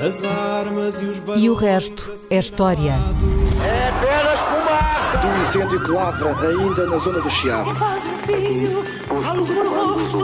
As 0.00 0.24
armas 0.24 0.98
e 0.98 1.04
os 1.04 1.22
E 1.36 1.50
o 1.50 1.52
resto 1.52 2.10
é 2.30 2.38
história. 2.38 2.94
É 3.62 3.88
apenas 3.90 4.40
fumaça! 4.40 5.18
Do 5.18 5.42
incêndio 5.42 5.84
que 5.84 5.90
lavra 5.90 6.48
ainda 6.48 6.86
na 6.86 6.96
zona 6.96 7.20
do 7.20 7.28
Chiado. 7.28 7.74
Faz 7.74 8.02
um 8.06 8.18
filho, 8.18 8.82
falo 9.04 9.44
por 9.44 9.66
rosto. 9.66 10.18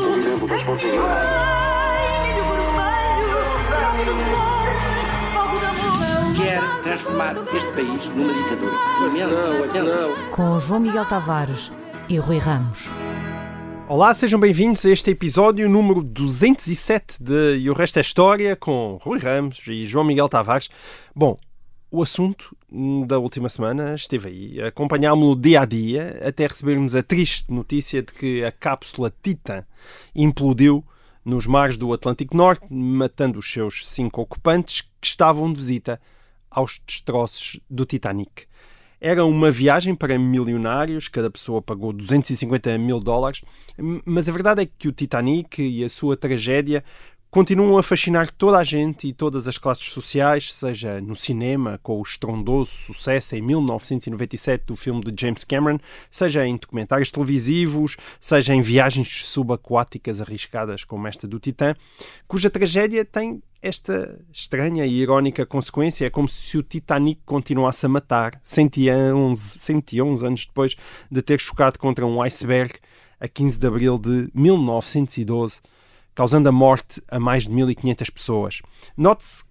Quer 6.37 6.63
transformar 6.83 7.35
este 7.54 7.72
país 7.72 8.06
numa 8.15 8.33
ditadura. 8.33 8.72
Lamento, 9.03 9.35
lamento. 9.35 10.31
Com 10.31 10.58
João 10.58 10.81
Miguel 10.81 11.04
Tavares 11.04 11.71
e 12.08 12.17
Rui 12.17 12.38
Ramos. 12.38 12.88
Olá, 13.88 14.12
sejam 14.12 14.40
bem-vindos 14.40 14.84
a 14.84 14.90
este 14.90 15.12
episódio 15.12 15.69
número 15.69 16.02
207 16.02 17.23
de 17.23 17.59
E 17.59 17.70
o 17.70 17.73
Resto 17.73 17.98
é 17.98 18.02
História 18.02 18.56
com 18.56 18.98
Rui 19.01 19.16
Ramos 19.20 19.62
e 19.69 19.87
João 19.87 20.05
Miguel 20.05 20.28
Tavares. 20.28 20.69
Bom, 21.14 21.38
o 21.88 22.02
assunto 22.02 22.56
da 23.06 23.16
última 23.20 23.48
semana 23.48 23.95
esteve 23.95 24.28
aí. 24.28 24.61
Acompanhámo-lo 24.61 25.37
dia 25.37 25.61
a 25.61 25.64
dia 25.64 26.20
até 26.20 26.48
recebermos 26.48 26.97
a 26.97 27.02
triste 27.02 27.52
notícia 27.52 28.02
de 28.02 28.12
que 28.12 28.45
a 28.45 28.51
cápsula 28.51 29.12
Titan 29.23 29.64
implodiu 30.16 30.84
nos 31.25 31.47
mares 31.47 31.77
do 31.77 31.92
Atlântico 31.92 32.37
Norte, 32.37 32.66
matando 32.69 33.39
os 33.39 33.48
seus 33.48 33.89
cinco 33.89 34.20
ocupantes 34.20 34.80
que 35.00 35.06
estavam 35.06 35.53
de 35.53 35.61
visita 35.61 36.00
aos 36.50 36.83
destroços 36.84 37.61
do 37.70 37.87
Titanic. 37.87 38.47
Era 39.00 39.24
uma 39.24 39.50
viagem 39.50 39.95
para 39.95 40.18
milionários, 40.18 41.09
cada 41.09 41.30
pessoa 41.30 41.60
pagou 41.60 41.92
250 41.92 42.78
mil 42.78 42.98
dólares, 42.98 43.42
mas 44.05 44.28
a 44.28 44.32
verdade 44.32 44.62
é 44.62 44.66
que 44.66 44.88
o 44.88 44.92
Titanic 44.92 45.62
e 45.62 45.84
a 45.84 45.88
sua 45.88 46.16
tragédia 46.16 46.82
continuam 47.30 47.77
a 47.77 47.82
fascinar 47.82 48.30
toda 48.30 48.56
a 48.56 48.64
gente 48.64 49.09
e 49.09 49.12
todas 49.12 49.46
as 49.46 49.59
classes 49.59 49.88
sociais, 49.91 50.55
seja 50.55 51.00
no 51.02 51.14
cinema, 51.14 51.78
com 51.82 51.98
o 51.98 52.02
estrondoso 52.02 52.70
sucesso 52.70 53.36
em 53.36 53.42
1997 53.42 54.64
do 54.64 54.75
filme 54.75 55.03
de 55.03 55.12
James 55.20 55.44
Cameron, 55.44 55.78
seja 56.10 56.47
em 56.47 56.56
documentários 56.56 57.10
televisivos, 57.10 57.97
seja 58.19 58.55
em 58.55 58.62
viagens 58.62 59.27
subaquáticas 59.27 60.19
arriscadas 60.19 60.83
como 60.83 61.06
esta 61.06 61.28
do 61.28 61.38
Titã, 61.38 61.75
cuja 62.27 62.48
tragédia 62.48 63.05
tem 63.05 63.42
esta 63.67 64.19
estranha 64.33 64.86
e 64.86 65.00
irónica 65.00 65.45
consequência. 65.45 66.06
É 66.06 66.11
como 66.11 66.28
se 66.28 66.56
o 66.56 66.62
Titanic 66.62 67.20
continuasse 67.25 67.84
a 67.84 67.89
matar 67.89 68.41
111, 68.45 69.59
111 69.59 70.27
anos 70.27 70.47
depois 70.47 70.77
de 71.11 71.20
ter 71.20 71.41
chocado 71.41 71.78
contra 71.78 72.06
um 72.06 72.22
iceberg 72.22 72.75
a 73.19 73.27
15 73.27 73.59
de 73.59 73.67
abril 73.67 73.98
de 73.98 74.31
1912 74.34 75.61
causando 76.14 76.48
a 76.48 76.53
morte 76.53 77.03
a 77.09 77.20
mais 77.20 77.44
de 77.44 77.50
1.500 77.50 78.11
pessoas. 78.11 78.62
Note-se 78.97 79.44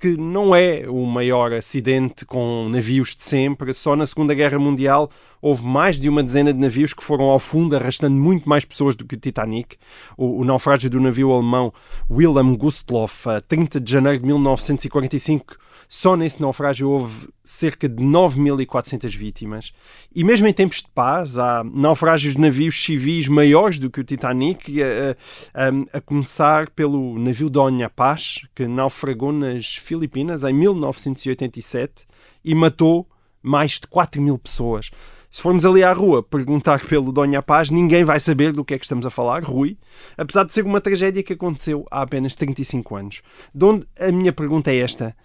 que 0.00 0.16
não 0.16 0.56
é 0.56 0.88
o 0.88 1.04
maior 1.04 1.52
acidente 1.52 2.24
com 2.24 2.70
navios 2.70 3.14
de 3.14 3.22
sempre. 3.22 3.74
Só 3.74 3.94
na 3.94 4.06
Segunda 4.06 4.32
Guerra 4.32 4.58
Mundial 4.58 5.10
houve 5.42 5.62
mais 5.66 6.00
de 6.00 6.08
uma 6.08 6.22
dezena 6.22 6.54
de 6.54 6.58
navios 6.58 6.94
que 6.94 7.04
foram 7.04 7.26
ao 7.26 7.38
fundo, 7.38 7.76
arrastando 7.76 8.16
muito 8.16 8.48
mais 8.48 8.64
pessoas 8.64 8.96
do 8.96 9.04
que 9.04 9.14
o 9.14 9.18
Titanic. 9.18 9.76
O, 10.16 10.40
o 10.40 10.44
naufrágio 10.44 10.88
do 10.88 10.98
navio 10.98 11.30
alemão 11.30 11.70
Wilhelm 12.10 12.56
Gustloff, 12.56 13.28
a 13.28 13.42
30 13.42 13.78
de 13.78 13.92
janeiro 13.92 14.18
de 14.20 14.26
1945, 14.26 15.56
só 15.92 16.16
nesse 16.16 16.40
naufrágio 16.40 16.88
houve 16.88 17.28
cerca 17.42 17.88
de 17.88 18.00
9.400 18.00 19.16
vítimas. 19.16 19.72
E 20.14 20.22
mesmo 20.22 20.46
em 20.46 20.52
tempos 20.52 20.82
de 20.82 20.88
paz, 20.94 21.36
há 21.36 21.64
naufrágios 21.64 22.36
de 22.36 22.40
navios 22.40 22.80
civis 22.80 23.26
maiores 23.26 23.80
do 23.80 23.90
que 23.90 24.00
o 24.00 24.04
Titanic, 24.04 24.80
a, 24.80 25.16
a, 25.52 25.98
a 25.98 26.00
começar 26.00 26.70
pelo 26.70 27.18
navio 27.18 27.50
Donha 27.50 27.90
Paz, 27.90 28.42
que 28.54 28.68
naufragou 28.68 29.32
nas 29.32 29.74
Filipinas 29.74 30.44
em 30.44 30.52
1987 30.52 32.06
e 32.44 32.54
matou 32.54 33.04
mais 33.42 33.72
de 33.72 33.88
4 33.88 34.22
mil 34.22 34.38
pessoas. 34.38 34.92
Se 35.28 35.42
formos 35.42 35.64
ali 35.64 35.82
à 35.82 35.92
rua 35.92 36.22
perguntar 36.22 36.86
pelo 36.86 37.10
Donha 37.10 37.42
Paz, 37.42 37.68
ninguém 37.68 38.04
vai 38.04 38.20
saber 38.20 38.52
do 38.52 38.64
que 38.64 38.74
é 38.74 38.78
que 38.78 38.84
estamos 38.84 39.04
a 39.06 39.10
falar, 39.10 39.42
Rui, 39.42 39.76
apesar 40.16 40.44
de 40.44 40.52
ser 40.52 40.64
uma 40.64 40.80
tragédia 40.80 41.22
que 41.22 41.32
aconteceu 41.32 41.84
há 41.90 42.02
apenas 42.02 42.36
35 42.36 42.94
anos. 42.94 43.22
De 43.52 43.64
onde 43.64 43.86
a 43.98 44.12
minha 44.12 44.32
pergunta 44.32 44.70
é 44.70 44.78
esta: 44.78 45.16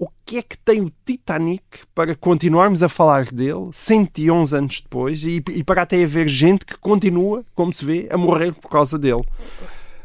o 0.00 0.08
que 0.24 0.38
é 0.38 0.42
que 0.42 0.56
tem 0.56 0.80
o 0.80 0.90
Titanic 1.04 1.62
para 1.94 2.16
continuarmos 2.16 2.82
a 2.82 2.88
falar 2.88 3.26
dele 3.26 3.68
111 3.70 4.56
anos 4.56 4.80
depois 4.80 5.22
e, 5.24 5.44
e, 5.50 5.62
para 5.62 5.82
até 5.82 6.02
haver 6.02 6.26
gente 6.26 6.64
que 6.64 6.74
continua, 6.78 7.44
como 7.54 7.70
se 7.70 7.84
vê, 7.84 8.08
a 8.10 8.16
morrer 8.16 8.54
por 8.54 8.70
causa 8.70 8.98
dele? 8.98 9.22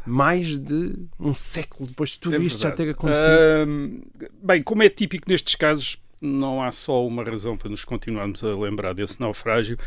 Mais 0.04 0.58
de 0.58 0.92
um 1.18 1.32
século 1.32 1.88
depois 1.88 2.10
de 2.10 2.18
tudo 2.18 2.36
é 2.36 2.38
isto 2.40 2.60
já 2.60 2.70
ter 2.72 2.90
acontecido. 2.90 4.04
Bem, 4.42 4.62
como 4.62 4.82
é 4.82 4.90
típico 4.90 5.30
nestes 5.30 5.54
casos, 5.54 5.96
não 6.20 6.62
há 6.62 6.70
só 6.70 7.04
uma 7.06 7.24
razão 7.24 7.56
para 7.56 7.70
nos 7.70 7.82
continuarmos 7.82 8.44
a 8.44 8.54
lembrar 8.54 8.92
desse 8.92 9.18
naufrágio, 9.18 9.78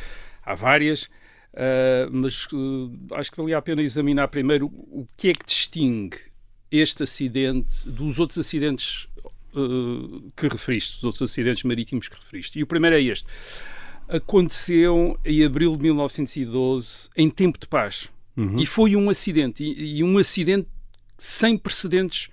há 0.43 0.55
várias. 0.55 1.07
ah, 1.53 2.09
mas 2.11 2.47
ah, 2.51 3.19
acho 3.19 3.31
que 3.31 3.37
valia 3.37 3.59
a 3.59 3.61
pena 3.61 3.83
examinar 3.83 4.27
primeiro 4.27 4.65
o 4.65 5.05
que 5.15 5.29
é 5.29 5.33
que 5.35 5.45
distingue 5.45 6.17
este 6.71 7.03
acidente 7.03 7.87
dos 7.87 8.17
outros 8.17 8.39
acidentes 8.39 9.07
uh, 9.55 10.31
que 10.35 10.47
referiste, 10.47 10.97
os 10.97 11.03
outros 11.03 11.21
acidentes 11.21 11.63
marítimos 11.63 12.07
que 12.07 12.15
referiste. 12.15 12.59
E 12.59 12.63
o 12.63 12.67
primeiro 12.67 12.95
é 12.95 13.01
este. 13.01 13.25
Aconteceu 14.07 15.17
em 15.23 15.43
abril 15.43 15.75
de 15.75 15.83
1912, 15.83 17.09
em 17.15 17.29
tempo 17.29 17.59
de 17.59 17.67
paz. 17.67 18.09
E 18.57 18.65
foi 18.65 18.95
um 18.95 19.09
acidente. 19.09 19.63
E, 19.63 19.97
e 19.97 20.03
um 20.03 20.17
acidente 20.17 20.67
sem 21.17 21.57
precedentes 21.57 22.29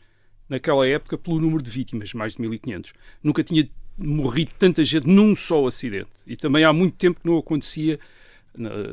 naquela 0.49 0.87
época 0.87 1.19
pelo 1.19 1.41
número 1.41 1.61
de 1.61 1.71
vítimas, 1.71 2.15
mais 2.15 2.35
de 2.35 2.43
1500. 2.43 2.93
Nunca 3.23 3.43
tinha 3.43 3.69
morrido 3.99 4.53
tanta 4.59 4.85
gente 4.85 5.07
num 5.09 5.35
só 5.35 5.67
acidente. 5.67 6.11
E 6.27 6.37
também 6.37 6.63
há 6.63 6.73
muito 6.73 6.97
tempo 6.97 7.21
que 7.21 7.27
não 7.27 7.37
acontecia 7.37 7.99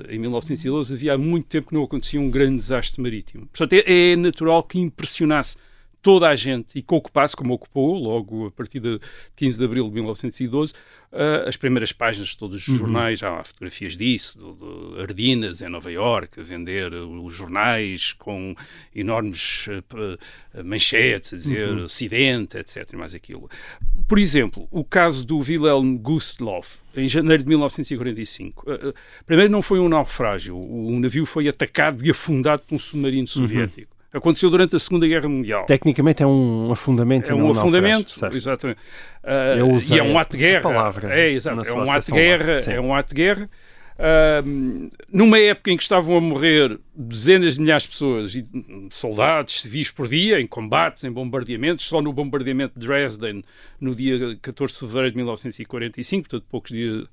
em 0.09 0.19
1912 0.19 0.93
havia 0.93 1.13
há 1.13 1.17
muito 1.17 1.47
tempo 1.47 1.69
que 1.69 1.73
não 1.73 1.83
acontecia 1.83 2.19
um 2.19 2.29
grande 2.29 2.57
desastre 2.57 3.01
marítimo. 3.01 3.47
Portanto, 3.47 3.73
é, 3.73 4.11
é 4.11 4.15
natural 4.15 4.63
que 4.63 4.79
impressionasse 4.79 5.55
toda 6.03 6.27
a 6.27 6.35
gente 6.35 6.77
e 6.77 6.81
que 6.81 6.93
ocupasse, 6.93 7.35
como 7.35 7.53
ocupou, 7.53 7.97
logo 7.97 8.47
a 8.47 8.51
partir 8.51 8.79
de 8.79 8.99
15 9.35 9.57
de 9.57 9.65
abril 9.65 9.87
de 9.87 9.93
1912, 9.95 10.73
ah, 11.13 11.47
as 11.47 11.55
primeiras 11.55 11.91
páginas 11.91 12.29
de 12.29 12.37
todos 12.37 12.67
os 12.67 12.77
jornais. 12.77 13.23
Há 13.23 13.43
fotografias 13.43 13.95
disso, 13.95 14.37
do, 14.37 14.95
de 14.95 15.01
Ardinas, 15.01 15.61
em 15.61 15.69
Nova 15.69 15.91
Iorque, 15.91 16.41
a 16.41 16.43
vender 16.43 16.93
uh, 16.93 17.23
os 17.23 17.33
jornais 17.33 18.13
com 18.13 18.53
enormes 18.93 19.67
ah, 19.69 20.63
manchetes, 20.63 21.33
a 21.33 21.37
dizer 21.37 21.77
acidente, 21.79 22.57
etc. 22.57 22.93
mais 22.93 23.15
aquilo. 23.15 23.49
Por 24.07 24.19
exemplo, 24.19 24.67
o 24.69 24.83
caso 24.83 25.25
do 25.25 25.37
Wilhelm 25.37 25.97
Gustloff, 25.97 26.77
em 26.95 27.07
janeiro 27.07 27.43
de 27.43 27.49
1945. 27.49 28.69
Uh, 28.69 28.89
uh, 28.89 28.93
Primeiro, 29.25 29.51
não 29.51 29.61
foi 29.61 29.79
um 29.79 29.89
naufrágio. 29.89 30.55
O 30.55 30.83
o 30.93 30.99
navio 30.99 31.25
foi 31.25 31.47
atacado 31.47 32.05
e 32.05 32.11
afundado 32.11 32.63
por 32.63 32.75
um 32.75 32.79
submarino 32.79 33.27
soviético. 33.27 33.92
Aconteceu 34.13 34.49
durante 34.49 34.75
a 34.75 34.79
Segunda 34.79 35.07
Guerra 35.07 35.27
Mundial. 35.27 35.65
Tecnicamente 35.65 36.21
é 36.21 36.27
um 36.27 36.71
afundamento. 36.71 37.31
É 37.31 37.33
e 37.33 37.35
um 37.35 37.49
afundamento, 37.49 38.13
exatamente. 38.31 38.77
Uh, 39.23 39.57
Eu 39.57 39.71
usei 39.71 39.97
e 39.97 39.99
é 39.99 40.03
um 40.03 40.19
ato 40.19 40.37
de 40.37 40.43
guerra. 40.43 40.61
palavra 40.61 41.19
é, 41.19 41.31
exato. 41.31 41.67
É 41.67 41.73
um 41.73 41.91
ato 41.91 42.05
de 42.05 42.11
lá, 42.11 42.17
guerra. 42.17 42.53
É 42.67 42.79
um 42.79 42.93
ato 42.93 43.09
de 43.09 43.15
guerra. 43.15 43.49
Uh, 43.93 44.89
numa 45.11 45.39
época 45.39 45.71
em 45.71 45.77
que 45.77 45.83
estavam 45.83 46.17
a 46.17 46.21
morrer 46.21 46.79
dezenas 46.95 47.55
de 47.55 47.61
milhares 47.61 47.83
de 47.83 47.89
pessoas, 47.89 48.35
e 48.35 48.45
soldados, 48.91 49.61
civis 49.61 49.89
por 49.89 50.07
dia, 50.07 50.39
em 50.41 50.47
combates, 50.47 51.03
em 51.03 51.11
bombardeamentos, 51.11 51.85
só 51.85 52.01
no 52.01 52.11
bombardeamento 52.11 52.79
de 52.79 52.85
Dresden, 52.85 53.43
no 53.79 53.95
dia 53.95 54.37
14 54.41 54.73
de 54.73 54.79
fevereiro 54.79 55.11
de 55.11 55.17
1945, 55.17 56.29
portanto, 56.29 56.47
poucos 56.49 56.71
dias, 56.71 57.05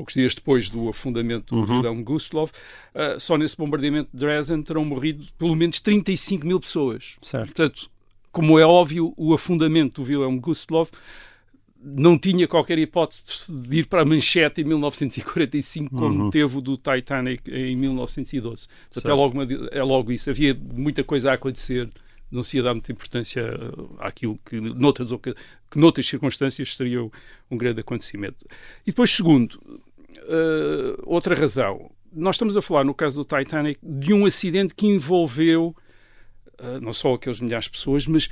poucos 0.00 0.14
dias 0.14 0.34
depois 0.34 0.70
do 0.70 0.88
afundamento 0.88 1.54
do 1.54 1.60
Wilhelm 1.76 2.02
Gustloff, 2.02 2.52
uh, 2.94 3.20
só 3.20 3.36
nesse 3.36 3.56
bombardeamento 3.56 4.08
de 4.12 4.18
Dresden 4.18 4.62
terão 4.62 4.84
morrido 4.84 5.26
pelo 5.38 5.54
menos 5.54 5.78
35 5.80 6.46
mil 6.46 6.58
pessoas. 6.58 7.16
Certo. 7.22 7.46
Portanto, 7.46 7.90
como 8.32 8.58
é 8.58 8.64
óbvio, 8.64 9.12
o 9.16 9.34
afundamento 9.34 10.02
do 10.02 10.08
Wilhelm 10.08 10.38
Gustloff 10.38 10.90
não 11.82 12.18
tinha 12.18 12.46
qualquer 12.46 12.78
hipótese 12.78 13.50
de 13.50 13.78
ir 13.78 13.86
para 13.86 14.02
a 14.02 14.04
manchete 14.04 14.60
em 14.60 14.64
1945, 14.64 15.94
como 15.94 16.30
teve 16.30 16.56
o 16.58 16.60
do 16.60 16.76
Titanic 16.76 17.50
em 17.50 17.74
1912. 17.76 18.66
Portanto, 18.90 19.10
é 19.10 19.14
logo, 19.14 19.34
uma- 19.34 19.46
é 19.72 19.82
logo 19.82 20.12
isso. 20.12 20.28
Havia 20.30 20.54
muita 20.54 21.02
coisa 21.02 21.30
a 21.30 21.34
acontecer, 21.34 21.88
não 22.30 22.42
se 22.42 22.58
ia 22.58 22.62
dar 22.62 22.74
muita 22.74 22.92
importância 22.92 23.42
uh, 23.42 23.96
àquilo 23.98 24.38
que 24.44 24.60
noutras, 24.60 25.10
que 25.70 25.78
noutras 25.78 26.06
circunstâncias 26.06 26.76
seria 26.76 27.02
um 27.50 27.56
grande 27.56 27.80
acontecimento. 27.80 28.44
E 28.86 28.90
depois, 28.90 29.10
segundo, 29.10 29.58
uh, 30.22 31.02
outra 31.04 31.34
razão. 31.34 31.90
Nós 32.12 32.36
estamos 32.36 32.56
a 32.56 32.62
falar, 32.62 32.84
no 32.84 32.94
caso 32.94 33.16
do 33.16 33.24
Titanic, 33.24 33.78
de 33.82 34.12
um 34.12 34.26
acidente 34.26 34.74
que 34.74 34.86
envolveu 34.86 35.74
uh, 36.60 36.80
não 36.80 36.92
só 36.92 37.14
aqueles 37.14 37.40
milhares 37.40 37.66
de 37.66 37.70
pessoas, 37.72 38.06
mas 38.06 38.28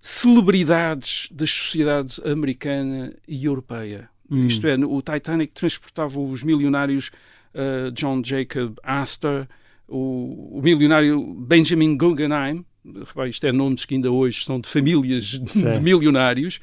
celebridades 0.00 1.28
das 1.30 1.50
sociedades 1.50 2.20
americana 2.24 3.14
e 3.26 3.44
europeia. 3.44 4.08
Isto 4.30 4.66
é, 4.66 4.76
o 4.76 5.02
Titanic 5.02 5.52
transportava 5.52 6.18
os 6.18 6.42
milionários 6.42 7.10
uh, 7.54 7.90
John 7.92 8.22
Jacob 8.24 8.78
Astor, 8.82 9.46
o, 9.86 10.58
o 10.58 10.62
milionário 10.62 11.22
Benjamin 11.34 11.96
Guggenheim, 11.98 12.64
repare, 12.84 13.30
isto 13.30 13.46
é 13.46 13.52
nomes 13.52 13.84
que 13.84 13.94
ainda 13.94 14.10
hoje 14.10 14.44
são 14.44 14.60
de 14.60 14.68
famílias 14.68 15.24
de 15.38 15.80
milionários, 15.80 16.60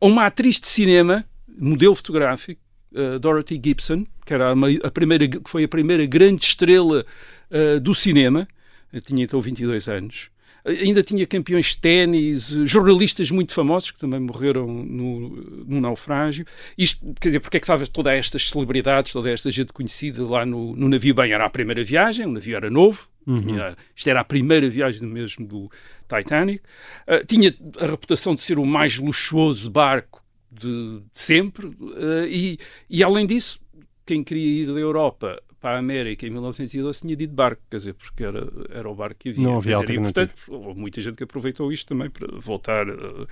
um, 0.00 0.08
uma 0.08 0.26
atriz 0.26 0.60
de 0.60 0.68
cinema, 0.68 1.24
modelo 1.58 1.94
fotográfico, 1.94 2.60
uh, 2.92 3.18
Dorothy 3.18 3.60
Gibson, 3.62 4.06
que 4.24 4.34
era 4.34 4.50
a, 4.50 4.56
mei- 4.56 4.80
a 4.82 4.90
primeira, 4.90 5.26
que 5.28 5.40
foi 5.50 5.64
a 5.64 5.68
primeira 5.68 6.04
grande 6.06 6.44
estrela 6.44 7.04
uh, 7.50 7.80
do 7.80 7.94
cinema, 7.94 8.46
Eu 8.92 9.00
tinha 9.00 9.22
então 9.24 9.40
22 9.40 9.88
anos. 9.88 10.30
Ainda 10.62 11.02
tinha 11.02 11.26
campeões 11.26 11.66
de 11.68 11.78
ténis, 11.78 12.52
eh, 12.54 12.66
jornalistas 12.66 13.30
muito 13.30 13.54
famosos 13.54 13.92
que 13.92 13.98
também 13.98 14.20
morreram 14.20 14.66
no, 14.66 15.30
no 15.66 15.80
naufrágio. 15.80 16.44
Isto, 16.76 17.14
quer 17.18 17.28
dizer, 17.30 17.40
porque 17.40 17.56
é 17.56 17.60
que 17.60 17.64
estava 17.64 17.86
todas 17.86 18.12
estas 18.12 18.46
celebridades, 18.50 19.10
toda 19.10 19.30
esta 19.30 19.50
gente 19.50 19.72
conhecida 19.72 20.22
lá 20.22 20.44
no, 20.44 20.76
no 20.76 20.86
navio? 20.86 21.14
Bem, 21.14 21.32
era 21.32 21.46
a 21.46 21.48
primeira 21.50 21.82
viagem, 21.82 22.26
o 22.26 22.30
navio 22.32 22.56
era 22.56 22.68
novo, 22.68 23.08
tinha- 23.24 23.74
isto 23.96 24.10
era 24.10 24.20
a 24.20 24.24
primeira 24.24 24.68
viagem 24.68 25.08
mesmo 25.08 25.46
do 25.46 25.70
Titanic. 26.06 26.60
Ah, 27.06 27.24
tinha 27.26 27.54
a 27.80 27.86
reputação 27.86 28.34
de 28.34 28.42
ser 28.42 28.58
o 28.58 28.66
mais 28.66 28.98
luxuoso 28.98 29.70
barco 29.70 30.22
de, 30.50 31.00
de 31.00 31.04
sempre, 31.14 31.70
ah, 31.96 32.26
e, 32.28 32.58
e 32.88 33.02
além 33.02 33.26
disso, 33.26 33.60
quem 34.04 34.24
queria 34.24 34.62
ir 34.62 34.66
da 34.72 34.80
Europa 34.80 35.40
para 35.60 35.76
a 35.76 35.78
América 35.78 36.26
em 36.26 36.30
1912 36.30 37.00
tinha 37.02 37.14
de 37.14 37.24
ir 37.24 37.26
de 37.26 37.34
barco, 37.34 37.62
quer 37.70 37.76
dizer, 37.76 37.94
porque 37.94 38.24
era, 38.24 38.50
era 38.70 38.88
o 38.88 38.94
barco 38.94 39.16
que 39.20 39.28
havia. 39.28 39.44
Não 39.44 39.58
havia 39.58 39.78
dizer, 39.78 39.92
e, 39.92 40.00
portanto, 40.00 40.32
houve 40.48 40.80
muita 40.80 41.00
gente 41.02 41.16
que 41.16 41.24
aproveitou 41.24 41.70
isto 41.70 41.86
também 41.86 42.08
para 42.08 42.26
voltar. 42.38 42.88
eh, 42.88 43.26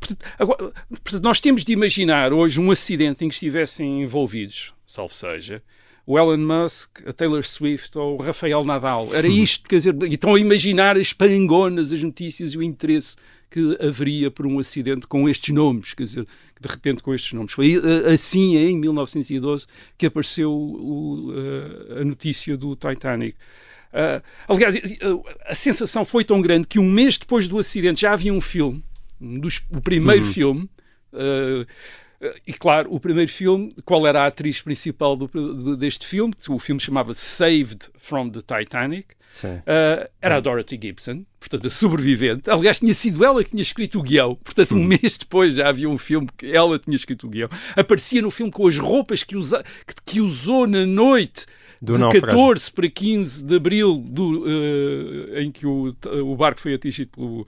Portanto, 0.00 0.26
agora, 0.38 0.72
portanto, 0.88 1.22
nós 1.22 1.38
temos 1.38 1.64
de 1.64 1.72
imaginar 1.72 2.32
hoje 2.32 2.58
um 2.58 2.70
acidente 2.70 3.24
em 3.24 3.28
que 3.28 3.34
estivessem 3.34 4.02
envolvidos, 4.02 4.72
salvo 4.86 5.12
seja, 5.12 5.62
o 6.06 6.18
Elon 6.18 6.38
Musk, 6.38 7.06
a 7.06 7.12
Taylor 7.12 7.42
Swift 7.44 7.98
ou 7.98 8.14
o 8.18 8.22
Rafael 8.22 8.64
Nadal. 8.64 9.12
Era 9.12 9.26
isto, 9.26 9.68
quer 9.68 9.76
dizer, 9.76 9.94
e 10.04 10.14
estão 10.14 10.34
a 10.34 10.40
imaginar 10.40 10.96
as 10.96 11.12
parangonas, 11.12 11.92
as 11.92 12.02
notícias 12.02 12.52
e 12.52 12.58
o 12.58 12.62
interesse 12.62 13.16
que 13.50 13.76
haveria 13.80 14.30
por 14.30 14.46
um 14.46 14.58
acidente 14.58 15.06
com 15.06 15.28
estes 15.28 15.54
nomes, 15.54 15.94
quer 15.94 16.04
dizer, 16.04 16.26
de 16.60 16.68
repente 16.68 17.02
com 17.02 17.14
estes 17.14 17.32
nomes. 17.32 17.52
Foi 17.52 17.74
eh, 17.74 18.12
assim, 18.14 18.56
em 18.56 18.76
1912, 18.78 19.66
que 19.98 20.06
apareceu 20.06 20.50
o, 20.52 21.32
eh, 21.34 22.00
a 22.00 22.04
notícia 22.04 22.56
do 22.56 22.74
Titanic. 22.76 23.36
Ah, 23.92 24.22
aliás, 24.48 24.74
eh, 24.76 24.82
a 25.46 25.54
sensação 25.54 26.04
foi 26.04 26.24
tão 26.24 26.40
grande 26.40 26.66
que 26.66 26.78
um 26.78 26.90
mês 26.90 27.16
depois 27.18 27.46
do 27.48 27.58
acidente 27.58 28.00
já 28.02 28.12
havia 28.12 28.32
um 28.32 28.40
filme, 28.40 28.82
um 29.20 29.38
dos- 29.38 29.62
o 29.70 29.80
primeiro 29.80 30.24
filme. 30.32 30.70
ah, 31.12 31.66
e 32.46 32.52
claro, 32.52 32.92
o 32.92 32.98
primeiro 32.98 33.30
filme, 33.30 33.74
qual 33.84 34.06
era 34.06 34.22
a 34.22 34.26
atriz 34.26 34.60
principal 34.60 35.16
do- 35.16 35.28
de- 35.28 35.76
deste 35.76 36.06
filme? 36.06 36.32
O 36.48 36.58
filme 36.58 36.80
chamava-se 36.80 37.20
Saved 37.20 37.90
from 37.96 38.30
the 38.30 38.40
Titanic. 38.40 39.14
Uh, 39.48 40.08
era 40.22 40.36
a 40.36 40.40
Dorothy 40.40 40.78
Gibson, 40.80 41.24
portanto, 41.40 41.66
a 41.66 41.70
sobrevivente. 41.70 42.48
Aliás, 42.48 42.78
tinha 42.78 42.94
sido 42.94 43.24
ela 43.24 43.42
que 43.42 43.50
tinha 43.50 43.62
escrito 43.62 43.98
o 43.98 44.02
guião. 44.02 44.36
Portanto, 44.36 44.74
um 44.76 44.84
mês 44.84 45.18
depois 45.18 45.56
já 45.56 45.68
havia 45.68 45.88
um 45.90 45.98
filme 45.98 46.28
que 46.38 46.46
ela 46.52 46.78
tinha 46.78 46.94
escrito 46.96 47.26
o 47.26 47.30
guião. 47.30 47.48
Aparecia 47.74 48.22
no 48.22 48.30
filme 48.30 48.52
com 48.52 48.66
as 48.66 48.78
roupas 48.78 49.22
que, 49.24 49.36
usa, 49.36 49.64
que, 49.86 49.94
que 50.06 50.20
usou 50.20 50.66
na 50.66 50.86
noite 50.86 51.44
Do 51.82 51.94
de 51.94 51.98
naufrágio. 51.98 52.28
14 52.28 52.72
para 52.72 52.88
15 52.88 53.44
de 53.44 53.56
abril, 53.56 53.96
do, 53.98 54.44
uh, 54.44 55.38
em 55.38 55.50
que 55.50 55.66
o, 55.66 55.94
o 56.24 56.36
barco 56.36 56.60
foi 56.60 56.74
atingido 56.74 57.10
pelo 57.10 57.46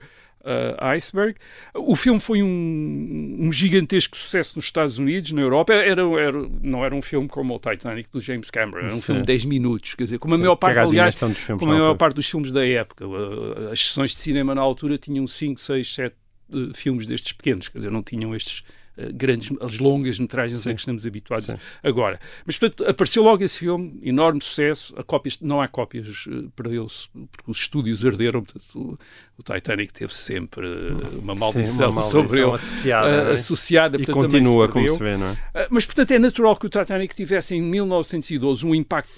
uh, 0.49 0.83
iceberg. 0.95 1.35
O 1.75 1.95
filme 1.95 2.19
foi 2.19 2.41
um, 2.41 3.37
um 3.39 3.51
gigantesco 3.51 4.17
sucesso 4.17 4.53
nos 4.55 4.65
Estados 4.65 4.97
Unidos, 4.97 5.31
na 5.31 5.41
Europa. 5.41 5.73
Era, 5.73 6.01
era, 6.19 6.49
não 6.61 6.83
era 6.83 6.95
um 6.95 7.01
filme 7.01 7.27
como 7.27 7.55
o 7.55 7.59
Titanic 7.59 8.09
do 8.11 8.19
James 8.19 8.49
Cameron, 8.49 8.85
era 8.85 8.87
um 8.87 8.91
Sim. 8.97 9.01
filme 9.01 9.21
de 9.21 9.27
10 9.27 9.45
minutos, 9.45 9.95
quer 9.95 10.03
dizer, 10.05 10.19
como 10.19 10.33
a 10.33 10.37
Sim, 10.37 10.43
maior 10.43 10.55
que 10.55 10.61
parte, 10.61 10.79
a 10.79 10.83
aliás, 10.83 11.15
dimensão 11.15 11.29
dos 11.29 11.39
filmes 11.39 11.59
como 11.59 11.73
a 11.73 11.77
maior 11.79 11.95
parte 11.95 12.15
dos 12.15 12.29
filmes 12.29 12.51
da 12.51 12.65
época. 12.65 13.07
Uh, 13.07 13.71
As 13.71 13.87
sessões 13.87 14.11
de 14.15 14.19
cinema 14.19 14.55
na 14.55 14.61
altura 14.61 14.97
tinham 14.97 15.27
5, 15.27 15.61
6, 15.61 15.93
7 15.93 16.15
uh, 16.51 16.73
filmes 16.73 17.05
destes 17.05 17.33
pequenos, 17.33 17.69
quer 17.69 17.77
dizer, 17.77 17.91
não 17.91 18.01
tinham 18.03 18.35
estes 18.35 18.63
grandes, 19.13 19.49
as 19.61 19.79
longas 19.79 20.19
metragens 20.19 20.65
a 20.65 20.73
que 20.73 20.79
estamos 20.79 21.05
habituados 21.05 21.45
Sim. 21.45 21.55
agora. 21.83 22.19
Mas, 22.45 22.57
portanto, 22.57 22.87
apareceu 22.87 23.23
logo 23.23 23.43
esse 23.43 23.59
filme, 23.59 23.99
enorme 24.03 24.41
sucesso, 24.41 24.93
a 24.97 25.03
cópias, 25.03 25.39
não 25.41 25.61
há 25.61 25.67
cópias, 25.67 26.25
uh, 26.27 26.49
perdeu-se, 26.55 27.07
porque 27.31 27.51
os 27.51 27.57
estúdios 27.57 28.05
arderam, 28.05 28.43
portanto, 28.43 28.99
o, 29.37 29.43
Titanic 29.43 29.93
teve 29.93 30.13
sempre 30.13 30.67
uh, 30.67 31.19
uma 31.19 31.33
maldição, 31.33 31.91
uma 31.91 32.01
maldição 32.01 32.21
sobre 32.21 32.41
ele 32.41 32.51
associada, 32.51 33.29
uh, 33.29 33.33
associada, 33.33 33.97
E 33.97 34.05
portanto, 34.05 34.31
continua, 34.31 34.67
se 34.67 34.73
como 34.73 34.87
se 34.89 34.99
vê, 34.99 35.17
não 35.17 35.27
é? 35.27 35.31
Uh, 35.31 35.67
Mas, 35.69 35.85
portanto, 35.85 36.11
é 36.11 36.19
natural 36.19 36.55
que 36.57 36.65
o 36.65 36.69
Titanic 36.69 37.15
tivesse 37.15 37.55
em 37.55 37.61
1912 37.61 38.65
um 38.65 38.75
impacto 38.75 39.11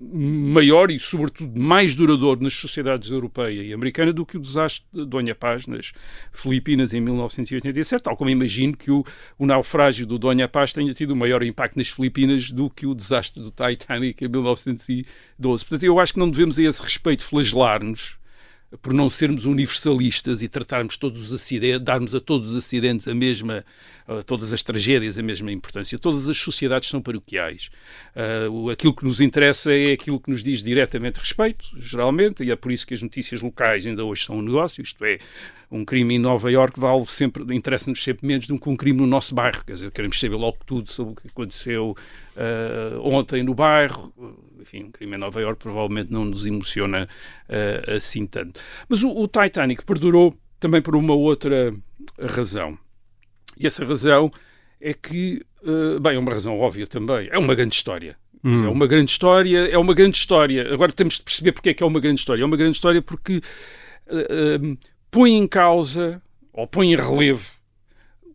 maior 0.00 0.90
e, 0.90 0.98
sobretudo, 0.98 1.60
mais 1.60 1.94
duradouro 1.94 2.42
nas 2.42 2.54
sociedades 2.54 3.10
europeia 3.10 3.62
e 3.62 3.72
americana 3.72 4.12
do 4.12 4.24
que 4.24 4.36
o 4.36 4.40
desastre 4.40 4.84
de 4.92 5.04
Donha 5.04 5.34
Paz 5.34 5.66
nas 5.66 5.92
Filipinas 6.32 6.94
em 6.94 7.00
1987, 7.00 8.02
tal 8.02 8.16
como 8.16 8.30
imagino 8.30 8.76
que 8.76 8.90
o, 8.90 9.04
o 9.38 9.46
naufrágio 9.46 10.06
do 10.06 10.18
Donha 10.18 10.48
Paz 10.48 10.72
tenha 10.72 10.94
tido 10.94 11.14
maior 11.14 11.42
impacto 11.42 11.76
nas 11.76 11.88
Filipinas 11.88 12.50
do 12.50 12.70
que 12.70 12.86
o 12.86 12.94
desastre 12.94 13.42
do 13.42 13.50
Titanic 13.50 14.24
em 14.24 14.28
1912. 14.28 15.64
Portanto, 15.64 15.84
eu 15.84 16.00
acho 16.00 16.14
que 16.14 16.18
não 16.18 16.30
devemos, 16.30 16.58
a 16.58 16.62
esse 16.62 16.82
respeito, 16.82 17.24
flagelar-nos 17.24 18.19
por 18.80 18.92
não 18.92 19.10
sermos 19.10 19.44
universalistas 19.46 20.42
e 20.42 20.48
tratarmos 20.48 20.96
todos 20.96 21.20
os 21.26 21.32
acidentes, 21.32 21.80
darmos 21.80 22.14
a 22.14 22.20
todos 22.20 22.50
os 22.50 22.56
acidentes 22.56 23.08
a 23.08 23.14
mesma, 23.14 23.64
a 24.06 24.22
todas 24.22 24.52
as 24.52 24.62
tragédias 24.62 25.18
a 25.18 25.22
mesma 25.22 25.50
importância. 25.50 25.98
Todas 25.98 26.28
as 26.28 26.36
sociedades 26.38 26.88
são 26.88 27.02
paroquiais. 27.02 27.68
O- 28.50 28.70
aquilo 28.70 28.94
que 28.94 29.04
nos 29.04 29.20
interessa 29.20 29.74
é 29.74 29.92
aquilo 29.92 30.20
que 30.20 30.30
nos 30.30 30.42
diz 30.44 30.62
diretamente 30.62 31.18
respeito, 31.18 31.64
geralmente, 31.76 32.44
e 32.44 32.50
é 32.50 32.56
por 32.56 32.70
isso 32.70 32.86
que 32.86 32.94
as 32.94 33.02
notícias 33.02 33.40
locais 33.42 33.84
ainda 33.86 34.04
hoje 34.04 34.24
são 34.24 34.38
um 34.38 34.42
negócio, 34.42 34.82
isto 34.82 35.04
é, 35.04 35.18
um 35.70 35.84
crime 35.84 36.14
em 36.14 36.18
Nova 36.18 36.50
Iorque 36.50 36.80
vale 36.80 37.04
sempre, 37.06 37.42
interessa-nos 37.54 38.02
sempre 38.02 38.26
menos 38.26 38.46
do 38.46 38.58
que 38.58 38.68
um 38.68 38.76
crime 38.76 38.98
no 38.98 39.06
nosso 39.06 39.34
bairro, 39.34 39.64
quer 39.64 39.74
dizer, 39.74 39.90
queremos 39.90 40.18
saber 40.18 40.34
logo 40.36 40.58
tudo 40.66 40.88
sobre 40.88 41.12
o 41.12 41.16
que 41.16 41.28
aconteceu 41.28 41.96
ah, 42.36 42.98
ontem 43.00 43.42
no 43.42 43.54
bairro, 43.54 44.12
enfim, 44.60 44.84
um 44.84 44.90
crime 44.90 45.16
em 45.16 45.18
Nova 45.18 45.40
Iorque 45.40 45.62
provavelmente 45.62 46.12
não 46.12 46.24
nos 46.24 46.46
emociona 46.46 47.08
ah, 47.48 47.94
assim 47.94 48.26
tanto. 48.26 48.60
Mas 48.88 49.02
o, 49.02 49.10
o 49.10 49.26
Titanic 49.26 49.84
perdurou 49.84 50.34
também 50.58 50.82
por 50.82 50.94
uma 50.94 51.14
outra 51.14 51.74
razão. 52.18 52.78
E 53.58 53.66
essa 53.66 53.84
razão 53.84 54.30
é 54.80 54.94
que, 54.94 55.42
ah, 55.64 56.00
bem, 56.00 56.16
é 56.16 56.18
uma 56.18 56.32
razão 56.32 56.58
óbvia 56.58 56.86
também, 56.86 57.28
é 57.30 57.38
uma 57.38 57.54
grande 57.54 57.74
história. 57.74 58.16
Dizer, 58.42 58.66
É 58.66 58.68
uma 58.68 58.86
grande 58.86 59.10
história, 59.10 59.68
é 59.68 59.78
uma 59.78 59.92
grande 59.92 60.16
história. 60.16 60.72
Agora 60.72 60.92
temos 60.92 61.14
de 61.14 61.22
perceber 61.22 61.52
porque 61.52 61.70
é 61.70 61.74
que 61.74 61.82
é 61.82 61.86
uma 61.86 62.00
grande 62.00 62.20
história. 62.20 62.42
É 62.42 62.46
uma 62.46 62.56
grande 62.56 62.76
história 62.76 63.02
porque 63.02 63.40
ah, 64.08 64.14
ah, 64.14 64.76
põe 65.10 65.32
em 65.32 65.46
causa, 65.46 66.22
ou 66.52 66.66
põe 66.66 66.92
em 66.92 66.96
relevo, 66.96 67.50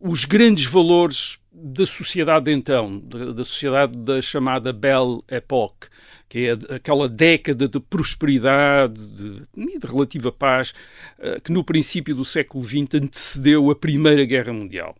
os 0.00 0.24
grandes 0.24 0.64
valores 0.64 1.38
da 1.52 1.86
sociedade 1.86 2.46
de 2.46 2.52
então, 2.52 2.98
da, 3.00 3.32
da 3.32 3.44
sociedade 3.44 3.96
da 3.98 4.20
chamada 4.20 4.72
Belle 4.72 5.20
Époque, 5.26 5.88
que 6.28 6.46
é 6.48 6.74
aquela 6.74 7.08
década 7.08 7.68
de 7.68 7.78
prosperidade 7.78 8.94
de, 9.06 9.42
e 9.56 9.78
de 9.78 9.86
relativa 9.86 10.32
paz 10.32 10.72
eh, 11.18 11.40
que 11.40 11.52
no 11.52 11.62
princípio 11.62 12.14
do 12.14 12.24
século 12.24 12.64
XX 12.64 12.94
antecedeu 13.02 13.70
a 13.70 13.76
Primeira 13.76 14.24
Guerra 14.24 14.52
Mundial. 14.52 14.96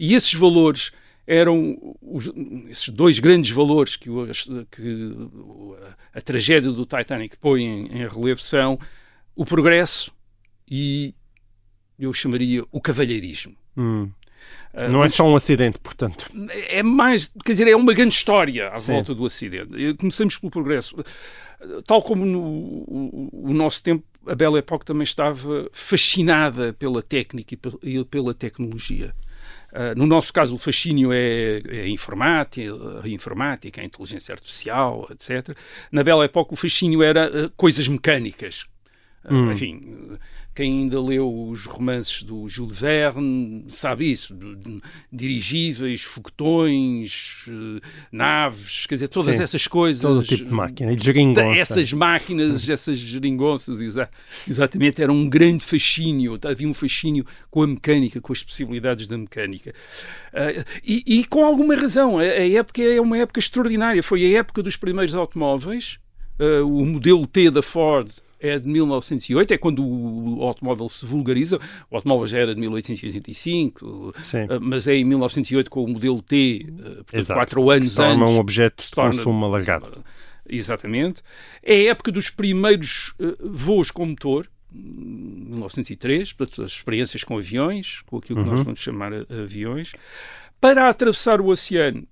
E 0.00 0.14
esses 0.14 0.34
valores 0.34 0.90
eram 1.26 1.76
os- 2.00 2.30
esses 2.70 2.88
dois 2.88 3.18
grandes 3.18 3.50
valores 3.50 3.94
que, 3.96 4.08
o- 4.10 4.26
que 4.70 5.12
a, 6.14 6.18
a 6.18 6.20
tragédia 6.20 6.72
do 6.72 6.84
Titanic 6.86 7.36
põe 7.36 7.62
em, 7.62 7.86
em 7.86 8.08
relevo 8.08 8.40
são 8.40 8.78
o 9.36 9.44
progresso 9.44 10.10
e 10.68 11.14
eu 11.98 12.12
chamaria 12.12 12.64
o 12.72 12.80
cavalheirismo. 12.80 13.54
Hum. 13.76 14.10
Ah, 14.74 14.88
Não 14.88 15.04
é 15.04 15.08
só 15.08 15.26
um 15.26 15.34
acidente, 15.34 15.78
portanto. 15.78 16.30
é 16.68 16.82
mais, 16.82 17.32
quer 17.44 17.52
dizer, 17.52 17.68
é 17.68 17.74
uma 17.76 17.92
grande 17.94 18.14
história 18.14 18.68
à 18.70 18.76
Sim. 18.76 18.92
volta 18.92 19.14
do 19.14 19.24
acidente. 19.26 19.94
Começamos 19.98 20.36
pelo 20.36 20.50
progresso. 20.50 20.94
Tal 21.86 22.02
como 22.02 22.24
no 22.24 22.40
o, 22.40 23.30
o 23.50 23.54
nosso 23.54 23.82
tempo, 23.82 24.04
a 24.26 24.34
Belle 24.34 24.58
Époque 24.58 24.84
também 24.84 25.02
estava 25.02 25.68
fascinada 25.72 26.72
pela 26.74 27.02
técnica 27.02 27.54
e 27.54 27.56
pel- 27.56 28.04
pela 28.08 28.32
tecnologia. 28.34 29.12
Ah, 29.72 29.94
no 29.96 30.06
nosso 30.06 30.32
caso, 30.32 30.54
o 30.54 30.58
fascínio 30.58 31.12
é, 31.12 31.60
é 31.66 31.80
a 31.82 31.88
informática, 31.88 32.70
a 33.02 33.08
informática, 33.08 33.80
a 33.80 33.84
inteligência 33.84 34.32
artificial, 34.32 35.08
etc. 35.10 35.56
Na 35.90 36.04
Belle 36.04 36.24
Époque, 36.24 36.52
o 36.54 36.56
fascínio 36.56 37.02
era 37.02 37.46
ah, 37.46 37.50
coisas 37.56 37.88
mecânicas. 37.88 38.66
Ah, 39.24 39.34
Enfim, 39.52 40.08
eh, 40.12 40.18
quem 40.58 40.80
ainda 40.80 41.00
leu 41.00 41.50
os 41.50 41.66
romances 41.66 42.24
do 42.24 42.48
Jules 42.48 42.80
Verne 42.80 43.64
sabe 43.68 44.10
isso. 44.10 44.36
Dirigíveis, 45.12 46.02
foguetões, 46.02 47.44
eh, 47.46 47.80
naves, 48.10 48.84
quer 48.84 48.96
dizer, 48.96 49.06
todas 49.06 49.36
Sim, 49.36 49.42
essas 49.44 49.68
coisas. 49.68 50.02
Todo 50.02 50.20
tipo 50.20 50.46
de 50.46 50.52
máquina. 50.52 50.92
E 50.92 50.96
de 50.96 51.04
geringonça. 51.04 51.60
Essas 51.60 51.92
máquinas, 51.92 52.66
essas 52.68 52.98
geringonças, 52.98 53.80
exa- 53.80 54.10
exatamente, 54.48 55.00
era 55.00 55.12
um 55.12 55.28
grande 55.28 55.64
fascínio. 55.64 56.36
Havia 56.44 56.66
um 56.68 56.74
fascínio 56.74 57.24
com 57.48 57.62
a 57.62 57.66
mecânica, 57.68 58.20
com 58.20 58.32
as 58.32 58.42
possibilidades 58.42 59.06
da 59.06 59.16
mecânica. 59.16 59.72
Ah, 60.34 60.64
e, 60.84 61.04
e 61.06 61.24
com 61.24 61.44
alguma 61.44 61.76
razão. 61.76 62.18
A, 62.18 62.22
a 62.22 62.50
época 62.50 62.82
é 62.82 63.00
uma 63.00 63.16
época 63.16 63.38
extraordinária. 63.38 64.02
Foi 64.02 64.24
a 64.24 64.38
época 64.40 64.60
dos 64.60 64.74
primeiros 64.74 65.14
automóveis. 65.14 66.00
Ah, 66.36 66.64
o 66.64 66.84
modelo 66.84 67.28
T 67.28 67.48
da 67.48 67.62
Ford 67.62 68.10
é 68.40 68.58
de 68.58 68.68
1908, 68.68 69.52
é 69.54 69.58
quando 69.58 69.84
o 69.84 70.42
automóvel 70.42 70.88
se 70.88 71.04
vulgariza. 71.06 71.58
O 71.90 71.96
automóvel 71.96 72.26
já 72.26 72.38
era 72.38 72.54
de 72.54 72.60
1885, 72.60 74.14
Sim. 74.22 74.38
eh, 74.48 74.58
mas 74.60 74.86
é 74.86 74.94
em 74.96 75.04
1908 75.04 75.70
com 75.70 75.84
o 75.84 75.88
modelo 75.88 76.22
T, 76.22 76.66
eh, 76.66 76.72
portanto, 76.72 77.14
Exato. 77.14 77.38
quatro 77.40 77.70
anos 77.70 77.88
Se 77.90 77.96
torna 77.96 78.22
antes. 78.24 78.34
um 78.34 78.38
objeto 78.38 78.84
de 78.84 78.90
torna- 78.90 79.10
consumo 79.12 79.46
alargado. 79.46 80.04
Exatamente. 80.48 81.22
É 81.62 81.74
a 81.74 81.90
época 81.90 82.10
dos 82.12 82.30
primeiros 82.30 83.12
eh, 83.20 83.36
voos 83.40 83.90
com 83.90 84.06
motor, 84.06 84.48
1903, 84.70 86.32
portanto, 86.32 86.62
as 86.62 86.72
experiências 86.72 87.24
com 87.24 87.36
aviões, 87.36 88.02
com 88.06 88.18
aquilo 88.18 88.42
que 88.44 88.50
nós 88.50 88.60
vamos 88.62 88.80
chamar 88.80 89.12
aviões. 89.30 89.92
Para 90.60 90.88
atravessar 90.88 91.40
o 91.40 91.46
oceano, 91.48 92.06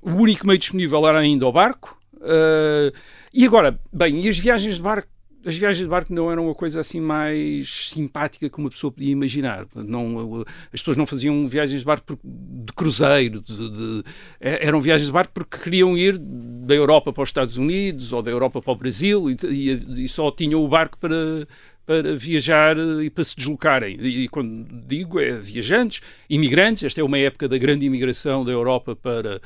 o 0.00 0.10
único 0.12 0.46
meio 0.46 0.58
disponível 0.58 1.06
era 1.06 1.18
ainda 1.18 1.46
o 1.46 1.52
barco. 1.52 1.98
eh, 2.26 2.92
e 3.32 3.44
agora, 3.44 3.78
bem, 3.92 4.20
e 4.24 4.28
as 4.28 4.38
viagens 4.38 4.76
de 4.76 4.82
barco? 4.82 5.08
As 5.46 5.54
viagens 5.56 5.82
de 5.84 5.88
barco 5.90 6.12
não 6.12 6.30
eram 6.32 6.46
uma 6.46 6.54
coisa 6.54 6.80
assim 6.80 7.00
mais 7.00 7.90
simpática 7.90 8.48
que 8.48 8.58
uma 8.58 8.70
pessoa 8.70 8.90
podia 8.90 9.12
imaginar. 9.12 9.66
Não, 9.74 10.42
as 10.72 10.80
pessoas 10.80 10.96
não 10.96 11.04
faziam 11.06 11.46
viagens 11.46 11.80
de 11.80 11.84
barco 11.86 12.18
de 12.22 12.72
cruzeiro, 12.74 13.40
de- 13.42 13.70
de- 13.70 14.02
eh, 14.40 14.66
eram 14.66 14.80
viagens 14.80 15.06
de 15.06 15.12
barco 15.12 15.32
porque 15.34 15.58
queriam 15.58 15.96
ir 15.96 16.16
da 16.18 16.74
Europa 16.74 17.12
para 17.12 17.22
os 17.22 17.28
Estados 17.28 17.56
Unidos 17.56 18.12
ou 18.12 18.22
da 18.22 18.30
Europa 18.30 18.62
para 18.62 18.72
o 18.72 18.76
Brasil 18.76 19.30
e, 19.30 19.36
e- 19.44 20.04
e 20.04 20.08
só 20.08 20.30
tinham 20.30 20.64
o 20.64 20.68
barco 20.68 20.96
para, 20.98 21.46
para 21.84 22.16
viajar 22.16 22.76
e 23.02 23.10
para 23.10 23.24
se 23.24 23.36
deslocarem. 23.36 23.98
E, 24.00 24.24
e 24.24 24.28
quando 24.28 24.66
digo 24.86 25.20
é 25.20 25.32
viajantes, 25.32 26.00
imigrantes, 26.28 26.84
esta 26.84 27.00
é 27.00 27.04
uma 27.04 27.18
época 27.18 27.46
da 27.48 27.58
grande 27.58 27.84
imigração 27.84 28.44
da 28.44 28.52
Europa 28.52 28.96
para 28.96 29.40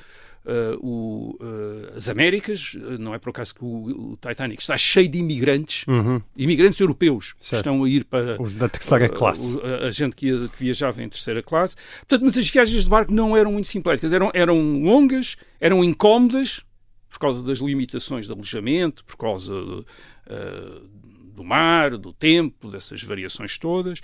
eh, 0.48 0.76
o, 0.80 1.36
eh, 1.40 1.92
as 1.98 2.08
Américas, 2.08 2.74
Eh, 2.74 2.96
não 2.98 3.14
é 3.14 3.18
por 3.18 3.30
acaso 3.30 3.54
que 3.54 3.62
o, 3.64 4.12
o 4.12 4.16
Titanic 4.16 4.60
está 4.62 4.76
cheio 4.76 5.08
de 5.08 5.18
imigrantes, 5.18 5.84
Uhum. 5.86 6.20
imigrantes 6.36 6.80
europeus 6.80 7.34
que 7.34 7.46
Certo. 7.46 7.60
estão 7.60 7.84
a 7.84 7.88
ir 7.88 8.04
para 8.04 8.40
Os 8.42 8.54
da 8.54 8.68
terceira 8.68 9.08
classe. 9.08 9.58
a, 9.62 9.86
a 9.86 9.90
gente 9.90 10.16
que, 10.16 10.26
ia- 10.28 10.48
que 10.48 10.58
viajava 10.64 11.02
em 11.02 11.08
terceira 11.08 11.42
classe. 11.42 11.76
Portanto, 12.00 12.22
mas 12.24 12.38
as 12.38 12.48
viagens 12.50 12.82
de 12.84 12.88
barco 12.88 13.12
não 13.12 13.36
eram 13.36 13.52
muito 13.52 13.68
simpáticas, 13.68 14.12
eram, 14.12 14.30
eram 14.34 14.82
longas, 14.82 15.36
eram 15.60 15.84
incómodas 15.84 16.64
por 17.10 17.18
causa 17.18 17.42
das 17.42 17.58
limitações 17.58 18.26
de 18.26 18.32
alojamento, 18.32 19.04
por 19.04 19.16
causa 19.16 19.52
do 21.34 21.44
mar, 21.44 21.96
do 21.96 22.12
tempo, 22.12 22.70
dessas 22.70 23.02
variações 23.02 23.56
todas. 23.58 24.00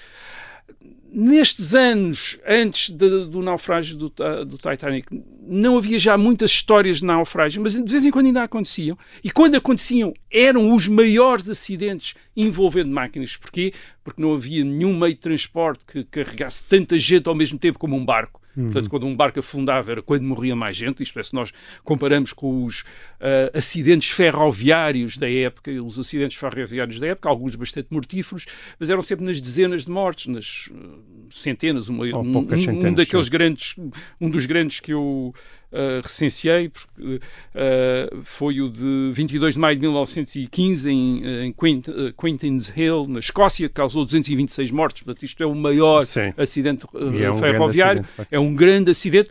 Nestes 1.17 1.77
anos, 1.77 2.41
antes 2.45 2.91
de- 2.91 3.27
do 3.27 3.41
naufrágio 3.41 3.97
do, 3.97 4.09
do 4.45 4.57
Titanic, 4.59 5.07
não 5.47 5.77
havia 5.77 5.97
já 5.97 6.19
muitas 6.19 6.51
histórias 6.51 6.99
de 6.99 7.05
naufrágio, 7.05 7.63
mas 7.63 7.75
de 7.75 7.93
vez 7.93 8.05
em 8.05 8.11
quando 8.11 8.27
ainda 8.27 8.43
aconteciam. 8.43 8.99
E 9.23 9.31
quando 9.31 9.55
aconteciam, 9.55 10.13
eram 10.29 10.75
os 10.75 10.89
maiores 10.89 11.49
acidentes 11.49 12.15
envolvendo 12.37 12.91
máquinas. 12.91 13.37
Porquê? 13.37 13.73
Porque 14.03 14.21
não 14.21 14.35
havia 14.35 14.65
nenhum 14.65 14.99
meio 14.99 15.15
de 15.15 15.21
transporte 15.21 15.85
que 15.87 16.03
carregasse 16.03 16.67
tanta 16.67 16.99
gente 16.99 17.29
ao 17.29 17.35
mesmo 17.35 17.61
tempo 17.61 17.79
como 17.79 17.95
um 17.95 18.05
barco. 18.05 18.41
Portanto, 18.55 18.89
quando 18.89 19.07
um 19.07 19.17
barco 19.17 19.39
afundava 19.41 19.91
era 19.91 20.03
quando 20.03 20.23
morria 20.23 20.55
mais 20.55 20.77
gente. 20.77 21.03
Isto 21.03 21.19
é, 21.19 21.23
se 21.23 21.35
nós 21.35 21.53
comparamos 21.83 22.33
com 22.33 22.65
os 22.65 22.85
ah, 23.21 23.51
acidentes 23.57 24.11
ferroviários 24.11 25.17
da 25.17 25.31
época, 25.31 25.71
os 25.83 25.99
acidentes 25.99 26.37
ferroviários 26.37 27.01
da 27.01 27.09
época, 27.09 27.29
alguns 27.29 27.57
bastante 27.57 27.89
mortíferos, 27.91 28.47
mas 28.79 28.91
eram 28.91 29.03
sempre 29.03 29.25
nas 29.25 29.41
dezenas 29.41 29.85
de 29.85 29.91
mortes, 29.91 30.27
nas 30.27 30.71
ah, 30.73 30.99
centenas, 31.31 31.89
uma, 31.89 32.05
um, 32.05 32.33
poucas 32.33 32.61
um- 32.61 32.65
centenas, 32.65 32.95
daqueles 32.95 33.27
sim. 33.27 33.33
grandes, 33.33 33.77
um 34.21 34.31
dos 34.31 34.47
grandes 34.47 34.81
que 34.81 34.93
eu 34.93 35.35
ah, 35.75 36.01
recenseei 36.03 36.69
porque, 36.69 37.21
ah, 37.55 38.09
foi 38.25 38.61
o 38.61 38.69
de 38.69 39.11
22 39.13 39.55
de 39.55 39.61
maio 39.61 39.77
de 39.77 39.83
1915 39.83 40.91
em, 40.91 41.47
em 41.47 41.53
Quint, 41.53 41.89
Quintins 42.19 42.73
Hill, 42.77 43.07
na 43.09 43.19
Escócia, 43.19 43.69
que 43.69 43.75
causou 43.75 44.05
226 44.05 44.71
mortes. 44.71 45.03
Portanto, 45.03 45.25
isto 45.25 45.43
é 45.43 45.47
o 45.47 45.55
maior 45.55 46.07
Sim. 46.07 46.33
acidente 46.37 46.87
E 47.15 47.23
é 47.23 47.31
um 47.31 47.39
ferroviário. 47.39 48.05
é 48.31 48.39
um 48.39 48.55
grande 48.55 48.91
acidente. 48.91 49.31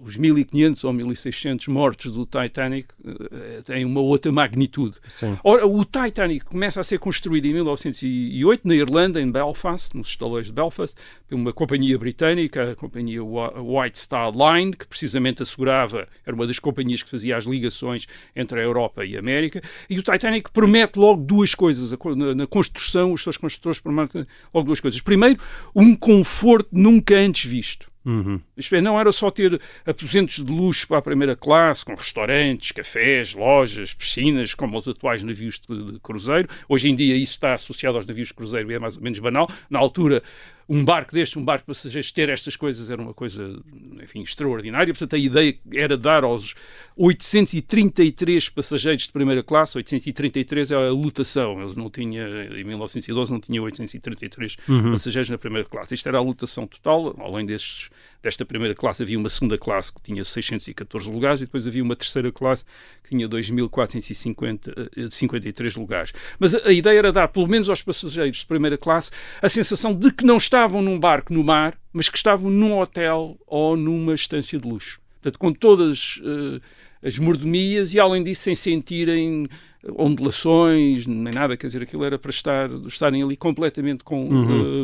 Os 0.00 0.16
1500 0.16 0.84
ou 0.84 0.92
1600 0.92 1.66
mortos 1.68 2.12
do 2.12 2.24
Titanic 2.24 2.88
eh, 3.04 3.62
têm 3.64 3.84
uma 3.84 4.00
outra 4.00 4.30
magnitude. 4.30 4.96
Sim. 5.08 5.36
Ora, 5.42 5.66
o 5.66 5.84
Titanic 5.84 6.44
começa 6.46 6.80
a 6.80 6.84
ser 6.84 6.98
construído 6.98 7.46
em 7.46 7.54
1908 7.54 8.66
na 8.66 8.74
Irlanda, 8.74 9.20
em 9.20 9.30
Belfast, 9.30 9.96
nos 9.96 10.08
estaleiros 10.08 10.46
de 10.46 10.52
Belfast, 10.52 10.96
por 11.28 11.34
uma 11.34 11.52
companhia 11.52 11.98
britânica, 11.98 12.72
a 12.72 12.76
companhia 12.76 13.22
White 13.24 13.98
Star 13.98 14.30
Line, 14.30 14.72
que 14.72 14.86
precisamente 14.86 15.42
assegurava, 15.42 16.06
era 16.24 16.34
uma 16.34 16.46
das 16.46 16.58
companhias 16.58 17.02
que 17.02 17.10
fazia 17.10 17.36
as 17.36 17.44
ligações 17.44 18.06
entre 18.36 18.60
a 18.60 18.62
Europa 18.62 19.04
e 19.04 19.16
a 19.16 19.18
América. 19.18 19.60
E 19.90 19.98
o 19.98 20.02
Titanic 20.02 20.50
promete 20.52 20.98
logo 20.98 21.22
duas 21.22 21.54
coisas. 21.54 21.92
Na 22.36 22.46
construção, 22.46 23.12
os 23.12 23.22
seus 23.22 23.36
construtores 23.36 23.80
prometem 23.80 24.26
logo 24.54 24.66
duas 24.66 24.80
coisas. 24.80 25.00
Primeiro, 25.00 25.40
um 25.74 25.96
conforto 25.96 26.68
nunca 26.72 27.16
antes 27.16 27.44
visto. 27.44 27.90
Uhum. 28.08 28.40
Isto 28.56 28.74
é, 28.74 28.80
não 28.80 28.98
era 28.98 29.12
só 29.12 29.30
ter 29.30 29.60
aposentos 29.84 30.42
de 30.42 30.50
luxo 30.50 30.88
para 30.88 30.96
a 30.96 31.02
primeira 31.02 31.36
classe, 31.36 31.84
com 31.84 31.94
restaurantes, 31.94 32.72
cafés, 32.72 33.34
lojas, 33.34 33.92
piscinas, 33.92 34.54
como 34.54 34.78
os 34.78 34.88
atuais 34.88 35.22
navios 35.22 35.60
de, 35.60 35.92
de 35.92 36.00
cruzeiro. 36.00 36.48
Hoje 36.66 36.88
em 36.88 36.96
dia 36.96 37.14
isso 37.14 37.32
está 37.32 37.52
associado 37.52 37.98
aos 37.98 38.06
navios 38.06 38.28
de 38.28 38.34
cruzeiro 38.34 38.72
e 38.72 38.74
é 38.74 38.78
mais 38.78 38.96
ou 38.96 39.02
menos 39.02 39.18
banal. 39.18 39.46
Na 39.68 39.78
altura, 39.78 40.22
um 40.68 40.84
barco 40.84 41.14
deste, 41.14 41.38
um 41.38 41.44
barco 41.44 41.62
de 41.62 41.66
passageiros, 41.66 42.12
ter 42.12 42.28
estas 42.28 42.54
coisas 42.54 42.90
era 42.90 43.00
uma 43.00 43.14
coisa, 43.14 43.58
enfim, 44.02 44.20
extraordinária. 44.20 44.92
Portanto, 44.92 45.16
a 45.16 45.18
ideia 45.18 45.58
era 45.72 45.96
dar 45.96 46.24
aos 46.24 46.54
833 46.94 48.50
passageiros 48.50 49.04
de 49.04 49.12
primeira 49.12 49.42
classe, 49.42 49.78
833 49.78 50.70
é 50.72 50.74
a 50.74 50.90
lotação, 50.90 51.60
eles 51.62 51.74
não 51.74 51.88
tinham, 51.88 52.28
em 52.52 52.64
1912 52.64 53.32
não 53.32 53.40
tinha 53.40 53.62
833 53.62 54.56
passageiros 54.90 55.30
na 55.30 55.38
primeira 55.38 55.66
classe. 55.66 55.94
Isto 55.94 56.08
era 56.08 56.18
a 56.18 56.22
lotação 56.22 56.66
total, 56.66 57.16
além 57.18 57.46
destes, 57.46 57.88
desta 58.22 58.44
primeira 58.44 58.74
classe 58.74 59.02
havia 59.02 59.18
uma 59.18 59.28
segunda 59.28 59.56
classe 59.56 59.92
que 59.92 60.00
tinha 60.02 60.24
614 60.24 61.08
lugares 61.10 61.40
e 61.40 61.46
depois 61.46 61.66
havia 61.66 61.82
uma 61.82 61.96
terceira 61.96 62.30
classe 62.32 62.64
que 63.02 63.10
tinha 63.10 63.28
2.453 63.28 65.78
lugares. 65.78 66.12
Mas 66.38 66.54
a, 66.54 66.68
a 66.68 66.72
ideia 66.72 66.98
era 66.98 67.12
dar, 67.12 67.28
pelo 67.28 67.46
menos 67.46 67.70
aos 67.70 67.82
passageiros 67.82 68.38
de 68.38 68.46
primeira 68.46 68.78
classe, 68.78 69.10
a 69.40 69.48
sensação 69.48 69.94
de 69.94 70.12
que 70.12 70.24
não 70.24 70.36
estavam 70.36 70.82
num 70.82 70.98
barco 70.98 71.32
no 71.32 71.44
mar, 71.44 71.78
mas 71.92 72.08
que 72.08 72.16
estavam 72.16 72.50
num 72.50 72.76
hotel 72.78 73.38
ou 73.46 73.76
numa 73.76 74.14
estância 74.14 74.58
de 74.58 74.68
luxo. 74.68 75.00
Portanto, 75.20 75.38
com 75.38 75.52
todas 75.52 76.20
eh, 76.24 76.60
as 77.02 77.18
mordomias 77.18 77.94
e, 77.94 78.00
além 78.00 78.22
disso, 78.22 78.42
sem 78.42 78.54
sentirem 78.54 79.48
ondulações, 79.96 81.06
nem 81.06 81.32
nada, 81.32 81.56
quer 81.56 81.66
dizer, 81.66 81.82
aquilo 81.82 82.04
era 82.04 82.18
para 82.18 82.30
estar, 82.30 82.70
estarem 82.86 83.22
ali 83.22 83.36
completamente 83.36 84.02
com, 84.02 84.28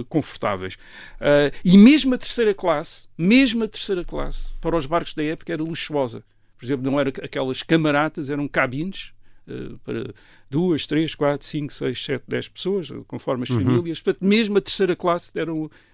eh, 0.00 0.04
confortáveis. 0.08 0.76
Eh, 1.20 1.52
e 1.64 1.76
mesmo 1.76 2.14
a 2.14 2.18
terceira 2.18 2.54
classe, 2.54 3.08
mesmo 3.18 3.64
a 3.64 3.68
terceira 3.68 4.04
classe, 4.04 4.50
para 4.60 4.76
os 4.76 4.86
barcos 4.86 5.14
da 5.14 5.24
época 5.24 5.52
era 5.52 5.62
luxuosa. 5.62 6.22
Por 6.56 6.64
exemplo, 6.64 6.88
não 6.88 6.98
eram 6.98 7.12
aquelas 7.22 7.62
camaratas, 7.62 8.30
eram 8.30 8.46
cabines 8.46 9.12
eh, 9.48 9.74
para 9.84 10.14
duas, 10.54 10.86
três, 10.86 11.14
quatro, 11.14 11.46
cinco, 11.46 11.72
seis, 11.72 12.02
sete, 12.02 12.24
dez 12.28 12.48
pessoas, 12.48 12.88
conforme 13.08 13.42
as 13.42 13.48
famílias. 13.48 14.00
Portanto, 14.00 14.24
mesmo 14.24 14.56
a 14.56 14.60
terceira 14.60 14.94
classe 14.94 15.30
era, 15.38 15.50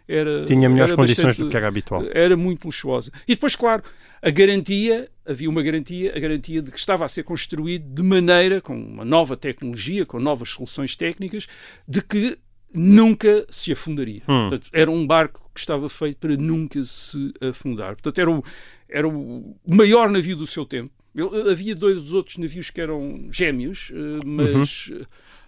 era 0.07 0.45
Tinha 0.45 0.69
melhores 0.69 0.93
era 0.93 0.97
condições 1.01 1.27
bastante- 1.27 1.47
do 1.47 1.51
que 1.51 1.57
era 1.57 1.69
habitual. 1.69 2.05
era 2.13 2.37
muito 2.37 2.65
luxuosa. 2.67 3.11
E 3.27 3.35
depois, 3.35 3.57
claro, 3.57 3.83
a 4.23 4.31
garantia, 4.31 5.09
havia 5.27 5.49
uma 5.49 5.63
garantia, 5.63 6.13
a 6.15 6.19
garantia 6.21 6.61
de 6.61 6.71
que 6.71 6.79
estava 6.79 7.05
a 7.05 7.09
ser 7.09 7.23
construído 7.23 7.85
de 7.95 8.03
maneira, 8.03 8.61
com 8.61 8.77
uma 8.79 9.05
nova 9.05 9.37
tecnologia, 9.37 10.05
com 10.05 10.21
novas 10.21 10.51
soluções 10.51 10.95
técnicas, 10.95 11.47
de 11.89 12.03
que 12.03 12.39
nunca 12.73 13.47
se 13.51 13.73
afundaria. 13.73 14.23
Hum. 14.29 14.49
Portanto, 14.51 14.71
era 14.73 14.91
um 14.91 15.07
barco 15.07 15.41
que 15.55 15.61
estava 15.61 15.89
feito 15.89 16.19
para 16.19 16.37
nunca 16.37 16.83
se 16.85 17.33
afundar. 17.41 17.95
Portanto, 17.97 18.19
era 18.21 18.31
o, 18.31 18.45
era 18.89 19.09
o 19.09 19.57
maior 19.67 20.09
navio 20.11 20.37
do 20.37 20.47
seu 20.47 20.65
tempo. 20.65 20.93
Ele- 21.15 21.51
havia 21.51 21.75
dois 21.75 22.13
outros 22.13 22.37
navios 22.37 22.71
que 22.71 22.81
eram 22.81 23.27
gêmeos, 23.31 23.91
eh, 23.93 24.25
mas 24.25 24.93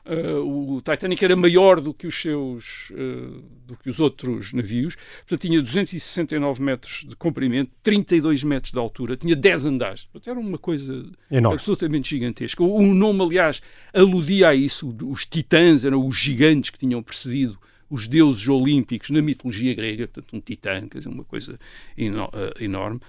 eh, 0.05 0.33
o 0.35 0.81
Titanic 0.85 1.25
era 1.25 1.37
maior 1.37 1.81
do 1.81 1.95
que 1.95 2.07
os 2.09 2.21
seus 2.21 2.91
eh, 2.97 3.41
do 3.67 3.77
que 3.77 3.89
os 3.89 4.01
outros 4.01 4.53
navios. 4.53 4.97
Portanto, 5.21 5.41
tinha 5.43 5.63
269 5.63 6.61
metros 6.61 7.05
de 7.09 7.15
comprimento, 7.15 7.71
32 7.83 8.43
metros 8.43 8.73
de 8.73 8.79
altura, 8.79 9.17
tinha 9.17 9.37
10 9.37 9.67
andares. 9.67 10.05
Portanto, 10.13 10.31
era 10.31 10.41
uma 10.41 10.59
coisa 10.59 11.07
Enorme. 11.31 11.57
absolutamente 11.57 12.11
gigantesca. 12.11 12.63
O, 12.63 12.79
o 12.79 12.95
nome, 12.95 13.23
aliás, 13.23 13.63
aludia 13.95 14.49
a 14.49 14.55
isso. 14.55 14.93
Os 15.05 15.25
titãs 15.25 15.85
eram 15.85 16.05
os 16.07 16.17
gigantes 16.17 16.71
que 16.71 16.79
tinham 16.79 17.01
precedido 17.03 17.57
os 17.89 18.09
deuses 18.09 18.49
olímpicos 18.49 19.11
na 19.11 19.21
mitologia 19.21 19.75
grega, 19.75 20.09
portanto, 20.09 20.35
um 20.35 20.41
titã, 20.41 20.89
quer 20.89 20.99
dizer, 20.99 21.11
uma 21.11 21.25
coisa 21.25 21.59
eno- 21.97 22.31
enorme. 22.59 23.01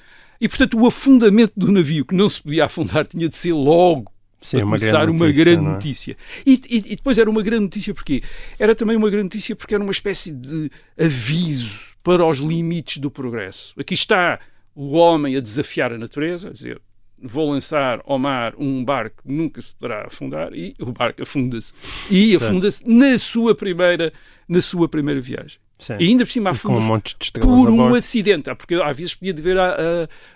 E, 0.44 0.50
portanto, 0.50 0.78
o 0.80 0.86
afundamento 0.86 1.54
do 1.56 1.72
navio, 1.72 2.04
que 2.06 2.14
não 2.14 2.28
se 2.28 2.42
podia 2.42 2.66
afundar, 2.66 3.08
tinha 3.08 3.30
de 3.30 3.36
ser 3.36 3.54
logo 3.54 4.12
Sim, 4.42 4.58
para 4.58 4.66
uma 4.66 4.78
começar 4.78 4.98
grande 5.06 5.12
uma 5.12 5.26
notícia, 5.26 5.44
grande 5.46 5.66
é? 5.66 5.70
notícia. 5.72 6.18
E, 6.46 6.54
e- 6.70 6.78
e 6.92 6.96
depois 6.98 7.18
era 7.18 7.30
uma 7.30 7.42
grande 7.42 7.64
notícia 7.64 7.94
porque 7.94 8.22
era 8.60 8.76
também 8.76 8.98
uma 8.98 9.10
grande 9.10 9.24
notícia 9.24 9.56
porque 9.56 9.74
era 9.74 9.82
uma 9.82 9.92
espécie 9.94 10.32
de 10.34 10.70
aviso 11.00 11.80
para 12.04 12.26
os 12.26 12.40
limites 12.40 12.98
do 12.98 13.10
progresso. 13.10 13.74
Aqui 13.80 13.94
está 13.94 14.40
o 14.76 14.92
homem 14.98 15.36
a 15.38 15.40
desafiar 15.40 15.94
a 15.94 15.98
natureza, 15.98 16.50
a 16.50 16.52
dizer 16.52 16.82
vou 17.24 17.52
lançar 17.52 18.02
ao 18.06 18.20
mar 18.20 18.54
um 18.58 18.84
barco 18.84 19.24
que 19.24 19.32
nunca 19.32 19.62
se 19.62 19.74
poderá 19.76 20.06
afundar 20.08 20.54
e 20.54 20.76
o 20.80 20.92
barco 20.92 21.22
afunda-se. 21.24 21.74
E 22.12 22.36
afunda-se 22.36 22.84
na 22.88 23.18
sua 23.18 23.56
primeira, 23.56 24.12
na 24.48 24.62
sua 24.62 24.88
primeira 24.90 25.22
viagem. 25.22 25.60
Sim. 25.80 25.96
E 26.00 26.08
ainda 26.10 26.24
por 26.26 26.32
cima 26.32 26.52
com 26.58 26.76
um 26.76 27.00
por 27.42 27.70
um 27.70 27.94
acidente. 27.96 28.50
Ah, 28.50 28.56
Porque 28.56 28.76
às 28.76 28.96
vezes 28.96 29.16
podia 29.16 29.34
haver 29.34 29.58
a, 29.58 29.76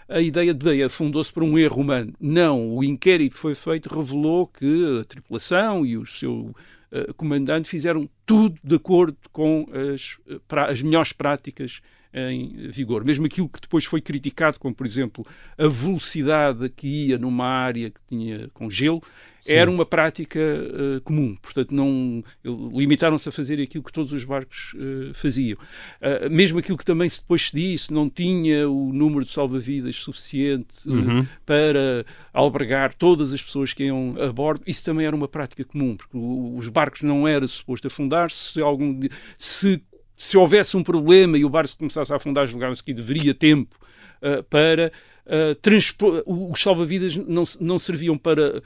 a, 0.10 0.16
a 0.18 0.22
ideia 0.22 0.54
de 0.54 0.66
bem, 0.66 0.84
afundou-se 0.84 1.32
por 1.32 1.44
um 1.44 1.58
erro 1.58 1.82
humano. 1.82 2.14
Não, 2.20 2.70
o 2.76 2.84
inquérito 2.84 3.34
que 3.36 3.40
foi 3.40 3.56
feito 3.56 3.88
revelou 3.88 4.48
que 4.48 5.00
a 5.02 5.06
tripulação 5.06 5.86
e 5.86 5.96
o 5.98 6.06
seu 6.06 6.54
eh, 6.92 7.12
comandante 7.16 7.70
fizeram 7.70 8.10
tudo 8.26 8.58
de 8.62 8.76
acordo 8.76 9.16
com 9.32 9.68
as, 9.94 10.18
eh, 10.30 10.38
pra- 10.48 10.70
as 10.70 10.82
melhores 10.82 11.14
práticas 11.14 11.80
em 12.14 12.70
vigor. 12.70 13.04
Mesmo 13.04 13.26
aquilo 13.26 13.50
que 13.50 13.62
depois 13.62 13.86
foi 13.86 14.02
criticado, 14.02 14.60
como 14.60 14.74
por 14.74 14.86
exemplo 14.86 15.26
a 15.58 15.68
velocidade 15.68 16.70
que 16.70 16.88
ia 16.88 17.18
numa 17.18 17.46
área 17.46 17.90
que 17.90 18.00
tinha 18.08 18.50
com 18.54 18.70
gelo, 18.70 19.02
era 19.48 19.72
uma 19.72 19.86
prática 19.86 20.40
eh, 20.40 21.00
comum. 21.04 21.36
Portanto, 21.42 21.74
não 21.74 22.24
limitaram-se 22.44 23.30
a 23.30 23.32
fazer 23.32 23.62
aquilo 23.62 23.84
que 23.84 23.94
todos 23.94 24.12
os 24.12 24.24
barcos 24.24 24.76
eh, 24.78 25.14
faziam. 25.14 25.58
Uh, 26.02 26.30
mesmo 26.30 26.60
aquilo 26.60 26.78
que 26.78 26.84
também 26.86 27.08
se 27.08 27.22
depois 27.22 27.48
se 27.48 27.56
disse, 27.56 27.94
não 27.94 28.10
tinha 28.10 28.70
o 28.70 28.92
número 28.92 29.24
de 29.24 29.32
salva-vidas 29.32 29.96
suficiente 29.96 30.88
uh, 30.88 30.98
Uhum. 30.98 31.26
para 31.46 32.06
albergar 32.34 32.94
todas 32.94 33.32
as 33.32 33.42
pessoas 33.42 33.72
que 33.72 33.86
iam 33.86 34.16
a 34.20 34.34
bordo, 34.34 34.64
isso 34.66 34.84
também 34.84 35.06
era 35.06 35.16
uma 35.16 35.28
prática 35.28 35.64
comum, 35.64 35.96
porque 35.96 36.18
os 36.18 36.68
barcos 36.70 37.04
não 37.04 37.28
era 37.28 37.46
suposto 37.46 37.88
afundar, 37.88 38.32
se 38.32 38.60
algum 38.60 39.00
se 39.38 39.82
se 40.18 40.36
houvesse 40.36 40.76
um 40.76 40.84
problema 40.84 41.38
e 41.38 41.46
o 41.46 41.50
barco 41.50 41.78
começasse 41.78 42.12
a 42.12 42.16
afundar, 42.16 42.48
julgava-se 42.48 42.84
que 42.84 42.94
deveria 42.94 43.36
tempo 43.36 43.78
uh, 44.22 44.44
para 44.46 44.92
uh, 45.28 45.56
transpor- 45.62 46.24
os 46.26 46.60
salva-vidas 46.60 47.16
não, 47.16 47.44
não 47.62 47.78
serviam 47.78 48.18
para 48.18 48.64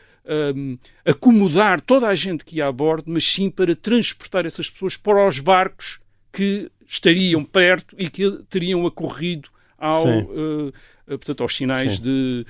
um, 0.55 0.77
acomodar 1.05 1.81
toda 1.81 2.07
a 2.07 2.15
gente 2.15 2.45
que 2.45 2.57
ia 2.57 2.67
a 2.67 2.71
bordo, 2.71 3.11
mas 3.11 3.27
sim 3.27 3.49
para 3.49 3.75
transportar 3.75 4.45
essas 4.45 4.69
pessoas 4.69 4.95
para 4.95 5.27
os 5.27 5.39
barcos 5.39 5.99
que 6.31 6.71
estariam 6.87 7.43
perto 7.43 7.95
e 7.99 8.09
que 8.09 8.43
teriam 8.49 8.87
acorrido 8.87 9.49
ao, 9.77 10.07
uh, 10.07 10.71
portanto, 11.05 11.41
aos 11.41 11.55
sinais 11.55 11.97
Sim. 11.97 12.03
de, 12.03 12.45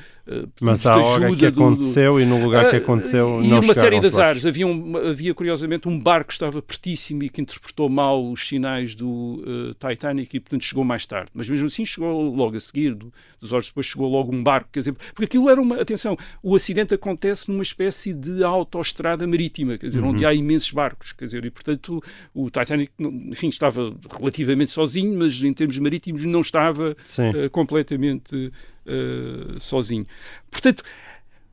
Mas 0.59 0.85
à 0.85 0.97
hora 0.97 1.29
que 1.29 1.35
do- 1.35 1.51
do- 1.51 1.63
aconteceu 1.63 2.19
e 2.19 2.25
no 2.25 2.41
lugar 2.43 2.69
que 2.69 2.75
ah, 2.75 2.79
aconteceu 2.79 3.41
e 3.43 3.47
não 3.47 3.57
uma 3.57 3.61
chegaram 3.61 3.73
série 3.81 3.95
barcos. 3.97 4.13
azares. 4.13 4.45
Havia, 4.45 4.67
um- 4.67 4.97
havia, 4.97 5.33
curiosamente, 5.33 5.87
um 5.87 5.99
barco 5.99 6.27
que 6.27 6.33
estava 6.33 6.61
pertíssimo 6.61 7.23
e 7.23 7.29
que 7.29 7.41
interpretou 7.41 7.89
mal 7.89 8.31
os 8.31 8.47
sinais 8.47 8.95
do 8.95 9.43
eh, 9.79 9.89
Titanic 9.89 10.35
e, 10.35 10.39
portanto, 10.39 10.63
chegou 10.65 10.83
mais 10.83 11.05
tarde. 11.05 11.31
Mas 11.33 11.49
mesmo 11.49 11.67
assim 11.67 11.83
chegou 11.85 12.33
logo 12.35 12.55
a 12.55 12.59
seguir, 12.59 12.93
do- 12.95 13.11
dos 13.39 13.51
horas 13.51 13.65
depois 13.67 13.85
chegou 13.85 14.09
logo 14.09 14.33
um 14.35 14.43
barco. 14.43 14.69
Quer 14.71 14.79
dizer, 14.79 14.95
porque 15.13 15.25
aquilo 15.25 15.49
era 15.49 15.61
uma. 15.61 15.81
Atenção, 15.81 16.17
o 16.43 16.55
acidente 16.55 16.93
acontece 16.93 17.49
numa 17.51 17.63
espécie 17.63 18.13
de 18.13 18.43
autoestrada 18.43 19.25
marítima, 19.25 19.77
quer 19.77 19.87
dizer, 19.87 19.99
Uhum. 20.01 20.09
onde 20.09 20.25
há 20.25 20.33
imensos 20.33 20.71
barcos. 20.71 21.11
Quer 21.13 21.25
dizer, 21.25 21.45
e, 21.45 21.49
portanto, 21.51 22.01
o 22.33 22.49
Titanic, 22.49 22.91
enfim, 22.99 23.47
estava 23.49 23.93
relativamente 24.19 24.71
sozinho, 24.71 25.17
mas 25.17 25.41
em 25.43 25.53
termos 25.53 25.77
marítimos 25.79 26.23
não 26.25 26.41
estava 26.41 26.95
eh, 27.17 27.49
completamente 27.49 28.51
eh, 28.85 29.59
sozinho. 29.59 30.05
Portanto, 30.49 30.83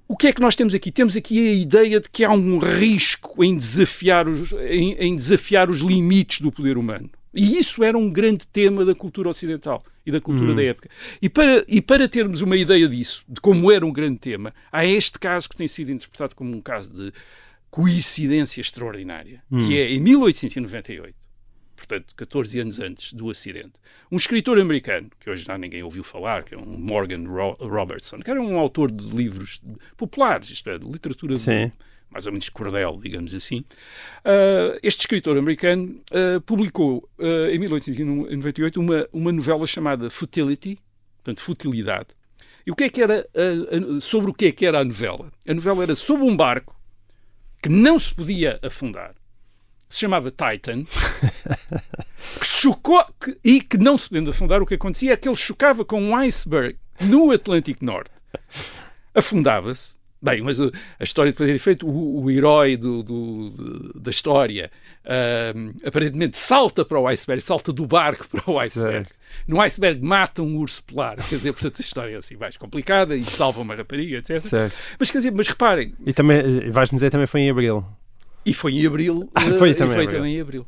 o 0.07 0.17
que 0.17 0.29
é 0.29 0.33
que 0.33 0.41
nós 0.41 0.57
temos 0.57 0.75
aqui? 0.75 0.91
Temos 0.91 1.17
aqui 1.17 1.49
a 1.49 1.53
ideia 1.53 2.01
de 2.01 2.09
que 2.09 2.25
há 2.25 2.33
um 2.33 2.59
risco 2.59 3.45
em 3.45 3.57
desafiar 3.57 4.27
os, 4.27 4.53
em, 4.53 4.95
em 4.95 5.15
desafiar 5.15 5.69
os 5.69 5.81
limites 5.81 6.41
do 6.41 6.51
poder 6.51 6.79
humano. 6.79 7.11
E 7.35 7.59
isso 7.59 7.85
era 7.85 7.97
um 7.97 8.11
grande 8.11 8.47
tema 8.47 8.85
da 8.85 8.95
cultura 8.95 9.29
ocidental 9.29 9.85
e 10.05 10.11
da 10.11 10.21
cultura 10.21 10.55
da 10.55 10.63
época. 10.63 10.89
E 11.21 11.29
para, 11.29 11.63
e 11.69 11.83
para 11.83 12.09
termos 12.09 12.41
uma 12.41 12.57
ideia 12.57 12.89
disso, 12.89 13.23
de 13.29 13.39
como 13.41 13.71
era 13.71 13.85
um 13.85 13.93
grande 13.93 14.19
tema, 14.19 14.55
há 14.73 14.87
este 14.87 15.19
caso 15.19 15.49
que 15.49 15.55
tem 15.55 15.69
sido 15.69 15.93
interpretado 15.93 16.35
como 16.35 16.57
um 16.57 16.61
caso 16.63 16.93
de 16.95 17.13
coincidência 17.71 18.63
extraordinária, 18.63 19.43
que 19.67 19.79
é 19.79 19.93
em 19.93 20.01
1898 20.01 21.28
portanto, 21.79 22.15
14 22.17 22.61
anos 22.61 22.81
antes 22.81 23.13
do 23.13 23.31
acidente, 23.31 23.73
um 24.13 24.17
escritor 24.17 24.59
americano, 24.59 25.09
que 25.21 25.31
hoje 25.31 25.45
já 25.45 25.57
ninguém 25.57 25.83
ouviu 25.83 26.03
falar, 26.05 26.43
que 26.45 26.55
é 26.55 26.59
um 26.59 26.65
Morgan 26.67 27.25
Ro- 27.27 27.57
Robertson, 27.61 28.19
que 28.19 28.31
era 28.31 28.41
um 28.43 28.59
autor 28.59 28.91
de 28.91 29.09
livros 29.15 29.63
populares, 29.97 30.51
isto 30.51 30.69
é, 30.71 30.79
de 30.79 30.87
literatura 30.91 31.35
Sim. 31.35 31.71
mais 32.11 32.27
ou 32.27 32.33
menos 32.33 32.49
cordel, 32.49 32.99
digamos 33.03 33.35
assim. 33.35 33.65
Ah, 34.25 34.79
este 34.83 35.01
escritor 35.01 35.37
americano 35.39 36.01
ah, 36.13 36.41
publicou 36.45 37.09
ah, 37.19 37.51
em 37.53 37.59
1898 37.59 38.81
uma, 38.81 39.09
uma 39.13 39.33
novela 39.33 39.67
chamada 39.67 40.11
Futility, 40.11 40.79
portanto, 41.19 41.41
Futilidade. 41.43 42.09
E 42.67 42.71
o 42.71 42.75
que 42.77 42.85
é 42.85 42.89
que 42.91 43.01
era, 43.03 43.27
a- 43.35 44.01
sobre 44.01 44.31
o 44.31 44.35
que 44.35 44.47
é 44.47 44.53
que 44.53 44.67
era 44.67 44.81
a 44.81 44.85
novela? 44.85 45.31
A 45.47 45.55
novela 45.55 45.83
era 45.85 45.95
sobre 45.95 46.25
um 46.25 46.37
barco 46.37 46.77
que 47.63 47.69
não 47.69 47.99
se 47.99 48.15
podia 48.15 48.59
afundar, 48.63 49.15
se 49.89 50.01
chamava 50.01 50.31
Titan, 50.31 50.85
que 52.39 52.47
chocou 52.47 53.05
que- 53.21 53.37
e 53.45 53.61
que 53.61 53.79
não 53.79 53.97
se 53.97 54.09
podendo 54.09 54.31
afundar, 54.31 54.61
o 54.63 54.67
que 54.67 54.75
acontecia 54.75 55.13
é 55.13 55.17
que 55.17 55.29
ele 55.29 55.37
chocava 55.37 55.85
com 55.85 56.01
um 56.01 56.15
iceberg 56.17 56.77
no 57.01 57.31
Atlântico 57.31 57.85
Norte, 57.85 58.11
afundava-se. 59.15 59.97
Bem, 60.21 60.43
mas 60.43 60.59
uh, 60.59 60.69
a 60.99 61.05
história 61.05 61.31
depois 61.31 61.49
é 61.49 61.53
diferente. 61.53 61.85
O, 61.85 62.23
o 62.25 62.29
herói 62.29 62.77
do, 62.77 63.05
do- 63.05 63.51
de- 63.51 64.01
da 64.01 64.11
história 64.11 64.69
ahm, 65.05 65.71
aparentemente 65.87 66.37
salta 66.37 66.85
para 66.85 66.99
o 66.99 67.07
iceberg, 67.07 67.41
salta 67.41 67.73
do 67.73 67.87
barco 67.87 68.27
para 68.29 68.43
o 68.51 68.59
iceberg. 68.59 69.07
Certo. 69.09 69.15
No 69.47 69.61
iceberg 69.61 70.03
mata 70.05 70.43
um 70.43 70.57
urso 70.57 70.83
polar. 70.83 71.17
Quer 71.29 71.37
dizer, 71.37 71.53
portanto, 71.53 71.77
a 71.79 71.81
história 71.81 72.15
é 72.17 72.19
assim 72.19 72.35
mais 72.37 72.57
complicada 72.57 73.15
e 73.15 73.25
salva 73.25 73.61
uma 73.61 73.77
rapariga, 73.77 74.19
etc. 74.19 74.41
Certo. 74.41 74.75
Mas 74.99 75.09
quer 75.13 75.19
dizer, 75.19 75.31
mas 75.31 75.47
reparem, 75.47 75.95
E 76.05 76.13
também, 76.13 76.39
eh, 76.67 76.71
vais-me 76.71 76.97
dizer, 76.97 77.11
também 77.11 77.29
foi 77.29 77.43
em 77.43 77.51
Abril. 77.51 77.87
E 78.47 78.55
foi 78.55 78.73
em 78.75 78.87
abril. 78.87 79.29
Foi 79.59 79.71
eh, 79.71 79.75
também 79.75 79.95
foi 79.95 80.05
em 80.05 80.07
abril. 80.07 80.19
também 80.19 80.37
em 80.37 80.41
abril. 80.41 80.67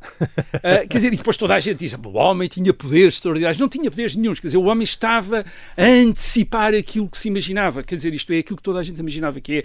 Ah, 0.55 0.85
quer 0.87 0.97
dizer, 0.97 1.13
e 1.13 1.17
depois 1.17 1.35
toda 1.37 1.55
a 1.55 1.59
gente 1.59 1.77
diz: 1.79 1.93
o 1.93 2.09
homem 2.17 2.47
tinha 2.47 2.73
poderes 2.73 3.15
extraordinários. 3.15 3.59
Não 3.59 3.67
tinha 3.69 3.89
poderes 3.89 4.15
nenhums. 4.15 4.39
Quer 4.39 4.47
dizer, 4.47 4.57
o 4.57 4.65
homem 4.65 4.83
estava 4.83 5.43
a 5.77 5.83
antecipar 5.83 6.73
aquilo 6.75 7.09
que 7.09 7.17
se 7.17 7.27
imaginava. 7.27 7.81
Quer 7.81 7.95
dizer, 7.95 8.13
isto 8.13 8.31
é 8.33 8.37
aquilo 8.39 8.57
que 8.57 8.63
toda 8.63 8.79
a 8.79 8.83
gente 8.83 8.99
imaginava, 8.99 9.39
que 9.41 9.59
é 9.59 9.63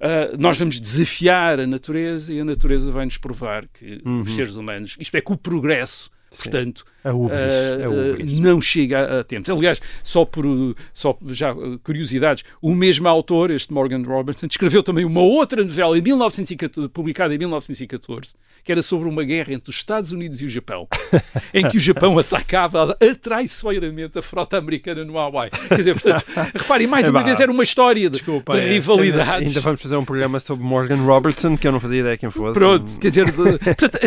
ah, 0.00 0.36
nós 0.38 0.58
vamos 0.58 0.78
desafiar 0.78 1.58
a 1.58 1.66
natureza 1.66 2.32
e 2.32 2.40
a 2.40 2.44
natureza 2.44 2.90
vai 2.92 3.04
nos 3.04 3.16
provar 3.18 3.66
que 3.66 4.00
Uhum. 4.04 4.20
os 4.22 4.34
seres 4.34 4.56
humanos, 4.56 4.96
isto 5.00 5.14
é, 5.16 5.20
que 5.20 5.32
o 5.32 5.36
progresso. 5.36 6.10
Portanto, 6.36 6.84
A 7.06 7.10
ah, 7.10 7.12
a 7.12 7.88
ah, 7.88 8.40
não 8.40 8.60
chega 8.60 8.98
a, 8.98 9.20
a 9.20 9.24
tempo. 9.24 9.50
Aliás, 9.52 9.80
só 10.02 10.24
por 10.24 10.44
só 10.92 11.16
já 11.28 11.52
uh, 11.52 11.78
curiosidades, 11.78 12.44
o 12.60 12.74
mesmo 12.74 13.06
autor, 13.08 13.50
este 13.50 13.72
Morgan 13.72 14.02
Robertson, 14.02 14.46
escreveu 14.46 14.82
também 14.82 15.04
uma 15.04 15.20
outra 15.20 15.62
novela 15.62 15.96
em 15.96 16.02
1914, 16.02 16.88
publicada 16.88 17.34
em 17.34 17.38
1914, 17.38 18.34
que 18.64 18.72
era 18.72 18.82
sobre 18.82 19.08
uma 19.08 19.22
guerra 19.22 19.52
entre 19.52 19.70
os 19.70 19.76
Estados 19.76 20.10
Unidos 20.10 20.42
e 20.42 20.46
o 20.46 20.48
Japão, 20.48 20.88
em 21.54 21.68
que 21.68 21.76
o 21.76 21.80
Japão 21.80 22.18
atacava 22.18 22.96
atraiçoeiramente 23.00 24.18
a 24.18 24.22
frota 24.22 24.58
americana 24.58 25.04
no 25.04 25.16
Hawaii. 25.18 25.50
Quer 25.68 25.76
dizer, 25.76 26.00
portanto, 26.00 26.24
reparem, 26.54 26.86
mais 26.86 27.08
uma 27.08 27.22
vez 27.22 27.38
era 27.38 27.50
uma 27.50 27.62
história 27.62 28.10
de, 28.10 28.18
Desculpa, 28.18 28.54
de 28.54 28.66
é, 28.66 28.72
rivalidades. 28.72 29.50
Ainda 29.50 29.60
vamos 29.60 29.80
fazer 29.80 29.96
um 29.96 30.04
programa 30.04 30.40
sobre 30.40 30.64
Morgan 30.64 31.04
Robertson, 31.04 31.56
que 31.56 31.68
eu 31.68 31.72
não 31.72 31.78
fazia 31.78 32.00
ideia 32.00 32.16
quem 32.16 32.30
fosse. 32.30 32.58
Pronto, 32.58 32.98
quer 32.98 33.08
dizer, 33.08 33.30
de- 33.30 33.58
portanto, 33.58 33.98
a 34.02 34.06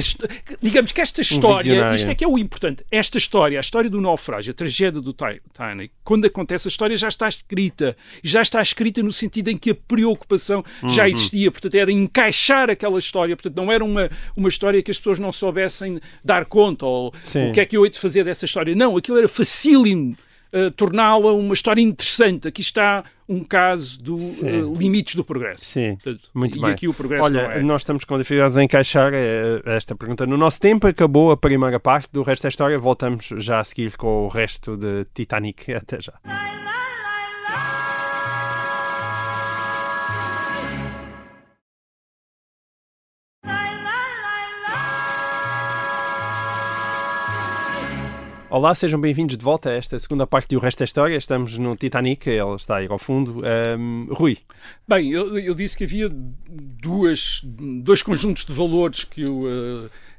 digamos 0.61 0.91
que 0.91 1.01
esta 1.01 1.21
história, 1.21 1.63
visionário. 1.63 1.95
isto 1.95 2.11
é 2.11 2.15
que 2.15 2.23
é 2.23 2.27
o 2.27 2.37
importante, 2.37 2.83
esta 2.91 3.17
história, 3.17 3.59
a 3.59 3.61
história 3.61 3.89
do 3.89 4.01
naufrágio, 4.01 4.51
a 4.51 4.53
tragédia 4.53 4.99
do 5.01 5.13
Titanic, 5.13 5.93
quando 6.03 6.25
acontece, 6.25 6.67
a 6.67 6.69
história 6.71 6.95
já 6.95 7.07
está 7.07 7.27
escrita, 7.27 7.95
já 8.23 8.41
está 8.41 8.61
escrita 8.61 9.03
no 9.03 9.11
sentido 9.11 9.49
em 9.49 9.57
que 9.57 9.71
a 9.71 9.75
preocupação 9.75 10.63
já 10.87 11.03
Uhum. 11.03 11.09
existia, 11.09 11.51
portanto, 11.51 11.75
era 11.75 11.91
encaixar 11.91 12.69
aquela 12.69 12.97
história, 12.99 13.35
portanto, 13.35 13.55
não 13.55 13.71
era 13.71 13.83
uma, 13.83 14.09
uma 14.35 14.49
história 14.49 14.81
que 14.81 14.91
as 14.91 14.97
pessoas 14.97 15.19
não 15.19 15.31
soubessem 15.31 15.99
dar 16.23 16.45
conta, 16.45 16.85
ou 16.85 17.13
Sim. 17.25 17.49
o 17.49 17.53
que 17.53 17.59
é 17.61 17.65
que 17.65 17.77
eu 17.77 17.83
hei 17.85 17.91
de 17.91 17.99
fazer 17.99 18.23
dessa 18.23 18.45
história, 18.45 18.73
não, 18.75 18.97
aquilo 18.97 19.17
era 19.17 19.27
facílimo. 19.27 20.17
Eh, 20.51 20.69
torná-la 20.71 21.31
uma 21.33 21.53
história 21.53 21.81
interessante. 21.81 22.47
Aqui 22.47 22.61
está 22.61 23.03
um 23.27 23.43
caso 23.43 24.01
do 24.01 24.17
eh, 24.17 24.61
limites 24.77 25.13
do 25.13 25.23
progresso. 25.23 25.63
Sim, 25.65 25.97
Portanto, 26.01 26.29
muito 26.33 26.57
e 26.57 26.61
bem. 26.61 26.71
aqui 26.71 26.87
o 26.87 26.93
progresso 26.93 27.25
Olha, 27.25 27.43
não 27.43 27.51
é. 27.51 27.61
nós 27.61 27.81
estamos 27.81 28.03
com 28.03 28.17
dificuldades 28.17 28.57
em 28.57 28.63
encaixar 28.63 29.13
eh, 29.13 29.61
esta 29.65 29.95
pergunta 29.95 30.25
no 30.25 30.37
nosso 30.37 30.59
tempo. 30.59 30.87
Acabou 30.87 31.31
a 31.31 31.37
primeira 31.37 31.79
parte 31.79 32.09
do 32.11 32.23
resto 32.23 32.43
da 32.43 32.49
história. 32.49 32.79
Voltamos 32.79 33.29
já 33.37 33.59
a 33.59 33.63
seguir 33.63 33.95
com 33.95 34.25
o 34.25 34.27
resto 34.27 34.75
de 34.75 35.05
Titanic. 35.13 35.71
Até 35.71 36.01
já. 36.01 36.13
Olá, 48.49 48.73
sejam 48.73 48.99
bem-vindos 48.99 49.37
de 49.37 49.43
volta 49.43 49.69
a 49.69 49.73
esta 49.73 49.99
segunda 49.99 50.25
parte 50.25 50.47
do 50.55 50.59
resto 50.59 50.79
da 50.79 50.85
história. 50.85 51.15
Estamos 51.15 51.57
no 51.59 51.75
Titanic, 51.75 52.27
ele 52.27 52.55
está 52.55 52.77
aí 52.77 52.87
ao 52.89 52.97
fundo. 52.97 53.43
Ahm, 53.45 54.07
Rui, 54.11 54.39
Bem, 54.87 55.11
eu, 55.11 55.37
eu 55.37 55.53
disse 55.53 55.77
que 55.77 55.83
havia 55.83 56.09
duas, 56.11 57.41
dois 57.43 58.01
conjuntos 58.01 58.45
de 58.45 58.51
valores 58.53 59.03
que 59.03 59.21
eu, 59.21 59.43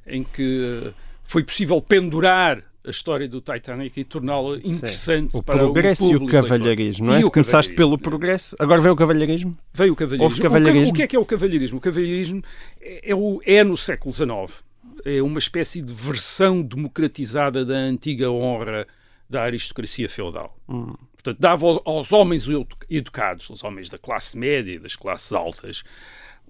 eh, 0.07 0.15
em 0.17 0.23
que 0.23 0.63
eh, 0.87 0.93
foi 1.25 1.43
possível 1.43 1.83
pendurar 1.83 2.63
a 2.87 2.91
história 2.91 3.29
do 3.29 3.41
Titanic 3.41 3.99
e 4.01 4.05
torná-la 4.05 4.57
interessante 4.59 5.37
O 5.37 5.43
para 5.43 5.59
progresso 5.59 6.07
o 6.09 6.13
e 6.13 6.17
o 6.17 6.27
cavalheirismo, 6.27 7.07
não 7.09 7.15
é? 7.15 7.19
E 7.19 7.23
Tu 7.23 7.31
começaste 7.33 7.75
pelo 7.75 7.99
progresso, 7.99 8.55
agora 8.61 8.81
vem 8.81 8.93
o 8.93 8.97
cavalheirismo? 8.97 9.53
Veio 9.75 9.93
o 9.93 9.97
cavalheirismo. 9.97 10.31
Houve 10.31 10.41
cavalheirismo? 10.43 10.83
O, 10.83 10.87
que, 10.87 10.91
o 10.93 10.95
que 10.97 11.03
é 11.03 11.07
que 11.09 11.17
é 11.17 11.19
o 11.19 11.25
cavalheirismo? 11.27 11.79
O 11.79 11.81
cavalheirismo 11.81 12.43
é, 12.81 13.11
é 13.11 13.15
o- 13.15 13.43
é 13.45 13.65
no 13.65 13.77
século 13.77 14.15
XIX. 14.15 14.63
É 15.05 15.23
uma 15.23 15.39
espécie 15.39 15.81
de 15.83 15.93
versão 15.93 16.63
democratizada 16.63 17.65
da 17.65 17.75
antiga 17.75 18.31
honra 18.31 18.87
da 19.29 19.43
aristocracia 19.43 20.09
feudal. 20.09 20.59
Hum. 20.69 20.95
Portanto, 21.15 21.39
dava 21.39 21.67
aos- 21.85 22.13
homens 22.13 22.47
edu- 22.49 22.67
educados, 22.89 23.49
aos 23.51 23.63
homens 23.63 23.89
da 23.89 23.99
classe 23.99 24.37
média 24.37 24.73
e 24.73 24.79
das 24.79 24.97
classes 24.97 25.33
altas, 25.33 25.83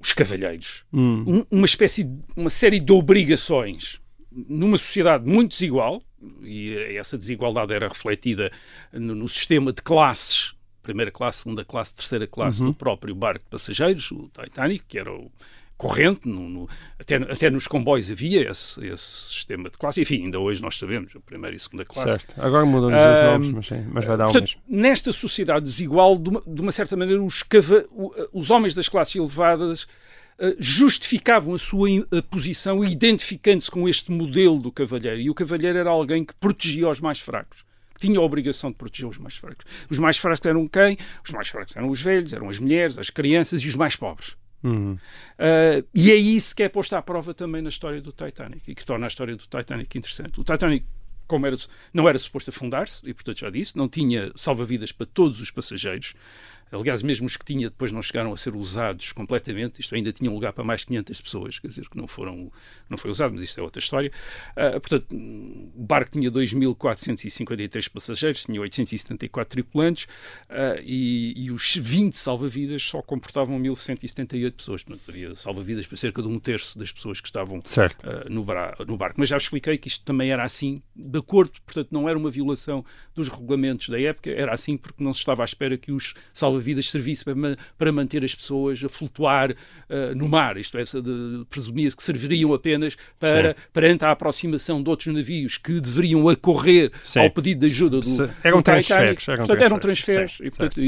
os 0.00 0.12
cavalheiros, 0.12 0.84
Hum. 0.92 1.24
um- 1.26 1.46
uma 1.58 1.66
espécie, 1.66 2.04
de- 2.04 2.22
uma 2.36 2.48
série 2.50 2.80
de 2.80 2.92
obrigações 2.92 4.00
numa 4.32 4.78
sociedade 4.78 5.26
muito 5.26 5.50
desigual, 5.50 6.02
e 6.42 6.72
essa 6.96 7.18
desigualdade 7.18 7.72
era 7.72 7.88
refletida 7.88 8.50
no, 8.92 9.14
no 9.14 9.28
sistema 9.28 9.72
de 9.72 9.82
classes, 9.82 10.54
primeira 10.82 11.10
classe, 11.10 11.38
segunda 11.42 11.64
classe, 11.64 11.94
terceira 11.96 12.26
classe 12.26 12.62
do 12.62 12.72
próprio 12.72 13.14
barco 13.14 13.44
de 13.44 13.50
passageiros, 13.50 14.10
o 14.12 14.30
Titanic, 14.32 14.84
que 14.86 14.98
era 14.98 15.12
o 15.12 15.30
corrente, 15.80 16.28
no- 16.28 16.48
no- 16.48 16.68
até, 16.98 17.16
até 17.16 17.48
nos 17.50 17.66
comboios 17.66 18.10
havia 18.10 18.50
esse, 18.50 18.84
esse 18.86 19.02
sistema 19.32 19.70
de 19.70 19.78
classe, 19.78 20.00
enfim, 20.02 20.24
ainda 20.24 20.38
hoje 20.38 20.60
nós 20.60 20.78
sabemos, 20.78 21.16
a 21.16 21.20
primeira 21.20 21.56
e 21.56 21.58
segunda 21.58 21.84
classe. 21.86 22.18
Certo. 22.18 22.34
Agora 22.38 22.66
mudam-nos 22.66 23.00
os 23.00 23.20
Ahm, 23.20 23.24
nomes, 23.32 23.50
mas, 23.50 23.66
sim, 23.66 23.86
mas 23.90 24.04
vai 24.04 24.16
dar 24.18 24.24
Portanto, 24.24 24.52
nesta 24.68 25.10
sociedade 25.10 25.64
desigual, 25.64 26.18
de 26.18 26.28
uma, 26.28 26.42
de 26.46 26.60
uma 26.60 26.70
certa 26.72 26.96
maneira, 26.96 27.22
os, 27.22 27.42
cava- 27.42 27.86
o- 27.90 28.12
os 28.32 28.50
homens 28.50 28.74
das 28.74 28.88
classes 28.90 29.16
elevadas 29.16 29.86
eh, 30.38 30.54
justificavam 30.58 31.54
a 31.54 31.58
sua 31.58 31.88
a 32.16 32.22
posição 32.22 32.82
identificando-se 32.84 33.70
com 33.70 33.88
este 33.88 34.10
modelo 34.10 34.58
do 34.58 34.70
cavalheiro. 34.72 35.20
E 35.20 35.30
o 35.30 35.34
cavalheiro 35.34 35.76
era 35.78 35.90
alguém 35.90 36.24
que 36.24 36.34
protegia 36.34 36.88
os 36.88 37.00
mais 37.00 37.20
fracos. 37.20 37.64
que 37.94 38.06
Tinha 38.06 38.18
a 38.18 38.22
obrigação 38.22 38.70
de 38.70 38.76
proteger 38.76 39.06
os 39.08 39.18
mais 39.18 39.36
fracos. 39.36 39.64
Os 39.90 39.98
mais 39.98 40.16
fracos 40.16 40.44
eram 40.46 40.66
quem? 40.66 40.96
Os 41.24 41.30
mais 41.30 41.48
fracos 41.48 41.76
eram 41.76 41.88
os 41.90 42.00
velhos, 42.00 42.32
eram 42.32 42.48
as 42.48 42.58
mulheres, 42.58 42.96
as 42.96 43.10
crianças 43.10 43.60
e 43.62 43.68
os 43.68 43.74
mais 43.74 43.96
pobres. 43.96 44.34
Uhum. 44.62 44.92
Uh, 44.92 45.86
e 45.94 46.10
é 46.10 46.14
isso 46.14 46.54
que 46.54 46.62
é 46.62 46.68
posto 46.68 46.94
à 46.94 47.02
prova 47.02 47.32
também 47.32 47.62
na 47.62 47.68
história 47.68 48.00
do 48.00 48.12
Titanic 48.12 48.70
e 48.70 48.74
que 48.74 48.84
torna 48.84 49.06
a 49.06 49.08
história 49.08 49.34
do 49.34 49.42
Titanic 49.42 49.96
interessante. 49.96 50.40
O 50.40 50.44
Titanic, 50.44 50.84
como 51.26 51.46
era, 51.46 51.56
não 51.92 52.08
era 52.08 52.18
suposto 52.18 52.50
afundar-se, 52.50 53.00
e 53.08 53.14
portanto 53.14 53.38
já 53.38 53.50
disse, 53.50 53.76
não 53.76 53.88
tinha 53.88 54.30
salva-vidas 54.34 54.92
para 54.92 55.06
todos 55.06 55.40
os 55.40 55.50
passageiros. 55.50 56.14
Aliás, 56.72 57.02
mesmo 57.02 57.26
os 57.26 57.36
que 57.36 57.44
tinha 57.44 57.68
depois 57.68 57.90
não 57.90 58.00
chegaram 58.00 58.32
a 58.32 58.36
ser 58.36 58.54
usados 58.54 59.10
completamente. 59.12 59.80
Isto 59.80 59.94
ainda 59.94 60.12
tinha 60.12 60.30
lugar 60.30 60.52
para 60.52 60.62
mais 60.62 60.84
500 60.84 61.20
pessoas, 61.20 61.58
quer 61.58 61.68
dizer, 61.68 61.88
que 61.88 61.96
não 61.96 62.06
foram, 62.06 62.50
não 62.88 62.96
foi 62.96 63.10
usado, 63.10 63.32
mas 63.32 63.42
isto 63.42 63.58
é 63.58 63.62
outra 63.62 63.80
história. 63.80 64.12
Uh, 64.52 64.80
portanto, 64.80 65.16
o 65.16 65.84
barco 65.84 66.12
tinha 66.12 66.30
2.453 66.30 67.90
passageiros, 67.90 68.44
tinha 68.44 68.60
874 68.60 69.50
tripulantes 69.50 70.04
uh, 70.04 70.80
e, 70.84 71.34
e 71.36 71.50
os 71.50 71.74
20 71.76 72.16
salva-vidas 72.16 72.84
só 72.84 73.02
comportavam 73.02 73.60
1.178 73.60 74.52
pessoas. 74.52 74.82
Portanto, 74.84 75.02
havia 75.08 75.34
salva-vidas 75.34 75.86
para 75.86 75.96
cerca 75.96 76.22
de 76.22 76.28
um 76.28 76.38
terço 76.38 76.78
das 76.78 76.92
pessoas 76.92 77.20
que 77.20 77.26
estavam 77.26 77.60
uh, 78.04 78.30
no, 78.30 78.46
no 78.86 78.96
barco. 78.96 79.16
Mas 79.18 79.28
já 79.28 79.36
expliquei 79.36 79.76
que 79.76 79.88
isto 79.88 80.04
também 80.04 80.30
era 80.30 80.44
assim, 80.44 80.80
de 80.94 81.18
acordo, 81.18 81.52
portanto, 81.64 81.88
não 81.90 82.08
era 82.08 82.16
uma 82.16 82.30
violação 82.30 82.84
dos 83.12 83.28
regulamentos 83.28 83.88
da 83.88 84.00
época, 84.00 84.30
era 84.30 84.54
assim 84.54 84.76
porque 84.76 85.02
não 85.02 85.12
se 85.12 85.18
estava 85.18 85.42
à 85.42 85.44
espera 85.44 85.76
que 85.76 85.90
os 85.90 86.14
salva-vidas 86.32 86.59
servissem 86.90 87.24
para, 87.24 87.34
ma- 87.34 87.56
para 87.78 87.92
manter 87.92 88.24
as 88.24 88.34
pessoas 88.34 88.82
a 88.84 88.88
flutuar 88.88 89.50
uh, 89.52 90.14
no 90.14 90.28
mar. 90.28 90.56
Isto 90.56 90.78
é, 90.78 90.84
se 90.84 91.00
de- 91.00 91.44
presumia-se 91.50 91.96
que 91.96 92.02
serviriam 92.02 92.52
apenas 92.54 92.96
para, 93.18 93.54
perante 93.72 94.04
a 94.04 94.10
aproximação 94.10 94.82
de 94.82 94.88
outros 94.88 95.12
navios 95.14 95.58
que 95.58 95.80
deveriam 95.80 96.28
acorrer 96.28 96.90
Sim. 97.02 97.20
ao 97.20 97.30
pedido 97.30 97.64
de 97.66 97.72
ajuda 97.72 98.00
do, 98.00 98.16
do 98.16 98.30
eram 98.42 98.58
Titanic. 98.58 98.62
transferes, 98.86 99.28
eram 99.28 99.38
portanto, 99.46 99.62
eram 99.64 99.78
transferes. 99.78 100.38
e, 100.40 100.50
portanto, 100.50 100.80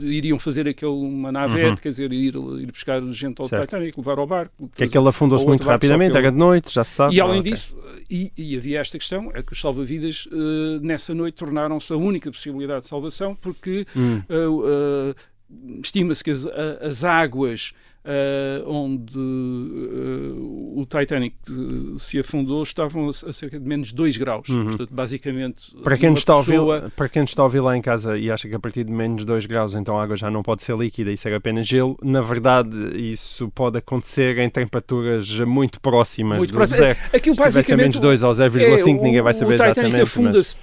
iriam 0.00 0.38
fazer 0.38 0.68
aquele 0.68 0.90
uma 0.90 1.30
navete, 1.32 1.80
quer 1.80 1.88
dizer, 1.90 2.12
ir, 2.12 2.34
ir 2.34 2.72
buscar 2.72 3.00
gente 3.10 3.40
ao 3.40 3.48
Certo. 3.48 3.62
Titanic, 3.64 3.96
levar 3.98 4.18
ao 4.18 4.26
barco. 4.26 4.70
Que 4.74 4.84
aquele 4.84 5.08
afundou-se 5.08 5.44
muito 5.44 5.64
rapidamente, 5.64 6.16
era 6.16 6.30
de 6.30 6.36
noite, 6.38 6.72
já 6.72 6.84
se 6.84 6.92
sabe. 6.92 7.14
e 7.14 7.20
além 7.20 7.38
Ah, 7.38 7.40
ok. 7.40 7.52
disso, 7.52 7.76
e, 8.10 8.32
e 8.36 8.56
havia 8.56 8.80
esta 8.80 8.98
questão, 8.98 9.30
é 9.34 9.42
que 9.42 9.52
os 9.52 9.60
salva-vidas 9.60 10.28
eh, 10.32 10.78
nessa 10.80 11.14
noite 11.14 11.34
tornaram-se 11.36 11.92
a 11.92 11.96
única 11.96 12.30
possibilidade 12.30 12.82
de 12.82 12.88
salvação, 12.88 13.34
porque 13.34 13.86
Hum. 13.96 14.22
eh, 14.28 14.34
eh, 14.34 15.07
estima-se 15.82 16.22
que 16.22 16.30
as, 16.30 16.46
as 16.80 17.04
águas 17.04 17.72
eh, 18.04 18.62
onde 18.66 19.18
eh, 19.18 20.32
o 20.80 20.86
Titanic 20.88 21.34
eh, 21.50 21.52
se 21.98 22.18
afundou 22.18 22.62
estavam 22.62 23.08
a, 23.08 23.12
cerca 23.12 23.58
de 23.58 23.66
menos 23.66 23.92
2 23.92 24.16
graus. 24.16 24.46
Portanto, 24.48 24.88
basicamente, 24.90 25.74
Uhum. 25.74 25.82
Para 25.82 25.98
quem, 25.98 26.12
está 26.14 26.32
a 26.32 26.36
ouvir, 26.36 26.52
pessoa- 26.52 26.92
para 26.96 27.08
quem 27.08 27.24
está 27.24 27.42
a 27.42 27.44
ouvir 27.44 27.60
lá 27.60 27.76
em 27.76 27.82
casa 27.82 28.16
e 28.16 28.30
acha 28.30 28.48
que 28.48 28.54
a 28.54 28.58
partir 28.58 28.84
de 28.84 28.92
menos 28.92 29.24
2 29.24 29.46
graus 29.46 29.74
então 29.74 29.98
a 29.98 30.02
água 30.02 30.16
já 30.16 30.30
não 30.30 30.42
pode 30.42 30.62
ser 30.62 30.76
líquida 30.76 31.10
e 31.10 31.16
ser 31.16 31.34
apenas 31.34 31.66
gelo, 31.66 31.98
na 32.02 32.20
verdade 32.20 32.70
isso 32.96 33.50
pode 33.54 33.78
acontecer 33.78 34.38
em 34.38 34.48
temperaturas 34.48 35.28
muito 35.40 35.80
próximas 35.80 36.38
Muito 36.38 36.50
do 36.50 36.56
próximo. 36.56 36.78
zero. 36.78 36.98
Aquilo 37.12 37.34
Se 37.36 37.42
basicamente 37.42 37.80
menos 37.82 38.00
2 38.00 38.22
ou 38.22 38.32
0,5 38.32 39.00
É, 39.00 39.02
ninguém 39.02 39.22
vai 39.22 39.32
o- 39.32 39.36
saber 39.36 39.54
o 39.54 39.56
Titanic 39.56 39.78
exatamente. 39.78 39.98
mas- 39.98 40.08
afunda-se, 40.08 40.56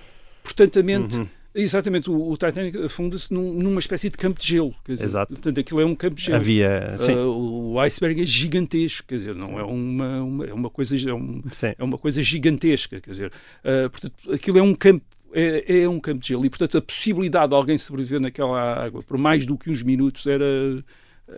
portantamente, 0.43 1.17
Uhum. 1.19 1.27
Exatamente, 1.55 2.09
o, 2.09 2.29
o 2.31 2.37
Titanic 2.37 2.77
afunda-se 2.83 3.33
num- 3.33 3.53
numa 3.53 3.79
espécie 3.79 4.09
de 4.09 4.17
campo 4.17 4.39
de 4.39 4.47
gelo. 4.47 4.75
Quer 4.83 4.93
dizer, 4.93 5.05
Exato. 5.05 5.33
Portanto, 5.33 5.59
aquilo 5.59 5.81
é 5.81 5.85
um 5.85 5.95
campo 5.95 6.15
de 6.15 6.23
gelo. 6.23 6.37
Havia, 6.37 6.95
Uh, 7.15 7.71
o 7.73 7.79
iceberg 7.79 8.21
é 8.21 8.25
gigantesco, 8.25 9.07
quer 9.07 9.15
dizer, 9.15 9.33
não 9.35 9.59
é 9.59 9.63
uma, 9.63 10.21
uma- 10.21 10.45
é 10.45 10.53
uma 10.53 10.69
coisa 10.69 10.95
é, 11.09 11.13
um- 11.13 11.41
é 11.77 11.83
uma 11.83 11.97
coisa 11.97 12.21
gigantesca, 12.21 12.99
quer 13.01 13.11
dizer, 13.11 13.31
uh, 13.63 13.89
portanto, 13.89 14.13
aquilo 14.31 14.57
é 14.59 14.61
um 14.61 14.75
campo 14.75 15.03
é, 15.33 15.81
é 15.81 15.89
um 15.89 15.99
campo 15.99 16.21
de 16.21 16.29
gelo 16.29 16.45
e 16.45 16.49
portanto 16.49 16.77
a 16.77 16.81
possibilidade 16.81 17.49
de 17.49 17.55
alguém 17.55 17.77
sobreviver 17.77 18.21
naquela 18.21 18.81
água 18.85 19.03
por 19.03 19.17
mais 19.17 19.45
do 19.45 19.57
que 19.57 19.69
uns 19.69 19.83
minutos 19.83 20.25
era 20.27 20.45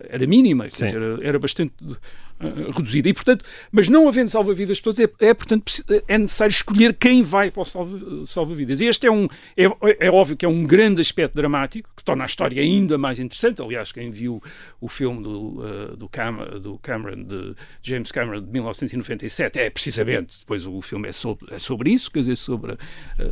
era 0.09 0.27
mínima, 0.27 0.67
quer 0.67 0.83
dizer, 0.83 1.01
era, 1.01 1.27
era 1.27 1.39
bastante 1.39 1.73
uh, 2.41 2.71
reduzida 2.71 3.09
e 3.09 3.13
portanto, 3.13 3.43
mas 3.71 3.89
não 3.89 4.07
havendo 4.07 4.29
salva-vidas 4.29 4.79
todos, 4.79 4.99
é, 4.99 5.09
é 5.19 5.33
portanto 5.33 5.63
possi- 5.63 5.83
é 6.07 6.17
necessário 6.17 6.51
escolher 6.51 6.93
quem 6.93 7.23
vai 7.23 7.51
para 7.51 7.61
o 7.61 7.65
salva- 7.65 8.25
salva-vidas. 8.25 8.81
E 8.81 8.85
este 8.85 9.07
é 9.07 9.11
um 9.11 9.27
é, 9.55 9.65
é 10.07 10.11
óbvio 10.11 10.35
que 10.37 10.45
é 10.45 10.49
um 10.49 10.65
grande 10.65 11.01
aspecto 11.01 11.35
dramático 11.35 11.89
que 11.95 12.03
torna 12.03 12.23
a 12.23 12.25
história 12.27 12.61
ainda 12.61 12.97
mais 12.97 13.19
interessante. 13.19 13.61
Aliás, 13.61 13.91
quem 13.91 14.11
viu 14.11 14.41
o 14.79 14.87
filme 14.87 15.21
do, 15.23 15.59
uh, 15.61 15.97
do, 15.97 16.07
Cam 16.09 16.37
do 16.61 16.77
Cameron, 16.79 17.23
de 17.23 17.55
James 17.81 18.11
Cameron, 18.11 18.41
de 18.41 18.51
1997, 18.51 19.59
é 19.59 19.69
precisamente, 19.69 20.39
depois 20.39 20.65
o 20.65 20.81
filme 20.81 21.07
é 21.07 21.11
sobre, 21.11 21.53
é 21.53 21.59
sobre 21.59 21.91
isso, 21.91 22.11
quer 22.11 22.19
dizer, 22.19 22.35
sobre, 22.37 22.73
uh, 22.73 22.77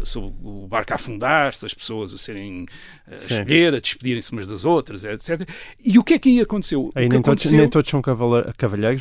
sobre 0.05 0.33
o 0.43 0.67
barco 0.67 0.93
a 0.93 0.95
afundar-se, 0.95 1.65
as 1.65 1.73
pessoas 1.73 2.13
a 2.13 2.17
serem 2.17 2.65
a 3.07 3.19
Sim. 3.19 3.35
escolher, 3.35 3.73
a 3.75 3.79
despedirem-se 3.79 4.31
umas 4.31 4.47
das 4.47 4.65
outras, 4.65 5.03
etc. 5.05 5.47
E 5.83 5.97
o 5.99 6.03
que 6.03 6.13
é 6.15 6.19
que 6.19 6.29
aí 6.29 6.39
aconteceu? 6.41 6.91
Aí 6.95 7.05
o 7.05 7.09
que 7.09 7.13
nem, 7.15 7.21
todos, 7.21 7.41
aconteceu... 7.43 7.57
nem 7.59 7.69
todos 7.69 7.89
são 7.89 8.01
cavala- 8.01 8.53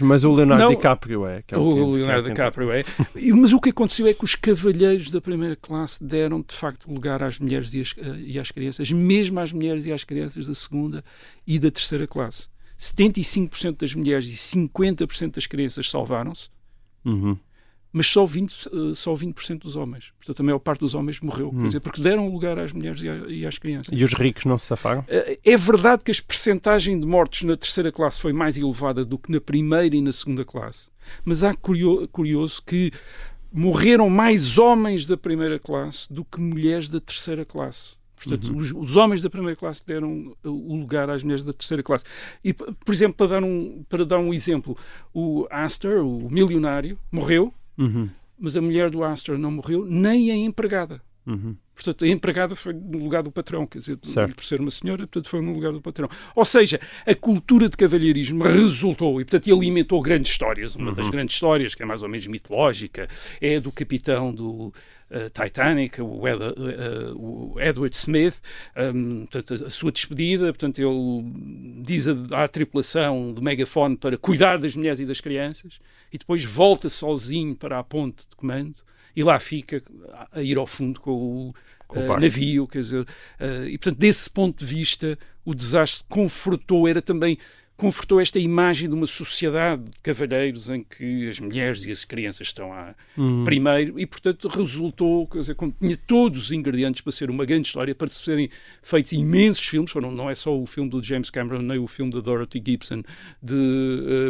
mas 0.02 0.24
o 0.24 0.32
Leonardo 0.32 0.64
Não, 0.64 0.70
DiCaprio 0.70 1.26
é. 1.26 1.42
que 1.42 1.54
é 1.54 1.58
O 1.58 1.74
que- 1.74 1.98
Leonardo 1.98 2.28
é 2.28 2.30
DiCaprio 2.30 2.70
é. 2.72 2.84
Mas 3.34 3.52
o 3.52 3.60
que 3.60 3.70
aconteceu 3.70 4.06
é 4.06 4.14
que 4.14 4.24
os 4.24 4.34
cavalheiros 4.34 5.10
da 5.10 5.20
primeira 5.20 5.56
classe 5.56 6.02
deram 6.02 6.40
de 6.46 6.54
facto 6.54 6.90
lugar 6.92 7.22
às 7.22 7.38
mulheres 7.38 7.72
e 7.74 7.80
às, 7.80 7.94
eh, 7.98 8.16
e 8.26 8.38
às 8.38 8.50
crianças, 8.50 8.90
mesmo 8.90 9.38
às 9.40 9.52
mulheres 9.52 9.86
e 9.86 9.92
às 9.92 10.04
crianças 10.04 10.46
da 10.46 10.54
segunda 10.54 11.04
e 11.46 11.58
da 11.58 11.70
terceira 11.70 12.06
classe. 12.06 12.48
75% 12.76 13.78
das 13.80 13.94
mulheres 13.94 14.26
e 14.26 14.36
50% 14.36 15.34
das 15.36 15.46
crianças 15.46 15.88
salvaram-se, 15.88 16.48
Uhum. 17.04 17.36
Mas 17.96 18.08
só 18.08 18.24
20%, 18.26 18.90
eh, 18.90 18.94
só 18.94 19.14
20 19.14 19.58
dos 19.60 19.76
homens. 19.76 20.12
Portanto, 20.18 20.40
a 20.40 20.42
maior 20.42 20.58
parte 20.58 20.80
dos 20.80 20.96
homens 20.96 21.20
morreu. 21.20 21.50
Hum. 21.54 21.62
Dizer, 21.66 21.78
porque 21.78 22.02
deram 22.02 22.28
lugar 22.28 22.58
às 22.58 22.72
mulheres 22.72 23.00
e 23.00 23.06
e 23.32 23.46
às 23.46 23.56
crianças. 23.56 23.96
E 23.96 24.02
os 24.02 24.12
ricos 24.12 24.44
não 24.44 24.58
se 24.58 24.66
safaram? 24.66 25.04
Eh, 25.06 25.38
É 25.44 25.56
verdade 25.56 26.02
que 26.02 26.10
a 26.10 26.14
percentagem 26.26 26.98
de 26.98 27.06
mortes 27.06 27.44
na 27.44 27.56
terceira 27.56 27.92
classe 27.92 28.20
foi 28.20 28.32
mais 28.32 28.56
elevada 28.58 29.04
do 29.04 29.16
que 29.16 29.30
na 29.30 29.40
primeira 29.40 29.94
e 29.94 30.00
na 30.00 30.10
segunda 30.12 30.44
classe, 30.44 30.88
mas 31.24 31.44
há 31.44 31.54
curio- 31.54 32.08
curioso 32.08 32.60
que 32.66 32.90
morreram 33.52 34.10
mais 34.10 34.58
homens 34.58 35.06
da 35.06 35.16
primeira 35.16 35.58
classe 35.60 36.12
do 36.12 36.24
que 36.24 36.40
mulheres 36.40 36.88
da 36.88 37.00
terceira 37.00 37.44
classe. 37.44 37.94
Portanto, 38.16 38.56
os, 38.56 38.72
os 38.72 38.96
homens 38.96 39.20
da 39.22 39.28
primeira 39.28 39.54
classe 39.54 39.84
deram 39.86 40.34
uh, 40.42 40.48
o 40.48 40.74
lugar 40.76 41.10
às 41.10 41.22
mulheres 41.22 41.44
da 41.44 41.52
terceira 41.52 41.82
classe. 41.82 42.04
E, 42.42 42.52
por 42.54 42.92
exemplo, 42.92 43.14
para 43.16 43.26
dar 43.28 43.44
um, 43.44 43.84
para 43.88 44.04
dar 44.04 44.18
um 44.18 44.32
exemplo, 44.32 44.76
o 45.12 45.46
Astor, 45.50 46.04
o 46.04 46.30
milionário, 46.30 46.98
morreu, 47.12 47.52
Uhum. 47.76 48.08
mas 48.38 48.56
a 48.56 48.60
mulher 48.60 48.90
do 48.90 49.02
Astor 49.02 49.38
não 49.38 49.50
morreu, 49.50 49.84
nem 49.84 50.30
a 50.30 50.36
empregada. 50.36 51.02
Uhum. 51.26 51.56
Portanto, 51.74 52.04
a 52.04 52.08
empregada 52.08 52.54
foi 52.54 52.72
no 52.72 52.98
lugar 52.98 53.22
do 53.22 53.32
patrão, 53.32 53.66
quer 53.66 53.78
dizer, 53.78 53.98
Certo. 54.04 54.34
por 54.36 54.44
ser 54.44 54.60
uma 54.60 54.70
senhora, 54.70 54.98
portanto, 55.06 55.28
foi 55.28 55.40
no 55.40 55.52
lugar 55.54 55.72
do 55.72 55.80
patrão. 55.80 56.08
Ou 56.36 56.44
seja, 56.44 56.78
a 57.06 57.14
cultura 57.14 57.68
de 57.68 57.76
cavalheirismo 57.76 58.44
resultou 58.44 59.20
e, 59.20 59.24
portanto, 59.24 59.52
alimentou 59.52 60.00
grandes 60.00 60.30
histórias. 60.32 60.76
Uma 60.76 60.90
Uhum. 60.90 60.94
das 60.94 61.08
grandes 61.08 61.34
histórias, 61.34 61.74
que 61.74 61.82
é 61.82 61.86
mais 61.86 62.02
ou 62.02 62.08
menos 62.08 62.26
mitológica, 62.26 63.08
é 63.40 63.56
a 63.56 63.60
do 63.60 63.72
capitão 63.72 64.32
do 64.32 64.72
eh, 65.10 65.28
Titanic, 65.30 66.00
o, 66.00 66.26
Ed- 66.28 66.42
eh, 66.42 67.12
o 67.16 67.56
Edward 67.60 67.94
Smith, 67.96 68.40
um, 68.94 69.26
portanto, 69.26 69.64
a 69.66 69.70
sua 69.70 69.90
despedida, 69.92 70.46
portanto, 70.46 70.78
ele 70.78 71.82
diz 71.82 72.06
à, 72.08 72.44
à 72.44 72.48
tripulação 72.48 73.32
do 73.32 73.42
megafone 73.42 73.96
para 73.96 74.16
cuidar 74.18 74.58
das 74.58 74.74
mulheres 74.76 75.00
e 75.00 75.06
das 75.06 75.20
crianças 75.20 75.78
e 76.12 76.18
depois 76.18 76.44
volta 76.44 76.88
sozinho 76.88 77.54
para 77.56 77.78
a 77.78 77.84
ponte 77.84 78.26
de 78.28 78.36
comando 78.36 78.76
e 79.14 79.22
lá 79.22 79.38
fica 79.38 79.82
a 80.32 80.42
ir 80.42 80.56
ao 80.58 80.66
fundo 80.66 81.00
com 81.00 81.12
o, 81.12 81.54
Com 81.86 82.00
o 82.00 82.14
uh, 82.14 82.20
navio, 82.20 82.66
quer 82.66 82.80
dizer, 82.80 83.02
uh, 83.02 83.66
e 83.66 83.78
portanto, 83.78 83.98
desse 83.98 84.28
ponto 84.28 84.64
de 84.64 84.66
vista, 84.66 85.18
o 85.44 85.54
desastre 85.54 86.04
confortou, 86.08 86.88
era 86.88 87.02
também 87.02 87.38
confortou 87.76 88.20
esta 88.20 88.38
imagem 88.38 88.88
de 88.88 88.94
uma 88.94 89.06
sociedade 89.06 89.82
de 89.84 90.00
cavalheiros 90.00 90.70
em 90.70 90.82
que 90.82 91.28
as 91.28 91.40
mulheres 91.40 91.84
e 91.86 91.90
as 91.90 92.04
crianças 92.04 92.46
estão 92.46 92.72
a 92.72 92.94
primeiro 93.44 93.98
e, 93.98 94.06
portanto, 94.06 94.48
resultou, 94.48 95.26
quer 95.26 95.40
dizer, 95.40 95.54
como 95.54 95.74
tinha 95.78 95.96
todos 95.96 96.44
os 96.44 96.52
ingredientes 96.52 97.00
para 97.00 97.12
ser 97.12 97.30
uma 97.30 97.44
grande 97.44 97.66
história, 97.66 97.94
para 97.94 98.08
serem 98.08 98.48
feitos 98.82 99.12
imensos 99.12 99.66
filmes, 99.66 99.90
foram, 99.90 100.12
não 100.12 100.30
é 100.30 100.34
só 100.34 100.56
o 100.56 100.66
filme 100.66 100.88
do 100.88 101.02
James 101.02 101.30
Cameron, 101.30 101.62
nem 101.62 101.78
o 101.78 101.86
filme 101.86 102.12
da 102.12 102.20
Dorothy 102.20 102.62
Gibson 102.64 103.02
de 103.42 103.54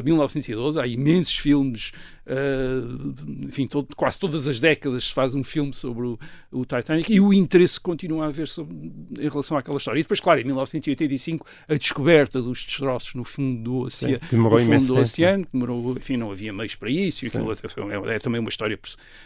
uh, 0.01 0.05
1912, 0.05 0.81
há 0.81 0.87
imensos 0.87 1.37
filmes, 1.37 1.93
uh, 2.27 3.45
enfim, 3.45 3.67
todo, 3.67 3.95
quase 3.95 4.19
todas 4.19 4.49
as 4.49 4.59
décadas 4.59 5.05
se 5.05 5.13
faz 5.13 5.35
um 5.35 5.45
filme 5.45 5.75
sobre 5.75 6.07
o, 6.07 6.19
o 6.51 6.65
Titanic 6.65 7.13
e 7.13 7.21
o 7.21 7.33
interesse 7.33 7.79
continua 7.79 8.25
a 8.25 8.29
haver 8.29 8.49
sobre, 8.49 8.75
em 9.19 9.29
relação 9.29 9.57
àquela 9.57 9.77
história. 9.77 10.01
E 10.01 10.03
depois, 10.03 10.21
claro, 10.21 10.41
em 10.41 10.45
1985, 10.45 11.47
a 11.69 11.75
descoberta 11.75 12.41
dos 12.41 12.65
destroços 12.65 13.15
no 13.15 13.25
fundo 13.35 13.63
do 13.63 13.77
oceano, 13.81 14.15
Sim, 14.15 14.27
demorou 14.31 14.59
fundo 14.61 14.87
do 14.87 14.99
oceano, 14.99 15.45
que 15.45 15.53
demorou, 15.53 15.93
enfim, 15.97 16.17
não 16.17 16.31
havia 16.31 16.53
meios 16.53 16.75
para 16.75 16.91
isso, 16.91 17.25
e 17.25 17.29
aquilo 17.29 17.53
é, 17.53 18.15
é 18.15 18.19
também 18.19 18.41
uma 18.41 18.49
história 18.49 18.79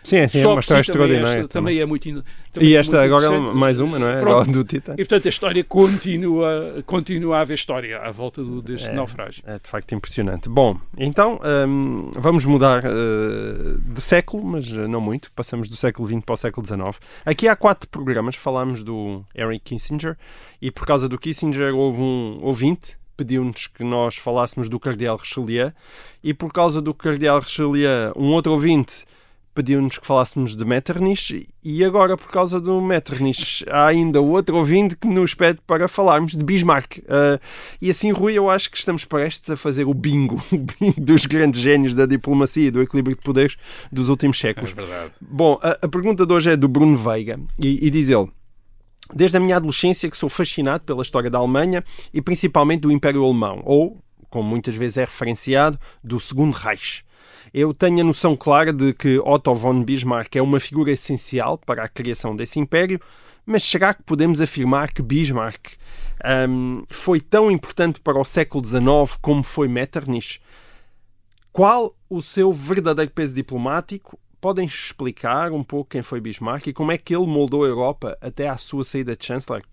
Sim, 0.05 0.29
sim, 0.29 0.41
é 0.41 0.47
uma 0.47 0.61
si 0.63 0.67
história 0.67 0.67
também 0.67 0.81
extraordinária. 0.81 1.41
esta 1.41 1.49
também. 1.49 1.49
também 1.49 1.79
é 1.81 1.87
muito 1.87 2.25
também 2.53 2.69
E 2.69 2.75
é 2.75 2.79
esta 2.79 2.99
muito 2.99 3.15
agora 3.15 3.35
é 3.35 3.39
mais 3.55 3.81
uma, 3.81 3.99
não 3.99 4.09
é? 4.09 4.21
Pronto. 4.21 4.51
Do 4.51 4.65
Titã. 4.65 4.93
E 4.95 4.97
portanto 4.97 5.27
a 5.27 5.29
história 5.29 5.65
continua, 5.65 6.83
continua 6.87 7.39
a 7.39 7.41
haver 7.41 7.55
história 7.55 7.99
à 7.99 8.11
volta 8.11 8.43
do, 8.43 8.63
deste 8.63 8.91
É. 8.91 8.93
naufrágio. 8.95 9.43
É 9.47 9.55
de 9.55 9.69
facto 9.69 9.95
impressionante. 9.95 10.49
Bom, 10.49 10.79
então 10.97 11.41
hum, 11.69 12.11
vamos 12.15 12.45
mudar 12.47 12.85
uh, 12.85 13.79
de 13.79 14.01
século, 14.01 14.45
mas 14.45 14.71
uh, 14.73 14.89
não 14.89 15.01
muito. 15.01 15.31
Passamos 15.33 15.69
do 15.69 15.77
século 15.77 16.09
XX 16.09 16.25
para 16.25 16.33
o 16.35 16.37
século 16.37 16.67
XIX. 16.67 17.01
Aqui 17.25 17.49
há 17.49 17.57
quatro 17.57 17.89
programas. 17.89 18.37
Falámos 18.37 18.83
do 18.83 19.23
Henry 19.35 19.59
Kissinger 19.61 20.17
e 20.61 20.71
por 20.71 20.87
causa 20.87 21.09
do 21.09 21.19
Kissinger 21.19 21.75
houve 21.75 22.01
um 22.01 22.39
ouvinte 22.43 22.99
pediu-nos 23.19 23.67
que 23.67 23.83
nós 23.83 24.17
falássemos 24.17 24.69
do 24.69 24.79
Cardeal 24.79 25.17
Richelieu 25.17 25.73
e 26.23 26.33
por 26.33 26.53
causa 26.53 26.81
do 26.81 26.95
Cardeal 26.95 27.41
Richelieu 27.41 28.13
um 28.17 28.33
outro 28.33 28.53
ouvinte 28.53 29.05
pediu-nos 29.59 29.99
que 29.99 30.07
falássemos 30.07 30.55
de 30.55 30.65
Metternich 30.65 31.49
e 31.65 31.85
agora, 31.85 32.17
por 32.17 32.31
causa 32.31 32.61
do 32.61 32.81
Metternich, 32.81 33.65
há 33.69 33.89
ainda 33.89 34.21
outro 34.21 34.57
ouvinte 34.57 34.97
que 34.97 35.09
nos 35.09 35.35
pede 35.35 35.61
para 35.67 35.89
falarmos 35.89 36.37
de 36.37 36.45
Bismarck. 36.45 36.99
Uh, 36.99 37.41
e 37.83 37.91
assim, 37.91 38.13
Rui, 38.13 38.35
eu 38.35 38.49
acho 38.49 38.71
que 38.71 38.77
estamos 38.77 39.05
prestes 39.05 39.51
a 39.51 39.57
fazer 39.57 39.85
o 39.85 39.93
bingo, 39.93 40.41
o 40.53 40.59
bingo 40.59 41.01
dos 41.01 41.27
grandes 41.27 41.61
génios 41.61 41.93
da 41.93 42.07
diplomacia 42.07 42.69
e 42.69 42.71
do 42.71 42.81
equilíbrio 42.81 43.17
de 43.17 43.23
poderes 43.23 43.57
dos 43.91 44.09
últimos 44.09 44.39
séculos. 44.39 44.71
verdade. 44.71 45.11
Bom, 45.21 45.59
a, 45.61 45.71
a 45.83 45.89
pergunta 45.89 46.25
de 46.25 46.33
hoje 46.33 46.51
é 46.51 46.57
do 46.57 46.69
Bruno 46.69 46.97
Veiga 46.97 47.41
e, 47.61 47.85
e 47.85 47.91
diz 47.91 48.09
ele. 48.09 48.29
Desde 49.15 49.37
a 49.37 49.41
minha 49.41 49.57
adolescência 49.57 50.11
que 50.11 50.17
sou 50.17 50.29
fascinado 50.29 50.85
pela 50.85 51.03
história 51.03 51.31
da 51.31 51.39
Alemanha 51.39 51.83
e 52.13 52.21
principalmente 52.21 52.81
do 52.81 52.93
Império 52.93 53.25
Alemão, 53.25 53.63
ou, 53.65 53.99
como 54.29 54.49
muitas 54.49 54.75
vezes 54.75 54.99
é 54.99 55.05
referenciado, 55.05 55.79
do 56.03 56.21
Segundo 56.21 56.55
Reich. 56.55 57.05
Eu 57.53 57.73
tenho 57.73 58.01
a 58.01 58.05
noção 58.05 58.37
clara 58.37 58.73
de 58.73 58.93
que 58.93 59.19
Otto 59.21 59.55
von 59.55 59.83
Bismarck 59.83 60.37
é 60.37 60.43
uma 60.43 60.61
figura 60.61 60.93
essencial 60.93 61.57
para 61.59 61.85
a 61.85 61.89
criação 61.89 62.37
desse 62.37 62.59
império, 62.59 63.01
mas 63.47 63.65
será 63.65 63.95
que 63.95 64.03
podemos 64.03 64.43
afirmar 64.43 64.93
que 64.93 65.01
Bismarck 65.01 65.73
hum, 66.49 66.85
foi 66.89 67.21
tão 67.21 67.51
importante 67.51 68.01
para 68.01 68.21
o 68.21 68.25
século 68.25 68.63
XIX 68.63 69.17
como 69.23 69.43
foi 69.43 69.69
Metternich? 69.69 70.41
Qual 71.51 71.97
o 72.11 72.21
seu 72.21 72.53
verdadeiro 72.53 73.11
peso 73.11 73.35
diplomático? 73.35 74.19
Podem 74.41 74.67
explicar 74.67 75.51
um 75.51 75.65
pouco 75.65 75.91
quem 75.91 76.03
foi 76.03 76.21
Bismarck 76.21 76.69
e 76.69 76.73
como 76.73 76.93
é 76.93 76.99
que 76.99 77.15
ele 77.15 77.27
moldou 77.27 77.65
a 77.65 77.69
Europa 77.69 78.17
até 78.21 78.49
à 78.49 78.57
sua 78.57 78.85
saída 78.85 79.17
de 79.17 79.25
chanceler? 79.25 79.65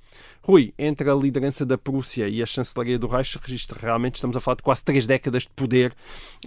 Rui, 0.42 0.74
entre 0.78 1.10
a 1.10 1.14
liderança 1.14 1.66
da 1.66 1.78
Prússia 1.78 2.28
e 2.28 2.42
a 2.42 2.46
chancelaria 2.46 2.98
do 2.98 3.06
Reich, 3.06 3.38
registra 3.38 3.80
realmente, 3.80 4.16
estamos 4.16 4.36
a 4.36 4.40
falar 4.40 4.56
de 4.56 4.64
quase 4.64 4.84
três 4.84 5.06
décadas 5.06 5.44
de 5.44 5.50
poder. 5.50 5.94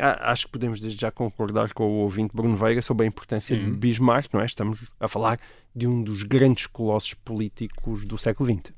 Ah, 0.00 0.32
Acho 0.32 0.46
que 0.46 0.52
podemos 0.52 0.80
desde 0.80 1.00
já 1.00 1.10
concordar 1.10 1.72
com 1.72 1.86
o 1.86 1.98
ouvinte 1.98 2.34
Bruno 2.34 2.56
Veiga 2.56 2.82
sobre 2.82 3.04
a 3.04 3.08
importância 3.08 3.56
de 3.56 3.70
Bismarck, 3.70 4.32
não 4.32 4.40
é? 4.40 4.46
Estamos 4.46 4.92
a 4.98 5.06
falar 5.06 5.38
de 5.74 5.86
um 5.86 6.02
dos 6.02 6.22
grandes 6.22 6.66
colossos 6.66 7.14
políticos 7.14 8.04
do 8.04 8.18
século 8.18 8.52
XX. 8.52 8.77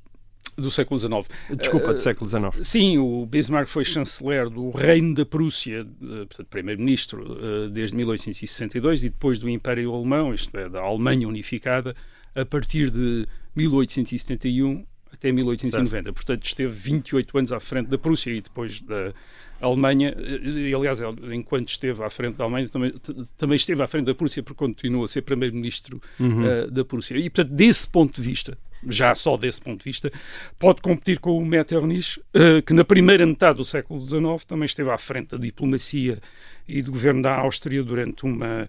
Do 0.56 0.70
século 0.70 0.98
XIX. 0.98 1.28
Desculpa, 1.56 1.92
do 1.94 2.00
século 2.00 2.28
XIX. 2.28 2.66
Sim, 2.66 2.98
o 2.98 3.26
Bismarck 3.26 3.68
foi 3.68 3.84
chanceler 3.84 4.48
do 4.48 4.70
Reino 4.70 5.14
da 5.14 5.24
Prússia, 5.24 5.86
eh, 6.02 6.06
portanto, 6.26 6.46
primeiro-ministro, 6.48 7.38
eh, 7.40 7.68
desde 7.68 7.96
1862 7.96 9.04
e 9.04 9.08
depois 9.08 9.38
do 9.38 9.48
Império 9.48 9.94
Alemão, 9.94 10.34
isto 10.34 10.56
é, 10.56 10.68
da 10.68 10.80
Alemanha 10.80 11.26
unificada, 11.28 11.94
a 12.34 12.44
partir 12.44 12.90
de 12.90 13.26
1871 13.56 14.84
até 15.12 15.32
1890. 15.32 16.12
Portanto, 16.12 16.44
esteve 16.44 16.72
28 16.72 17.38
anos 17.38 17.52
à 17.52 17.60
frente 17.60 17.88
da 17.88 17.98
Prússia 17.98 18.30
e 18.30 18.40
depois 18.40 18.80
da 18.80 19.12
Alemanha. 19.60 20.14
E, 20.18 20.74
aliás, 20.74 21.00
enquanto 21.32 21.68
esteve 21.68 22.02
à 22.02 22.10
frente 22.10 22.36
da 22.36 22.44
Alemanha, 22.44 22.68
também, 22.68 22.94
também 23.36 23.56
esteve 23.56 23.82
à 23.82 23.86
frente 23.86 24.06
da 24.06 24.14
Prússia 24.14 24.42
porque 24.42 24.58
continuou 24.58 25.04
a 25.04 25.08
ser 25.08 25.22
primeiro-ministro 25.22 26.00
eh, 26.20 26.70
da 26.70 26.84
Prússia. 26.84 27.16
E, 27.16 27.28
portanto, 27.28 27.54
desse 27.54 27.86
ponto 27.88 28.20
de 28.20 28.26
vista, 28.26 28.56
já 28.88 29.14
só 29.14 29.36
desse 29.36 29.60
ponto 29.60 29.78
de 29.78 29.84
vista, 29.84 30.10
pode 30.58 30.80
competir 30.80 31.18
com 31.18 31.36
o 31.36 31.44
Metternich, 31.44 32.20
eh, 32.32 32.62
que 32.62 32.72
na 32.72 32.84
primeira 32.84 33.26
metade 33.26 33.58
do 33.58 33.64
século 33.64 34.00
XIX 34.00 34.44
também 34.46 34.66
esteve 34.66 34.90
à 34.90 34.98
frente 34.98 35.30
da 35.30 35.38
diplomacia 35.38 36.18
e 36.66 36.82
do 36.82 36.92
governo 36.92 37.22
da 37.22 37.34
Áustria 37.36 37.82
durante 37.82 38.24
uma 38.24 38.68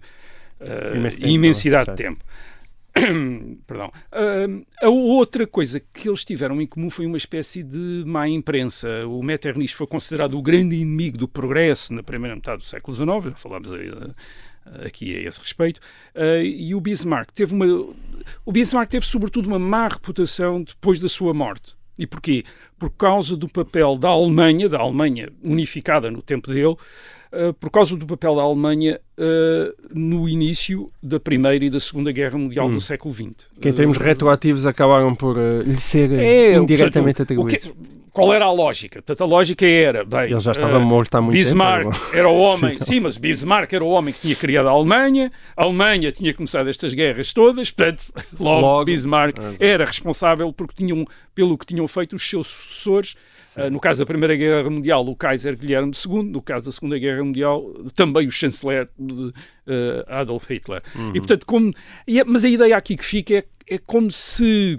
tempo, 0.58 1.26
imensidade 1.26 1.90
de 1.90 1.96
tempo. 1.96 2.24
Perdão. 3.66 3.90
Ahm, 4.12 4.64
a 4.82 4.88
outra 4.88 5.46
coisa 5.46 5.80
que 5.80 6.08
eles 6.08 6.24
tiveram 6.24 6.60
em 6.60 6.66
comum 6.66 6.90
foi 6.90 7.06
uma 7.06 7.16
espécie 7.16 7.62
de 7.62 8.04
má 8.06 8.28
imprensa. 8.28 9.06
O 9.06 9.22
Metternich 9.22 9.74
foi 9.74 9.86
considerado 9.86 10.36
o 10.36 10.42
grande 10.42 10.76
inimigo 10.76 11.16
do 11.16 11.26
progresso 11.26 11.94
na 11.94 12.02
primeira 12.02 12.34
metade 12.34 12.58
do 12.58 12.64
século 12.64 12.94
XIX, 12.94 13.30
já 13.30 13.36
falámos 13.36 13.72
aí, 13.72 13.88
eh, 13.88 14.10
aqui 14.84 15.16
a 15.16 15.28
esse 15.28 15.40
respeito, 15.40 15.80
eh, 16.14 16.44
e 16.44 16.74
o 16.74 16.80
Bismarck 16.80 17.30
teve 17.32 17.54
uma. 17.54 17.66
O 18.44 18.52
Bismarck 18.52 18.90
teve 18.90 19.04
sobretudo 19.06 19.46
uma 19.46 19.58
má 19.58 19.88
reputação 19.88 20.62
depois 20.62 20.98
da 21.00 21.08
sua 21.08 21.32
morte. 21.34 21.74
E 21.98 22.06
porquê? 22.06 22.44
Por 22.78 22.90
causa 22.90 23.36
do 23.36 23.48
papel 23.48 23.96
da 23.96 24.08
Alemanha, 24.08 24.68
da 24.68 24.78
Alemanha 24.78 25.28
unificada 25.42 26.10
no 26.10 26.22
tempo 26.22 26.50
dele, 26.50 26.74
eh, 27.30 27.52
por 27.52 27.70
causa 27.70 27.96
do 27.96 28.06
papel 28.06 28.34
da 28.34 28.42
Alemanha 28.42 28.98
eh, 29.18 29.74
no 29.94 30.26
início 30.28 30.90
da 31.02 31.20
Primeira 31.20 31.64
e 31.64 31.70
da 31.70 31.78
Segunda 31.78 32.10
Guerra 32.10 32.38
Mundial 32.38 32.70
do 32.70 32.80
século 32.80 33.12
XX. 33.12 33.34
Que 33.60 33.68
em 33.68 33.72
termos 33.72 33.98
Eh, 33.98 34.04
retroativos 34.04 34.64
acabaram 34.66 35.14
por 35.14 35.36
eh, 35.38 35.62
lhe 35.64 35.80
ser 35.80 36.10
é, 36.12 36.54
indiretamente 36.56 37.16
portanto, 37.18 37.40
o 37.42 37.46
que- 37.46 37.56
atribuídos. 37.56 38.01
Qual 38.12 38.32
era 38.34 38.44
a 38.44 38.52
lógica? 38.52 39.00
Portanto, 39.02 39.22
a 39.22 39.26
lógica 39.26 39.66
era, 39.66 40.04
bem, 40.04 40.30
Ele 40.30 40.40
já 40.40 40.52
estava 40.52 40.76
eh, 40.76 40.80
morto 40.80 41.14
há 41.14 41.20
muito 41.22 41.34
Bismarck 41.34 41.84
tempo. 41.90 42.16
era 42.16 42.28
o 42.28 42.38
homem, 42.40 42.78
sim. 42.80 43.00
mas 43.00 43.16
Bismarck 43.16 43.72
era 43.72 43.82
o 43.84 43.88
homem 43.88 44.12
que 44.12 44.20
tinha 44.20 44.36
criado 44.36 44.68
a 44.68 44.70
Alemanha, 44.72 45.32
a 45.56 45.64
Alemanha 45.64 46.12
tinha 46.12 46.32
começado 46.34 46.68
estas 46.68 46.92
guerras 46.94 47.32
todas, 47.32 47.70
portanto, 47.70 48.02
logo, 48.38 48.60
Logo. 48.60 48.84
Bismarck 48.84 49.38
Ah, 49.38 49.48
exato. 49.48 49.64
era 49.64 49.84
responsável 49.84 50.52
porque 50.52 50.74
tinham, 50.76 51.04
pelo 51.34 51.56
que 51.56 51.66
tinham 51.66 51.88
feito 51.88 52.14
os 52.16 52.28
seus 52.28 52.46
sucessores. 52.46 53.14
Eh, 53.54 53.68
no 53.68 53.78
caso 53.78 53.98
da 53.98 54.06
Primeira 54.06 54.34
Guerra 54.34 54.70
Mundial, 54.70 55.06
o 55.06 55.14
Kaiser 55.14 55.56
Guilherme 55.58 55.92
II, 56.06 56.22
no 56.22 56.40
caso 56.40 56.64
da 56.64 56.72
Segunda 56.72 56.98
Guerra 56.98 57.22
Mundial, 57.22 57.62
também 57.94 58.26
o 58.26 58.30
chanceler 58.30 58.88
eh, 59.66 60.04
Adolf 60.08 60.48
Hitler. 60.50 60.82
Uhum. 60.94 61.10
E 61.14 61.18
portanto, 61.20 61.44
como, 61.46 61.70
é- 62.06 62.24
mas 62.24 62.44
a 62.44 62.48
ideia 62.48 62.76
aqui 62.76 62.96
que 62.96 63.04
fica 63.04 63.34
é, 63.38 63.44
é 63.68 63.78
como 63.78 64.10
se 64.10 64.78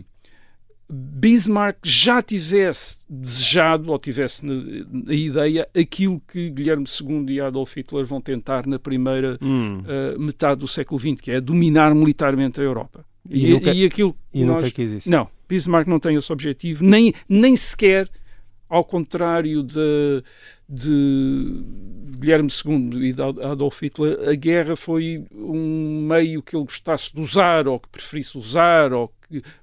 Bismarck 0.94 1.78
já 1.84 2.22
tivesse 2.22 2.98
desejado 3.10 3.92
ou 3.92 3.98
tivesse 3.98 4.46
na, 4.46 4.54
na 4.92 5.14
ideia 5.14 5.68
aquilo 5.76 6.22
que 6.28 6.50
Guilherme 6.52 6.86
II 6.86 7.26
e 7.34 7.42
Adolf 7.42 7.76
Hitler 7.76 8.06
vão 8.06 8.22
tentar 8.22 8.68
na 8.68 8.78
primeira 8.78 9.38
Hum. 9.42 9.80
uh, 9.82 10.20
metade 10.20 10.60
do 10.60 10.68
século 10.68 11.00
XX, 11.00 11.20
que 11.22 11.32
é 11.32 11.42
dominar 11.42 11.94
militarmente 11.96 12.62
a 12.62 12.64
Europa. 12.64 13.06
E 13.30 13.48
E, 13.48 13.50
nunca- 13.54 13.74
e 13.74 13.86
aquilo 13.86 14.16
E 14.34 14.42
nunca 14.46 14.62
nós... 14.62 14.72
quis 14.72 14.92
isso. 14.92 15.10
Não, 15.10 15.28
Bismarck 15.50 15.88
não 15.88 16.00
tem 16.00 16.16
esse 16.16 16.32
objetivo, 16.32 16.84
nem, 16.84 17.14
nem 17.28 17.56
sequer 17.56 18.08
ao 18.70 18.84
contrário 18.84 19.62
de, 19.62 20.24
de 20.68 21.64
Guilherme 22.18 22.50
II 22.66 23.08
e 23.10 23.14
de 23.14 23.22
Adolf 23.22 23.82
Hitler, 23.82 24.28
a 24.28 24.34
guerra 24.34 24.76
foi 24.76 25.24
um 25.32 26.08
meio 26.08 26.42
que 26.42 26.56
ele 26.56 26.66
gostasse 26.66 27.14
de 27.14 27.22
usar 27.22 27.68
ou 27.68 27.80
que 27.80 27.88
preferisse 27.90 28.36
usar 28.38 28.92
ou 28.94 29.10
que, 29.10 29.14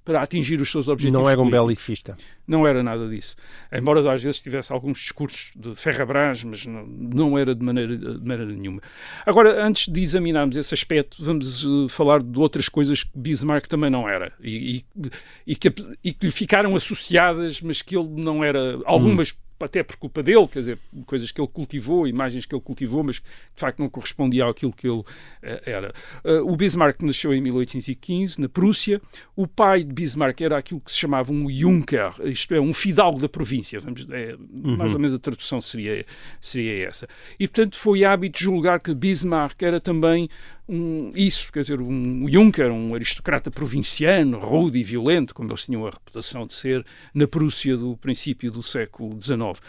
para 0.04 0.22
atingir 0.22 0.60
os 0.60 0.70
seus 0.70 0.88
objetivos. 0.88 1.20
Não 1.22 1.28
era 1.30 1.40
um 1.40 1.44
políticos. 1.50 1.66
belicista. 1.66 2.16
Não 2.46 2.66
era 2.66 2.82
nada 2.82 3.08
disso. 3.08 3.36
Embora 3.72 4.00
às 4.12 4.22
vezes 4.22 4.40
tivesse 4.42 4.72
alguns 4.72 4.98
discursos 4.98 5.52
de 5.54 5.74
ferrabras, 5.76 6.42
mas 6.42 6.66
não, 6.66 6.84
não 6.86 7.38
era 7.38 7.54
de 7.54 7.64
maneira, 7.64 7.96
de 7.96 8.18
maneira 8.26 8.46
nenhuma. 8.46 8.80
Agora, 9.24 9.64
antes 9.64 9.86
de 9.92 10.00
examinarmos 10.00 10.56
esse 10.56 10.74
aspecto, 10.74 11.22
vamos 11.22 11.64
eh, 11.64 11.88
falar 11.88 12.22
de 12.22 12.38
outras 12.38 12.68
coisas 12.68 13.04
que 13.04 13.10
Bismarck 13.16 13.68
também 13.68 13.90
não 13.90 14.08
era 14.08 14.32
e, 14.40 14.78
e- 14.78 15.10
e 15.46 15.54
que, 15.56 15.72
e 16.02 16.12
que 16.12 16.26
lhe 16.26 16.32
ficaram 16.32 16.74
associadas, 16.74 17.60
mas 17.60 17.82
que 17.82 17.96
ele 17.96 18.08
não 18.08 18.42
era. 18.42 18.80
Algumas 18.84 19.34
até 19.66 19.82
por 19.82 19.96
culpa 19.96 20.22
dele, 20.22 20.46
quer 20.48 20.60
dizer, 20.60 20.78
coisas 21.06 21.30
que 21.30 21.40
ele 21.40 21.48
cultivou, 21.48 22.06
imagens 22.06 22.46
que 22.46 22.54
ele 22.54 22.62
cultivou, 22.62 23.02
mas 23.02 23.18
que 23.18 23.26
de 23.26 23.60
facto 23.60 23.78
não 23.78 23.88
correspondiam 23.88 24.48
àquilo 24.48 24.72
que 24.72 24.86
ele 24.86 25.00
uh, 25.00 25.04
era. 25.64 25.92
Uh, 26.24 26.50
o 26.50 26.56
Bismarck 26.56 27.02
nasceu 27.02 27.32
em 27.32 27.40
1815, 27.40 28.40
na 28.40 28.48
Prússia. 28.48 29.00
O 29.36 29.46
pai 29.46 29.84
de 29.84 29.92
Bismarck 29.92 30.40
era 30.40 30.58
aquilo 30.58 30.80
que 30.80 30.90
se 30.90 30.98
chamava 30.98 31.32
um 31.32 31.50
Junker, 31.50 32.12
isto 32.24 32.54
é, 32.54 32.60
um 32.60 32.72
fidalgo 32.72 33.20
da 33.20 33.28
província. 33.28 33.80
Vamos, 33.80 34.06
é, 34.10 34.34
uhum. 34.34 34.76
Mais 34.76 34.92
ou 34.92 34.98
menos 34.98 35.14
a 35.14 35.18
tradução 35.18 35.60
seria, 35.60 36.04
seria 36.40 36.86
essa. 36.88 37.08
E, 37.38 37.46
portanto, 37.46 37.76
foi 37.76 38.04
hábito 38.04 38.40
julgar 38.40 38.80
que 38.80 38.94
Bismarck 38.94 39.62
era 39.62 39.80
também 39.80 40.28
um, 40.70 41.10
isso, 41.16 41.52
quer 41.52 41.60
dizer, 41.60 41.80
um 41.80 42.28
Juncker, 42.28 42.70
um 42.70 42.94
aristocrata 42.94 43.50
provinciano, 43.50 44.38
rude 44.38 44.78
e 44.78 44.84
violento, 44.84 45.34
como 45.34 45.50
eles 45.50 45.64
tinham 45.64 45.84
a 45.84 45.90
reputação 45.90 46.46
de 46.46 46.54
ser 46.54 46.86
na 47.12 47.26
Prússia 47.26 47.76
do 47.76 47.96
princípio 47.96 48.52
do 48.52 48.62
século 48.62 49.20
XIX. 49.20 49.60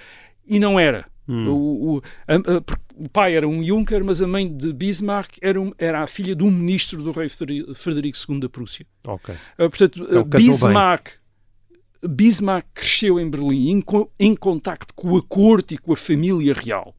E 0.45 0.59
não 0.59 0.79
era. 0.79 1.09
Hum. 1.27 1.47
O, 1.47 1.95
o, 1.95 2.01
a, 2.27 2.35
a, 2.35 2.63
o, 2.95 3.09
pai 3.09 3.35
era 3.35 3.47
um 3.47 3.63
Juncker, 3.63 4.03
mas 4.03 4.21
a 4.21 4.27
mãe 4.27 4.47
de 4.47 4.71
Bismarck 4.71 5.37
era, 5.41 5.59
um, 5.59 5.71
era 5.77 6.03
a 6.03 6.07
filha 6.07 6.35
de 6.35 6.43
um 6.43 6.51
ministro 6.51 7.01
do 7.01 7.11
rei 7.11 7.29
Frederico 7.29 8.17
II 8.29 8.39
da 8.39 8.49
Prússia. 8.49 8.85
Okay. 9.03 9.35
Uh, 9.35 9.69
portanto, 9.69 10.03
então, 10.07 10.23
Bismarck, 10.23 11.13
Bismarck 12.07 12.67
cresceu 12.75 13.19
em 13.19 13.27
Berlim 13.27 13.69
em, 13.69 13.83
em 14.19 14.35
contacto 14.35 14.93
com 14.93 15.17
a 15.17 15.23
corte 15.23 15.75
e 15.75 15.77
com 15.79 15.93
a 15.93 15.97
família 15.97 16.53
real, 16.53 16.95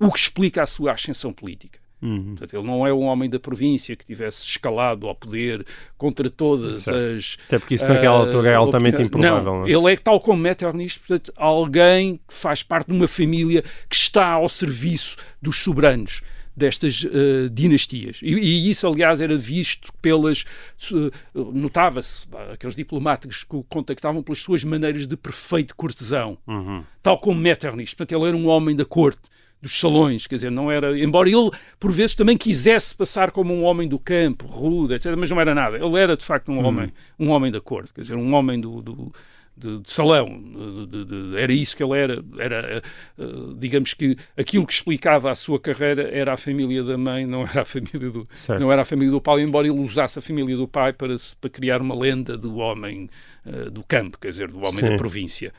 o 0.00 0.10
que 0.10 0.18
explica 0.18 0.62
a 0.62 0.66
sua 0.66 0.92
ascensão 0.92 1.32
política. 1.32 1.83
Uhum. 2.02 2.34
Portanto, 2.36 2.54
ele 2.54 2.66
não 2.66 2.86
é 2.86 2.92
um 2.92 3.02
homem 3.04 3.30
da 3.30 3.40
província 3.40 3.96
que 3.96 4.04
tivesse 4.04 4.44
escalado 4.44 5.06
ao 5.06 5.14
poder 5.14 5.64
contra 5.96 6.28
todas 6.28 6.82
certo. 6.82 7.16
as. 7.16 7.36
Até 7.46 7.58
porque 7.58 7.74
isso 7.74 7.88
naquela 7.88 8.18
uh, 8.18 8.26
altura 8.26 8.50
é 8.50 8.54
altamente 8.54 9.00
improvável. 9.00 9.42
Não, 9.42 9.58
não, 9.60 9.66
é? 9.66 9.70
ele 9.70 9.92
é 9.92 9.96
tal 9.96 10.20
como 10.20 10.42
Metternich, 10.42 10.98
portanto, 10.98 11.32
alguém 11.36 12.20
que 12.28 12.34
faz 12.34 12.62
parte 12.62 12.88
de 12.88 12.92
uma 12.92 13.08
família 13.08 13.62
que 13.88 13.96
está 13.96 14.32
ao 14.32 14.48
serviço 14.48 15.16
dos 15.40 15.58
soberanos 15.58 16.22
destas 16.56 17.02
uh, 17.04 17.50
dinastias. 17.50 18.20
E, 18.22 18.34
e, 18.34 18.70
isso, 18.70 18.86
aliás, 18.86 19.20
era 19.20 19.36
visto 19.36 19.92
pelas. 20.00 20.44
Uh, 20.90 21.10
Notava-se, 21.52 22.26
aqueles 22.52 22.76
diplomáticos 22.76 23.44
que 23.44 23.56
o 23.56 23.64
contactavam 23.64 24.22
pelas 24.22 24.40
suas 24.40 24.62
maneiras 24.62 25.06
de 25.06 25.16
perfeito 25.16 25.74
cortesão, 25.74 26.38
uhum. 26.46 26.84
tal 27.02 27.18
como 27.18 27.40
Metternich. 27.40 27.96
Portanto, 27.96 28.18
ele 28.18 28.28
era 28.28 28.36
um 28.36 28.46
homem 28.46 28.76
da 28.76 28.84
corte 28.84 29.22
dos 29.64 29.80
salões, 29.80 30.26
quer 30.26 30.34
dizer, 30.34 30.50
não 30.50 30.70
era, 30.70 30.98
embora 30.98 31.26
ele 31.26 31.50
por 31.80 31.90
vezes 31.90 32.14
também 32.14 32.36
quisesse 32.36 32.94
passar 32.94 33.30
como 33.30 33.54
um 33.54 33.64
homem 33.64 33.88
do 33.88 33.98
campo, 33.98 34.46
rude, 34.46 34.92
etc, 34.92 35.14
mas 35.16 35.30
não 35.30 35.40
era 35.40 35.54
nada. 35.54 35.78
Ele 35.78 35.98
era 35.98 36.16
de 36.16 36.24
facto 36.24 36.52
um 36.52 36.58
hum. 36.58 36.66
homem, 36.66 36.92
um 37.18 37.30
homem 37.30 37.50
da 37.50 37.62
corte, 37.62 37.92
quer 37.94 38.02
dizer, 38.02 38.14
um 38.14 38.34
homem 38.34 38.60
do, 38.60 38.82
do 38.82 39.12
de, 39.56 39.78
de, 39.80 39.92
salão, 39.92 40.42
de, 40.88 41.38
era 41.38 41.52
isso 41.52 41.76
que 41.76 41.82
ele 41.82 41.96
era, 41.96 42.24
era 42.38 42.82
uh, 43.18 43.54
digamos 43.54 43.94
que 43.94 44.16
aquilo 44.36 44.66
que 44.66 44.72
explicava 44.72 45.30
a 45.30 45.34
sua 45.34 45.60
carreira 45.60 46.08
era 46.12 46.32
a 46.32 46.36
família 46.36 46.82
da 46.82 46.98
mãe, 46.98 47.24
não 47.26 47.42
era 47.42 47.62
a 47.62 47.64
família 47.64 48.10
do, 48.10 48.28
não 48.58 48.72
era 48.72 48.82
a 48.82 48.84
família 48.84 49.10
do 49.10 49.20
pai, 49.20 49.42
embora 49.42 49.66
ele 49.66 49.78
usasse 49.78 50.18
a 50.18 50.22
família 50.22 50.56
do 50.56 50.66
pai 50.66 50.92
para, 50.92 51.14
para 51.40 51.50
criar 51.50 51.80
uma 51.80 51.94
lenda 51.94 52.36
do 52.36 52.56
homem 52.56 53.08
uh, 53.46 53.70
do 53.70 53.82
campo, 53.84 54.18
quer 54.18 54.30
dizer, 54.30 54.48
do 54.48 54.58
homem 54.58 54.72
Sim. 54.72 54.88
da 54.88 54.96
província. 54.96 55.52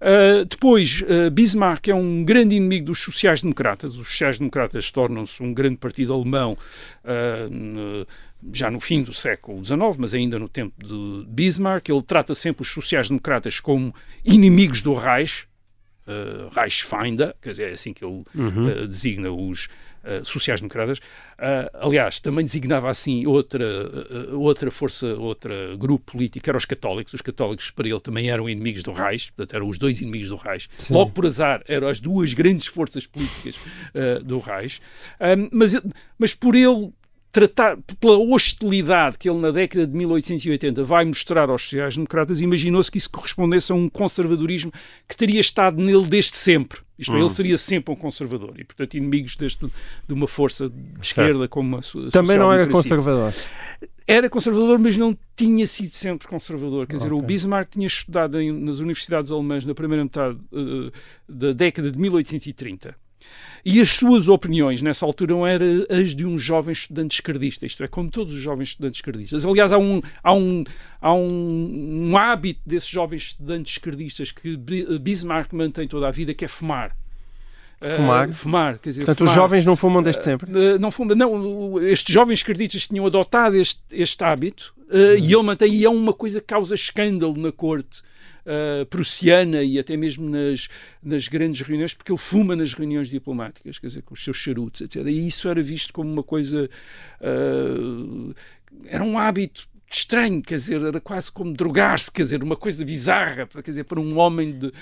Uh, 0.00 0.44
depois, 0.44 1.02
uh, 1.02 1.30
Bismarck 1.30 1.88
é 1.88 1.94
um 1.94 2.24
grande 2.24 2.54
inimigo 2.54 2.86
dos 2.86 3.00
sociais-democratas. 3.00 3.96
Os 3.96 4.08
sociais-democratas 4.08 4.90
tornam-se 4.90 5.42
um 5.42 5.54
grande 5.54 5.76
partido 5.76 6.12
alemão 6.12 6.58
uh, 7.04 8.06
já 8.52 8.70
no 8.70 8.80
fim 8.80 9.02
do 9.02 9.12
século 9.12 9.64
XIX, 9.64 9.80
mas 9.98 10.14
ainda 10.14 10.38
no 10.38 10.48
tempo 10.48 10.74
de 10.78 11.26
Bismarck. 11.28 11.88
Ele 11.88 12.02
trata 12.02 12.34
sempre 12.34 12.62
os 12.62 12.68
sociais-democratas 12.68 13.60
como 13.60 13.94
inimigos 14.24 14.82
do 14.82 14.94
Reich, 14.94 15.46
uh, 16.06 16.48
Reichsfeinde, 16.54 17.34
quer 17.40 17.50
dizer, 17.50 17.70
é 17.70 17.72
assim 17.72 17.92
que 17.92 18.04
ele 18.04 18.24
uhum. 18.34 18.86
designa 18.86 19.30
os, 19.30 19.68
uh, 20.04 20.24
sociais-democratas. 20.24 20.98
Uh, 20.98 21.86
aliás, 21.86 22.20
também 22.20 22.44
designava 22.44 22.90
assim 22.90 23.26
outra, 23.26 23.64
uh, 23.64 24.40
outra 24.40 24.70
força, 24.70 25.06
outro 25.14 25.52
grupo 25.78 26.12
político, 26.12 26.48
eram 26.48 26.58
os 26.58 26.64
católicos. 26.64 27.14
Os 27.14 27.22
católicos, 27.22 27.70
para 27.70 27.88
ele, 27.88 28.00
também 28.00 28.28
eram 28.28 28.48
inimigos 28.48 28.82
do 28.82 28.92
Reich, 28.92 29.32
portanto, 29.32 29.56
eram 29.56 29.68
os 29.68 29.78
dois 29.78 30.00
inimigos 30.00 30.28
do 30.28 30.36
Reich. 30.36 30.68
Sim. 30.78 30.94
Logo 30.94 31.10
por 31.12 31.26
azar, 31.26 31.62
eram 31.66 31.88
as 31.88 32.00
duas 32.00 32.34
grandes 32.34 32.66
forças 32.66 33.06
políticas 33.06 33.58
do 34.24 34.38
Reich. 34.38 34.80
mas, 35.50 35.76
mas 36.18 36.34
por 36.34 36.54
ele 36.54 36.92
tratar 37.34 37.76
pela 37.98 38.16
hostilidade 38.16 39.18
que 39.18 39.28
ele 39.28 39.40
na 39.40 39.50
década 39.50 39.88
de 39.88 39.92
1880 39.92 40.84
vai 40.84 41.04
mostrar 41.04 41.50
aos 41.50 41.62
sociais-democratas, 41.62 42.40
imaginou-se 42.40 42.88
que 42.88 42.96
isso 42.96 43.10
correspondesse 43.10 43.72
a 43.72 43.74
um 43.74 43.88
conservadorismo 43.88 44.70
que 45.08 45.16
teria 45.16 45.40
estado 45.40 45.82
nele 45.82 46.06
desde 46.06 46.36
sempre. 46.36 46.78
Isto 46.96 47.10
é, 47.10 47.16
ele 47.16 47.24
hum. 47.24 47.28
seria 47.28 47.58
sempre 47.58 47.92
um 47.92 47.96
conservador 47.96 48.54
e, 48.56 48.62
portanto, 48.62 48.94
inimigos 48.94 49.34
deste, 49.34 49.66
de 49.66 50.14
uma 50.14 50.28
força 50.28 50.68
de 50.68 50.76
esquerda 51.02 51.48
como 51.48 51.76
a 51.76 51.80
Também 52.12 52.38
não 52.38 52.52
era 52.52 52.68
conservador. 52.68 53.34
Era 54.06 54.30
conservador, 54.30 54.78
mas 54.78 54.96
não 54.96 55.18
tinha 55.34 55.66
sido 55.66 55.90
sempre 55.90 56.28
conservador. 56.28 56.86
Quer 56.86 56.94
okay. 56.94 57.08
dizer, 57.08 57.12
o 57.12 57.20
Bismarck 57.20 57.72
tinha 57.72 57.88
estudado 57.88 58.40
em, 58.40 58.52
nas 58.52 58.78
universidades 58.78 59.32
alemãs 59.32 59.64
na 59.64 59.74
primeira 59.74 60.04
metade 60.04 60.38
uh, 60.52 60.92
da 61.28 61.52
década 61.52 61.90
de 61.90 61.98
1830 61.98 62.94
e 63.64 63.80
as 63.80 63.90
suas 63.90 64.28
opiniões 64.28 64.82
nessa 64.82 65.06
altura 65.06 65.32
não 65.32 65.46
eram 65.46 65.86
as 65.88 66.14
de 66.14 66.26
um 66.26 66.36
jovem 66.36 66.72
estudante 66.72 67.14
esquerdista, 67.14 67.64
isto 67.64 67.82
é, 67.82 67.88
como 67.88 68.10
todos 68.10 68.34
os 68.34 68.40
jovens 68.40 68.70
estudantes 68.70 68.98
esquerdistas. 68.98 69.46
Aliás, 69.46 69.72
há 69.72 69.78
um, 69.78 70.02
há 70.22 70.34
um, 70.34 70.64
há 71.00 71.14
um, 71.14 72.10
um 72.10 72.16
hábito 72.16 72.60
desses 72.66 72.88
jovens 72.88 73.22
estudantes 73.22 73.72
esquerdistas 73.72 74.30
que 74.30 74.56
Bismarck 74.56 75.52
mantém 75.52 75.88
toda 75.88 76.08
a 76.08 76.10
vida, 76.10 76.34
que 76.34 76.44
é 76.44 76.48
fumar. 76.48 76.94
Fumar. 77.96 78.28
Uh, 78.28 78.32
fumar, 78.32 78.78
quer 78.78 78.90
dizer, 78.90 79.00
Portanto, 79.00 79.18
fumar. 79.18 79.30
os 79.30 79.34
jovens 79.34 79.64
não 79.64 79.76
fumam 79.76 80.02
desde 80.02 80.22
sempre? 80.22 80.50
Uh, 80.50 80.78
não 80.78 80.90
fumam, 80.90 81.16
não. 81.16 81.80
Estes 81.82 82.12
jovens 82.12 82.40
esquerdistas 82.40 82.86
tinham 82.86 83.06
adotado 83.06 83.56
este, 83.56 83.80
este 83.90 84.22
hábito 84.24 84.74
uh, 84.90 84.96
uhum. 84.96 85.14
e 85.18 85.32
ele 85.32 85.42
mantém, 85.42 85.72
e 85.72 85.84
é 85.84 85.90
uma 85.90 86.12
coisa 86.12 86.40
que 86.40 86.46
causa 86.46 86.74
escândalo 86.74 87.36
na 87.36 87.50
corte 87.50 88.02
uh, 88.46 88.86
prussiana 88.86 89.62
e 89.62 89.78
até 89.78 89.96
mesmo 89.96 90.28
nas, 90.28 90.68
nas 91.02 91.28
grandes 91.28 91.60
reuniões, 91.60 91.94
porque 91.94 92.12
ele 92.12 92.18
fuma 92.18 92.54
nas 92.54 92.72
reuniões 92.72 93.08
diplomáticas, 93.08 93.78
quer 93.78 93.86
dizer, 93.88 94.02
com 94.02 94.14
os 94.14 94.22
seus 94.22 94.36
charutos, 94.36 94.80
etc. 94.82 95.06
E 95.06 95.26
isso 95.26 95.48
era 95.48 95.62
visto 95.62 95.92
como 95.92 96.10
uma 96.10 96.22
coisa. 96.22 96.68
Uh, 97.20 98.34
era 98.86 99.04
um 99.04 99.18
hábito 99.18 99.68
estranho, 99.96 100.42
quer 100.42 100.56
dizer, 100.56 100.82
era 100.82 101.00
quase 101.00 101.30
como 101.30 101.52
drogar-se, 101.52 102.10
quer 102.10 102.22
dizer, 102.22 102.42
uma 102.42 102.56
coisa 102.56 102.84
bizarra, 102.84 103.46
quer 103.46 103.70
dizer, 103.70 103.84
para 103.84 104.00
um 104.00 104.18
homem 104.18 104.56
de, 104.58 104.66
uh, 104.66 104.72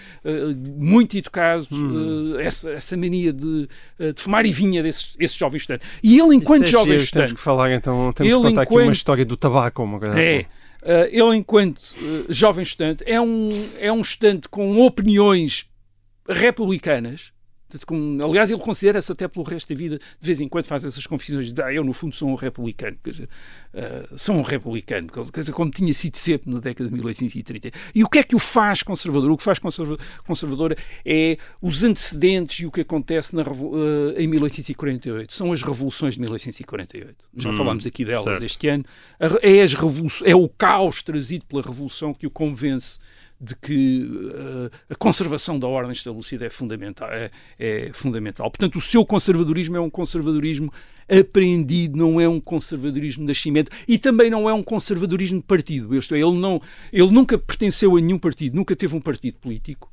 muito 0.79 1.17
educado, 1.17 1.67
uh, 1.71 2.41
essa, 2.41 2.71
essa 2.71 2.97
mania 2.97 3.33
de, 3.33 3.69
uh, 3.99 4.13
de, 4.13 4.21
fumar 4.21 4.47
e 4.47 4.51
vinha 4.51 4.83
desses, 4.83 5.15
esses 5.19 5.37
jovens 5.37 5.63
estudantes. 5.63 5.87
E 6.03 6.19
ele, 6.19 6.37
enquanto 6.37 6.65
é 6.65 6.67
jovem 6.67 6.95
estudante... 6.95 7.29
Temos 7.29 7.33
que 7.33 7.45
falar, 7.45 7.73
então, 7.73 8.13
temos 8.13 8.33
que 8.33 8.37
contar 8.37 8.49
enquanto, 8.51 8.59
aqui 8.59 8.75
uma 8.75 8.93
história 8.93 9.25
do 9.25 9.37
tabaco, 9.37 9.83
uma 9.83 9.99
coisa 9.99 10.19
é, 10.19 10.37
assim. 10.39 10.47
Uh, 10.83 11.07
ele, 11.11 11.37
enquanto 11.37 11.79
uh, 11.79 12.27
jovem 12.29 12.63
estudante, 12.63 13.05
é 13.07 13.21
um, 13.21 13.71
é 13.79 13.93
um 13.93 14.01
estudante 14.01 14.49
com 14.49 14.81
opiniões 14.85 15.71
republicanas, 16.29 17.33
aliás, 18.25 18.51
ele 18.51 18.61
considera-se 18.61 19.11
até 19.13 19.29
pelo 19.29 19.45
resto 19.45 19.69
da 19.69 19.79
vida, 19.79 19.99
de 19.99 20.27
vez 20.27 20.41
em 20.41 20.49
quando 20.49 20.65
faz 20.65 20.85
essas 20.85 21.07
confissões 21.07 21.53
de 21.53 21.63
ah, 21.63 21.73
eu 21.73 21.85
no 21.85 21.93
fundo 21.93 22.15
sou 22.15 22.29
um 22.29 22.35
republicano, 22.35 22.97
quer 23.03 23.11
dizer, 23.11 23.29
uh, 23.75 24.19
sou 24.19 24.37
um 24.37 24.43
republicano, 24.43 25.09
quer 25.09 25.41
dizer, 25.41 25.53
como 25.53 25.71
tinha 25.71 25.93
sido 25.95 26.17
sempre 26.17 26.51
na 26.53 26.61
década 26.61 26.89
de 26.89 26.95
1830. 26.95 27.71
E 27.95 28.05
o 28.05 28.09
que 28.09 28.19
é 28.19 28.23
que 28.23 28.35
o 28.35 28.39
faz 28.39 28.83
conservador? 28.83 29.31
O 29.31 29.37
que 29.37 29.43
faz 29.43 29.59
conservador 29.59 30.77
é 31.05 31.39
os 31.61 31.83
antecedentes 31.83 32.61
e 32.61 32.67
o 32.67 32.71
que 32.71 32.81
acontece 32.81 33.35
na, 33.35 33.43
uh, 33.43 34.15
em 34.17 34.27
1848. 34.27 35.33
São 35.33 35.53
as 35.53 35.63
revoluções 35.63 36.15
de 36.15 36.21
1848. 36.21 37.17
Já 37.37 37.51
hum, 37.51 37.57
falámos 37.57 37.87
aqui 37.87 38.05
delas 38.05 38.25
certo. 38.25 38.45
este 38.45 38.69
ano. 38.69 38.85
É, 39.43 39.63
as 39.63 39.75
é 40.25 40.35
o 40.35 40.49
caos 40.49 41.03
trazido 41.03 41.45
pela 41.47 41.63
revolução 41.63 42.13
que 42.13 42.27
o 42.27 42.31
convence 42.31 42.99
de 43.43 43.57
que 43.57 44.05
uh, 44.05 44.71
a 44.89 44.95
conservação 44.95 45.59
da 45.59 45.67
ordem 45.67 45.91
estabelecida 45.91 46.47
é 46.47 46.51
fundamental, 46.51 47.09
é, 47.11 47.29
é, 47.59 47.91
fundamental. 47.93 48.49
Portanto, 48.49 48.77
o 48.77 48.81
seu 48.81 49.05
conservadorismo 49.05 49.77
é 49.77 49.81
um 49.81 49.91
conservadorismo 49.91 50.73
aprendido, 51.11 51.99
não 51.99 52.21
é 52.21 52.29
um 52.29 52.41
conservadorismo 52.41 53.25
de 53.25 53.29
nascimento 53.29 53.73
e 53.89 53.99
também 53.99 54.31
não 54.31 54.49
é 54.49 54.55
um 54.55 54.63
conservadorismo 54.63 55.41
de 55.41 55.45
partido. 55.45 55.93
Isto 55.97 56.15
é, 56.15 56.21
ele, 56.21 56.39
não, 56.39 56.63
ele 56.93 57.11
nunca 57.11 57.37
pertenceu 57.37 57.97
a 57.97 58.01
nenhum 58.01 58.19
partido, 58.19 58.55
nunca 58.55 58.77
teve 58.77 58.95
um 58.95 59.01
partido 59.01 59.39
político. 59.39 59.91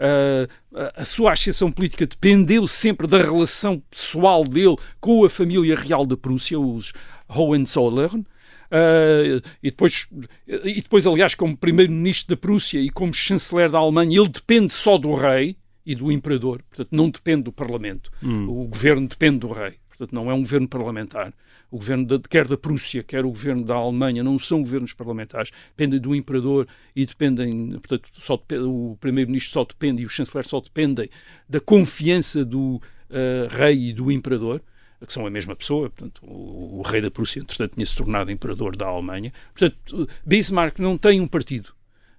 Uh, 0.00 0.48
a 0.96 1.04
sua 1.04 1.32
ascensão 1.32 1.70
política 1.70 2.06
dependeu 2.06 2.66
sempre 2.66 3.06
da 3.06 3.18
relação 3.18 3.80
pessoal 3.90 4.42
dele 4.42 4.76
com 4.98 5.24
a 5.24 5.30
família 5.30 5.76
real 5.76 6.04
da 6.04 6.16
Prússia, 6.16 6.58
os 6.58 6.92
Hohenzollern. 7.28 8.24
Uh, 8.70 9.42
e, 9.60 9.70
depois, 9.70 10.08
e 10.46 10.80
depois, 10.80 11.06
aliás, 11.06 11.34
como 11.34 11.56
primeiro-ministro 11.56 12.36
da 12.36 12.40
Prússia 12.40 12.80
e 12.80 12.88
como 12.88 13.12
chanceler 13.12 13.70
da 13.70 13.78
Alemanha, 13.78 14.20
ele 14.20 14.28
depende 14.28 14.72
só 14.72 14.96
do 14.96 15.14
rei 15.14 15.56
e 15.84 15.94
do 15.94 16.12
imperador, 16.12 16.62
portanto, 16.68 16.88
não 16.92 17.10
depende 17.10 17.44
do 17.44 17.52
Parlamento. 17.52 18.10
Hum. 18.22 18.48
O 18.48 18.68
governo 18.68 19.08
depende 19.08 19.38
do 19.40 19.52
rei. 19.52 19.74
portanto 19.88 20.14
não 20.14 20.30
é 20.30 20.34
um 20.34 20.40
governo 20.40 20.68
parlamentar. 20.68 21.32
O 21.70 21.78
governo 21.78 22.04
de, 22.04 22.18
quer 22.20 22.46
da 22.46 22.56
Prússia, 22.56 23.02
quer 23.02 23.24
o 23.24 23.28
governo 23.28 23.64
da 23.64 23.74
Alemanha, 23.74 24.22
não 24.22 24.38
são 24.38 24.60
governos 24.60 24.92
parlamentares, 24.92 25.50
dependem 25.76 26.00
do 26.00 26.14
imperador 26.14 26.66
e 26.94 27.06
dependem, 27.06 27.70
portanto, 27.72 28.08
só 28.14 28.36
depende, 28.36 28.64
o 28.64 28.96
primeiro-ministro 29.00 29.52
só 29.52 29.64
depende 29.64 30.02
e 30.02 30.06
o 30.06 30.08
chanceler 30.08 30.46
só 30.46 30.60
dependem 30.60 31.08
da 31.48 31.60
confiança 31.60 32.44
do 32.44 32.76
uh, 32.76 33.46
rei 33.50 33.88
e 33.88 33.92
do 33.92 34.10
imperador 34.10 34.62
que 35.06 35.12
são 35.12 35.26
a 35.26 35.30
mesma 35.30 35.56
pessoa, 35.56 35.90
portanto, 35.90 36.22
o, 36.24 36.78
o 36.78 36.82
rei 36.82 37.00
da 37.00 37.10
Prússia, 37.10 37.40
entretanto, 37.40 37.74
tinha 37.74 37.86
se 37.86 37.96
tornado 37.96 38.30
imperador 38.30 38.76
da 38.76 38.86
Alemanha. 38.86 39.32
Portanto, 39.54 40.08
Bismarck 40.24 40.78
não 40.78 40.98
tem 40.98 41.20
um 41.20 41.26
partido. 41.26 41.72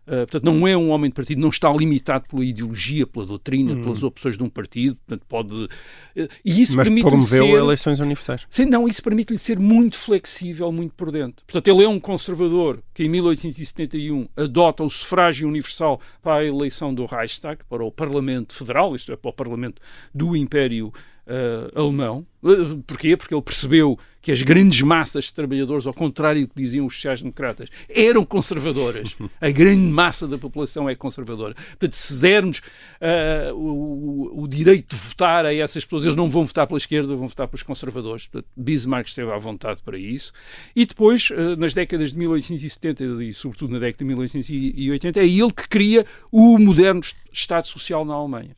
Uh, 0.07 0.25
portanto, 0.25 0.43
não 0.43 0.67
é 0.67 0.75
um 0.75 0.89
homem 0.89 1.11
de 1.11 1.15
partido, 1.15 1.39
não 1.39 1.49
está 1.49 1.71
limitado 1.71 2.25
pela 2.27 2.43
ideologia, 2.43 3.05
pela 3.05 3.23
doutrina, 3.23 3.73
hum. 3.73 3.83
pelas 3.83 4.01
opções 4.01 4.35
de 4.35 4.43
um 4.43 4.49
partido. 4.49 4.97
Portanto, 5.05 5.25
pode. 5.29 5.53
Uh, 5.53 6.27
e 6.43 6.59
isso 6.59 6.75
Mas 6.75 6.89
promoveu 6.89 7.45
ser... 7.45 7.53
eleições 7.53 7.99
universais. 7.99 8.47
Sim, 8.49 8.65
não, 8.65 8.87
isso 8.87 9.01
permite-lhe 9.03 9.37
ser 9.37 9.59
muito 9.59 9.97
flexível, 9.97 10.71
muito 10.71 10.95
por 10.95 11.11
dentro. 11.11 11.45
Portanto, 11.45 11.67
ele 11.67 11.83
é 11.83 11.87
um 11.87 11.99
conservador 11.99 12.81
que 12.95 13.03
em 13.03 13.09
1871 13.09 14.27
adota 14.35 14.83
o 14.83 14.89
sufrágio 14.89 15.47
universal 15.47 16.01
para 16.21 16.37
a 16.37 16.45
eleição 16.45 16.93
do 16.93 17.05
Reichstag, 17.05 17.63
para 17.69 17.83
o 17.83 17.91
Parlamento 17.91 18.55
Federal, 18.55 18.95
isto 18.95 19.11
é, 19.11 19.15
para 19.15 19.29
o 19.29 19.33
Parlamento 19.33 19.81
do 20.13 20.35
Império 20.35 20.91
uh, 21.31 21.79
alemão. 21.79 22.25
Uh, 22.43 22.81
porquê? 22.83 23.15
Porque 23.15 23.33
ele 23.33 23.41
percebeu 23.41 23.97
que 24.21 24.31
as 24.31 24.43
grandes 24.43 24.81
massas 24.81 25.25
de 25.25 25.33
trabalhadores, 25.33 25.87
ao 25.87 25.93
contrário 25.93 26.41
do 26.41 26.53
que 26.53 26.61
diziam 26.61 26.85
os 26.85 26.95
sociais-democratas, 26.95 27.69
eram 27.89 28.23
conservadoras. 28.23 29.15
A 29.39 29.49
grande 29.49 29.91
massa 29.91 30.27
da 30.27 30.37
população 30.37 30.87
é 30.87 30.95
conservadora. 30.95 31.55
Portanto, 31.55 31.93
se 31.93 32.15
dermos 32.17 32.59
uh, 32.59 33.55
o, 33.55 34.43
o, 34.43 34.47
direito 34.47 34.95
de 34.95 35.01
votar 35.01 35.45
a 35.45 35.53
essas 35.53 35.83
pessoas, 35.83 36.03
eles 36.03 36.15
não 36.15 36.29
vão 36.29 36.45
votar 36.45 36.67
pela 36.67 36.77
esquerda, 36.77 37.15
vão 37.15 37.27
votar 37.27 37.47
pelos 37.47 37.63
conservadores. 37.63 38.27
Portanto, 38.27 38.51
Bismarck 38.55 39.07
esteve 39.07 39.31
à 39.31 39.37
vontade 39.37 39.81
para 39.81 39.97
isso. 39.97 40.31
E 40.75 40.85
depois, 40.85 41.29
uh, 41.31 41.55
nas 41.57 41.73
décadas 41.73 42.11
de 42.11 42.19
1870 42.19 43.23
e, 43.23 43.33
sobretudo, 43.33 43.73
na 43.73 43.79
década 43.79 43.97
de 43.97 44.05
1880, 44.05 45.19
é 45.19 45.25
ele 45.25 45.51
que 45.51 45.67
cria 45.67 46.05
o 46.31 46.59
moderno 46.59 47.01
Estado 47.31 47.67
Social 47.67 48.05
na 48.05 48.13
Alemanha. 48.13 48.55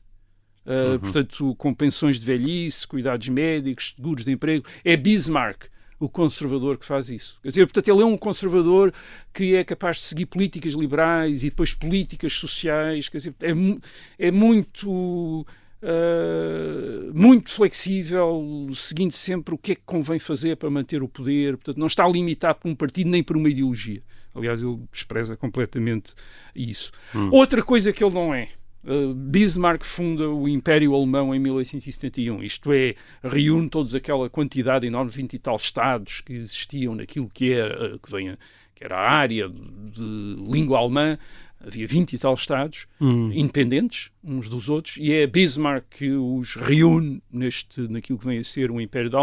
Uh, 0.66 0.93
uhum. 0.93 0.99
Portanto, 0.99 1.55
com 1.55 1.74
pensões 1.74 2.20
de 2.20 2.26
velhice, 2.26 2.88
cuidados 2.88 3.28
médicos, 3.30 3.93
seguros 3.95 4.24
de 4.24 4.32
emprego. 4.32 4.66
É 4.84 4.95
Bismarck, 4.95 5.66
o 5.99 6.07
conservador, 6.09 6.78
que 6.78 6.86
faz 6.86 7.09
isso. 7.09 7.39
Quer 7.41 7.49
dizer, 7.49 7.66
portanto, 7.66 7.88
ele 7.89 8.01
é 8.01 8.05
um 8.05 8.18
conservador 8.18 8.93
que 9.34 9.55
é 9.55 9.64
capaz 9.64 9.97
de 9.97 10.03
seguir 10.03 10.26
políticas 10.26 10.74
liberais 10.74 11.43
e 11.43 11.49
depois 11.49 11.74
políticas 11.74 12.34
sociais. 12.34 13.09
Quer 13.09 13.18
dizer, 13.18 13.36
é, 13.41 14.28
é 14.28 14.32
muito. 14.32 15.45
Uh, 15.86 17.11
muito 17.14 17.49
flexível, 17.49 18.70
seguindo 18.74 19.11
sempre 19.11 19.53
o 19.53 19.57
que 19.57 19.74
é 19.74 19.76
que 19.76 19.82
convém 19.86 20.18
fazer 20.18 20.55
para 20.55 20.70
manter 20.70 21.03
o 21.03 21.09
poder, 21.09 21.57
portanto, 21.57 21.78
não 21.78 21.88
está 21.88 22.07
limitado 22.07 22.59
por 22.59 22.70
um 22.70 22.76
partido 22.76 23.09
nem 23.09 23.22
por 23.22 23.36
uma 23.36 23.49
ideologia. 23.49 24.01
Aliás, 24.34 24.61
ele 24.61 24.80
despreza 24.91 25.36
completamente 25.36 26.14
isso. 26.55 26.89
Hum. 27.14 27.30
Outra 27.34 27.61
coisa 27.61 27.91
que 27.91 28.01
ele 28.01 28.14
não 28.14 28.34
é, 28.34 28.47
Uh, 28.84 29.14
Bismarck 29.14 29.86
funda 29.86 30.30
o 30.30 30.48
Império 30.48 30.94
Alemão 30.94 31.34
em 31.34 31.40
1871, 31.40 32.44
isto 32.44 32.74
é, 32.74 32.96
reúne 33.24 33.70
toda 33.70 33.98
aquela 33.98 34.30
quantidade 34.30 34.86
enorme, 34.86 35.10
20 35.10 35.34
e 35.34 35.40
tal 35.40 35.56
estados 35.56 36.20
que 36.20 36.34
existiam 36.34 36.94
naquilo 36.94 37.30
que 37.34 37.54
era, 37.54 37.98
que, 37.98 38.12
venha, 38.12 38.38
que 38.76 38.84
era 38.84 38.98
a 38.98 39.10
área 39.10 39.48
de 39.48 40.36
língua 40.50 40.80
alemã, 40.80 41.18
havia 41.66 41.88
20 41.88 42.14
e 42.14 42.18
tal 42.18 42.34
estados 42.34 42.86
hum. 43.00 43.32
independentes 43.32 44.12
uns 44.22 44.50
dos 44.50 44.70
outros 44.70 44.98
e 44.98 45.14
é 45.14 45.26
Bismarck 45.26 45.86
que 45.90 46.12
os 46.12 46.56
reúne 46.56 47.24
neste 47.32 47.88
naquilo 47.88 48.20
que 48.20 48.26
vem 48.26 48.40
a 48.40 48.44
ser 48.44 48.70
o 48.70 48.82
Império, 48.82 49.10
da, 49.10 49.20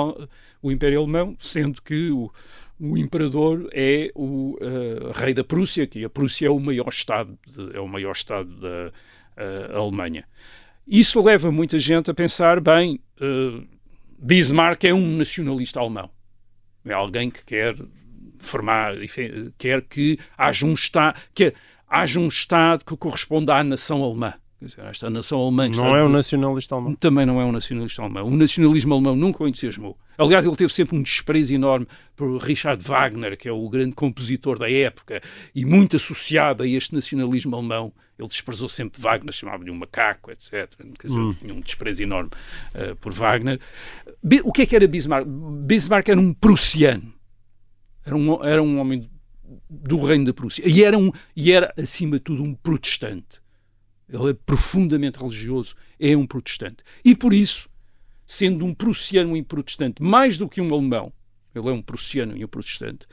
o 0.62 0.72
Império 0.72 1.00
Alemão, 1.00 1.36
sendo 1.38 1.82
que 1.82 2.10
o, 2.10 2.32
o 2.78 2.96
imperador 2.96 3.68
é 3.72 4.10
o 4.14 4.56
uh, 4.56 5.12
rei 5.14 5.34
da 5.34 5.44
Prússia, 5.44 5.86
que 5.86 6.02
a 6.02 6.08
Prússia 6.08 6.46
é 6.46 6.50
o 6.50 6.58
maior 6.58 6.88
estado 6.88 7.38
de, 7.46 7.76
é 7.76 7.80
o 7.80 7.86
maior 7.86 8.12
estado 8.12 8.48
da 8.58 8.90
a 9.36 9.78
Alemanha. 9.78 10.24
Isso 10.86 11.22
leva 11.22 11.50
muita 11.50 11.78
gente 11.78 12.10
a 12.10 12.14
pensar, 12.14 12.60
bem, 12.60 13.00
uh, 13.20 13.66
Bismarck 14.18 14.84
é 14.84 14.92
um 14.92 15.16
nacionalista 15.16 15.80
alemão. 15.80 16.10
É 16.84 16.92
alguém 16.92 17.30
que 17.30 17.44
quer 17.44 17.76
formar, 18.38 18.94
quer 19.58 19.82
que 19.82 20.18
haja 20.36 20.66
um 20.66 20.74
Estado, 20.74 21.20
que 21.34 21.54
haja 21.88 22.18
um 22.18 22.28
Estado 22.28 22.84
que 22.84 22.96
corresponda 22.96 23.54
à 23.54 23.62
nação 23.62 24.02
alemã. 24.02 24.34
Esta 24.76 25.08
nação 25.08 25.40
alemã 25.40 25.68
não 25.70 25.96
é 25.96 26.04
um 26.04 26.08
nacionalista 26.10 26.74
alemão. 26.74 26.94
Também 26.94 27.24
não 27.24 27.40
é 27.40 27.44
um 27.44 27.52
nacionalista 27.52 28.02
alemão. 28.02 28.26
O 28.26 28.36
nacionalismo 28.36 28.92
alemão 28.92 29.16
nunca 29.16 29.42
o 29.42 29.48
entusiasmou. 29.48 29.96
Aliás, 30.18 30.44
ele 30.44 30.56
teve 30.56 30.72
sempre 30.72 30.98
um 30.98 31.02
desprezo 31.02 31.54
enorme 31.54 31.86
por 32.14 32.36
Richard 32.36 32.82
Wagner, 32.84 33.38
que 33.38 33.48
é 33.48 33.52
o 33.52 33.68
grande 33.70 33.94
compositor 33.94 34.58
da 34.58 34.70
época, 34.70 35.22
e 35.54 35.64
muito 35.64 35.96
associado 35.96 36.62
a 36.62 36.68
este 36.68 36.94
nacionalismo 36.94 37.56
alemão. 37.56 37.90
Ele 38.20 38.28
desprezou 38.28 38.68
sempre 38.68 39.00
Wagner, 39.00 39.32
chamava-lhe 39.32 39.70
um 39.70 39.76
macaco, 39.76 40.30
etc. 40.30 40.68
Quer 40.98 41.08
dizer, 41.08 41.18
hum. 41.18 41.34
tinha 41.34 41.54
um 41.54 41.60
desprezo 41.60 42.02
enorme 42.02 42.30
uh, 42.74 42.94
por 42.96 43.12
Wagner. 43.12 43.58
O 44.44 44.52
que 44.52 44.62
é 44.62 44.66
que 44.66 44.76
era 44.76 44.86
Bismarck? 44.86 45.26
Bismarck 45.26 46.08
era 46.08 46.20
um 46.20 46.34
prussiano. 46.34 47.12
Era 48.04 48.16
um, 48.16 48.44
era 48.44 48.62
um 48.62 48.78
homem 48.78 49.10
do 49.68 50.02
reino 50.04 50.26
da 50.26 50.34
Prússia. 50.34 50.62
E 50.66 50.84
era, 50.84 50.98
um, 50.98 51.10
e 51.34 51.50
era, 51.50 51.72
acima 51.76 52.18
de 52.18 52.24
tudo, 52.24 52.42
um 52.42 52.54
protestante 52.54 53.40
ele 54.12 54.30
é 54.30 54.34
profundamente 54.34 55.18
religioso, 55.18 55.74
é 55.98 56.16
um 56.16 56.26
protestante. 56.26 56.82
E 57.04 57.14
por 57.14 57.32
isso, 57.32 57.68
sendo 58.26 58.64
um 58.64 58.74
prussiano 58.74 59.36
e 59.36 59.42
protestante, 59.42 60.02
mais 60.02 60.36
do 60.36 60.48
que 60.48 60.60
um 60.60 60.72
alemão, 60.72 61.12
ele 61.54 61.68
é 61.68 61.72
um 61.72 61.82
prussiano 61.82 62.36
e 62.36 62.44
um 62.44 62.48
protestante, 62.48 63.06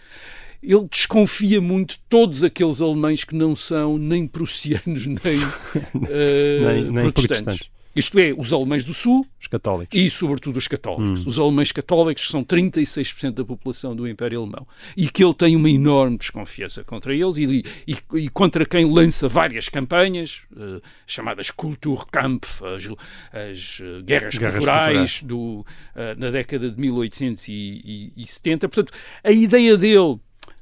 ele 0.62 0.88
desconfia 0.90 1.62
muito 1.62 1.96
de 1.96 2.00
todos 2.10 2.44
aqueles 2.44 2.82
alemães 2.82 3.24
que 3.24 3.36
não 3.36 3.56
são 3.56 3.98
nem 3.98 4.28
prussianos 4.28 5.06
nem, 5.08 5.18
uh, 5.18 6.92
nem, 6.92 7.04
protestantes. 7.04 7.14
protestantes. 7.14 7.78
Isto 7.98 8.20
é, 8.20 8.32
os 8.38 8.54
alemães 8.54 8.84
do 8.84 8.94
Sul 8.94 9.26
os 9.42 9.48
católicos. 9.48 10.00
e, 10.00 10.08
sobretudo, 10.08 10.58
os 10.58 10.68
católicos. 10.68 11.22
Hum. 11.22 11.24
Os 11.26 11.40
alemães 11.40 11.72
católicos, 11.72 12.28
que 12.28 12.32
são 12.32 12.44
36% 12.44 13.32
da 13.32 13.44
população 13.44 13.96
do 13.96 14.08
Império 14.08 14.40
Alemão, 14.40 14.68
e 14.96 15.10
que 15.10 15.24
ele 15.24 15.34
tem 15.34 15.56
uma 15.56 15.68
enorme 15.68 16.16
desconfiança 16.16 16.84
contra 16.84 17.16
eles 17.16 17.38
e, 17.38 17.64
e, 17.88 17.98
e 18.20 18.30
contra 18.30 18.68
quem 18.68 18.86
lança 18.86 19.28
várias 19.28 19.68
campanhas, 19.68 20.44
uh, 20.52 20.80
chamadas 21.08 21.50
Kulturkampf, 21.50 22.64
as, 22.64 22.86
as 23.34 23.80
uh, 23.80 24.04
guerras, 24.04 24.38
guerras 24.38 24.54
culturais, 24.54 25.24
do, 25.24 25.62
uh, 25.62 25.66
na 26.20 26.30
década 26.30 26.70
de 26.70 26.80
1870. 26.80 28.70
Portanto, 28.70 28.94
a 29.24 29.32
ideia 29.32 29.76
dele, 29.76 30.20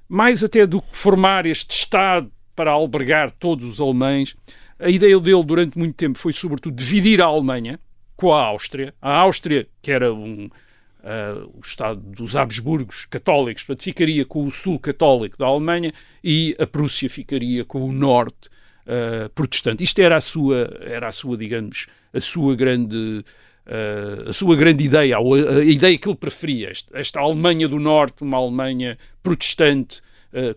mais 0.08 0.44
até 0.44 0.66
do 0.66 0.82
que 0.82 0.96
formar 0.96 1.46
este 1.46 1.72
Estado 1.72 2.32
para 2.56 2.72
albergar 2.72 3.32
todos 3.32 3.66
os 3.66 3.82
alemães, 3.82 4.36
a 4.80 4.90
ideia 4.90 5.20
dele 5.20 5.44
durante 5.44 5.78
muito 5.78 5.96
tempo 5.96 6.18
foi, 6.18 6.34
sobretudo, 6.34 6.76
dividir 6.76 7.22
a 7.22 7.26
Alemanha 7.26 7.80
com 8.16 8.34
a 8.34 8.42
Áustria. 8.42 8.94
A 9.02 9.14
Áustria, 9.18 9.68
que 9.82 9.92
era 9.92 10.14
um, 10.14 10.46
uh, 10.46 11.52
o 11.54 11.60
Estado 11.64 12.02
dos 12.02 12.36
Habsburgos 12.36 13.06
católicos, 13.06 13.64
portanto, 13.64 13.84
ficaria 13.84 14.26
com 14.26 14.46
o 14.46 14.52
sul 14.52 14.80
católico 14.80 15.38
da 15.38 15.46
Alemanha 15.46 15.94
e 16.24 16.56
a 16.60 16.66
Prússia 16.66 17.10
ficaria 17.10 17.64
com 17.64 17.84
o 17.84 17.92
norte 17.92 18.50
uh, 18.86 19.30
protestante. 19.30 19.84
Isto 19.84 20.00
era 20.00 20.18
a 20.18 20.22
sua, 20.22 20.78
era 20.82 21.08
a 21.08 21.12
sua 21.12 21.38
digamos, 21.38 21.88
a 22.14 22.20
sua 22.20 22.56
grande. 22.56 23.24
Uh, 23.66 24.30
a 24.30 24.34
sua 24.34 24.56
grande 24.56 24.84
ideia, 24.84 25.18
a, 25.18 25.64
ideia 25.64 25.98
que 25.98 26.08
ele 26.08 26.16
preferia, 26.16 26.72
esta, 26.94 27.20
Alemanha 27.20 27.68
do 27.68 27.80
Norte, 27.80 28.24
uma 28.24 28.38
Alemanha 28.38 28.98
protestante 29.24 30.02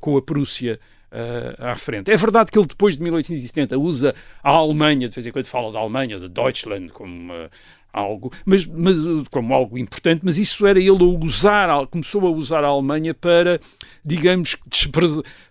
com 0.00 0.16
a 0.16 0.22
Prússia 0.22 0.80
uh, 1.12 1.64
à 1.64 1.76
frente. 1.76 2.10
É 2.10 2.16
verdade 2.16 2.50
que 2.50 2.58
ele, 2.58 2.66
depois 2.66 2.96
de 2.96 3.02
1870, 3.02 3.78
usa 3.78 4.14
a 4.42 4.50
Alemanha, 4.50 5.08
de 5.08 5.14
vez 5.14 5.26
em 5.26 5.32
quando 5.32 5.46
fala 5.46 5.72
da 5.72 5.78
Alemanha, 5.78 6.18
de 6.18 6.28
Deutschland, 6.28 6.92
como 6.92 7.32
uh, 7.32 7.50
algo, 7.98 8.32
mas, 8.44 8.64
mas, 8.66 8.96
como 9.30 9.52
algo 9.54 9.76
importante, 9.78 10.22
mas 10.24 10.38
isso 10.38 10.66
era 10.66 10.78
ele 10.78 10.90
a 10.90 11.24
usar, 11.24 11.86
começou 11.86 12.26
a 12.26 12.30
usar 12.30 12.64
a 12.64 12.68
Alemanha 12.68 13.14
para, 13.14 13.60
digamos, 14.04 14.56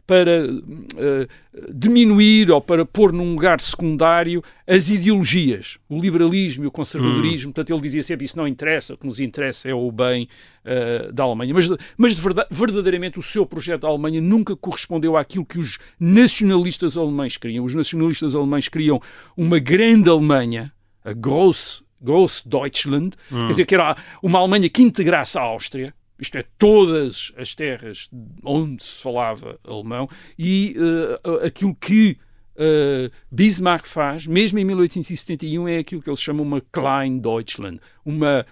para 0.08 0.46
uh, 0.46 1.28
diminuir 1.74 2.50
ou 2.50 2.62
para 2.62 2.86
pôr 2.86 3.12
num 3.12 3.34
lugar 3.34 3.60
secundário 3.60 4.42
as 4.66 4.90
ideologias, 4.90 5.78
o 5.90 6.00
liberalismo 6.00 6.64
e 6.64 6.68
o 6.68 6.72
conservadorismo. 6.72 7.50
Hum. 7.50 7.52
Portanto, 7.52 7.74
ele 7.74 7.82
dizia 7.82 8.02
sempre 8.02 8.26
isso 8.26 8.38
não 8.38 8.48
interessa, 8.48 8.94
o 8.94 8.98
que 8.98 9.06
nos 9.06 9.20
interessa 9.20 9.70
é 9.70 9.74
o 9.74 9.92
bem 9.92 10.30
uh, 10.64 11.12
da 11.12 11.24
Alemanha. 11.24 11.54
Mas, 11.54 11.70
mas 11.98 12.18
verdade, 12.18 12.48
verdadeiramente 12.50 13.20
o 13.20 13.22
seu 13.22 13.46
projeto 13.46 13.82
da 13.82 13.90
Alemanha 13.90 14.22
nunca 14.22 14.56
correspondeu 14.56 15.18
àquilo 15.18 15.46
que 15.46 15.60
os 15.60 15.78
nacionalistas 16.00 16.98
alemães 16.98 17.36
queriam. 17.36 17.66
Os 17.66 17.76
nacionalistas 17.76 18.34
alemães 18.34 18.70
queriam 18.70 19.02
uma 19.36 19.60
grande 19.60 20.10
Alemanha, 20.10 20.72
a 21.04 21.12
Gross 21.12 21.84
Großdeutschland, 22.02 23.16
hum. 23.32 23.40
quer 23.42 23.52
dizer, 23.52 23.66
que 23.66 23.76
era 23.76 23.96
uma 24.22 24.40
Alemanha 24.40 24.70
que 24.70 24.82
integrasse 24.82 25.38
a 25.38 25.42
Áustria, 25.42 25.94
isto 26.20 26.38
é, 26.38 26.44
todas 26.58 27.32
as 27.38 27.54
terras 27.54 28.10
onde 28.44 28.84
se 28.84 29.02
falava 29.02 29.60
alemão, 29.64 30.10
e 30.38 30.76
uh, 30.78 31.46
aquilo 31.46 31.76
que 31.76 32.18
uh, 32.56 33.12
Bismarck 33.32 33.86
faz, 33.86 34.26
mesmo 34.26 34.58
em 34.60 34.66
1871, 34.66 35.68
é 35.68 35.78
aquilo 35.80 36.02
que 36.02 36.10
eles 36.10 36.22
chamam 36.22 36.44
uma 36.44 36.62
Klein 36.72 37.20
Deutschland, 37.20 37.80
uma 38.04 38.46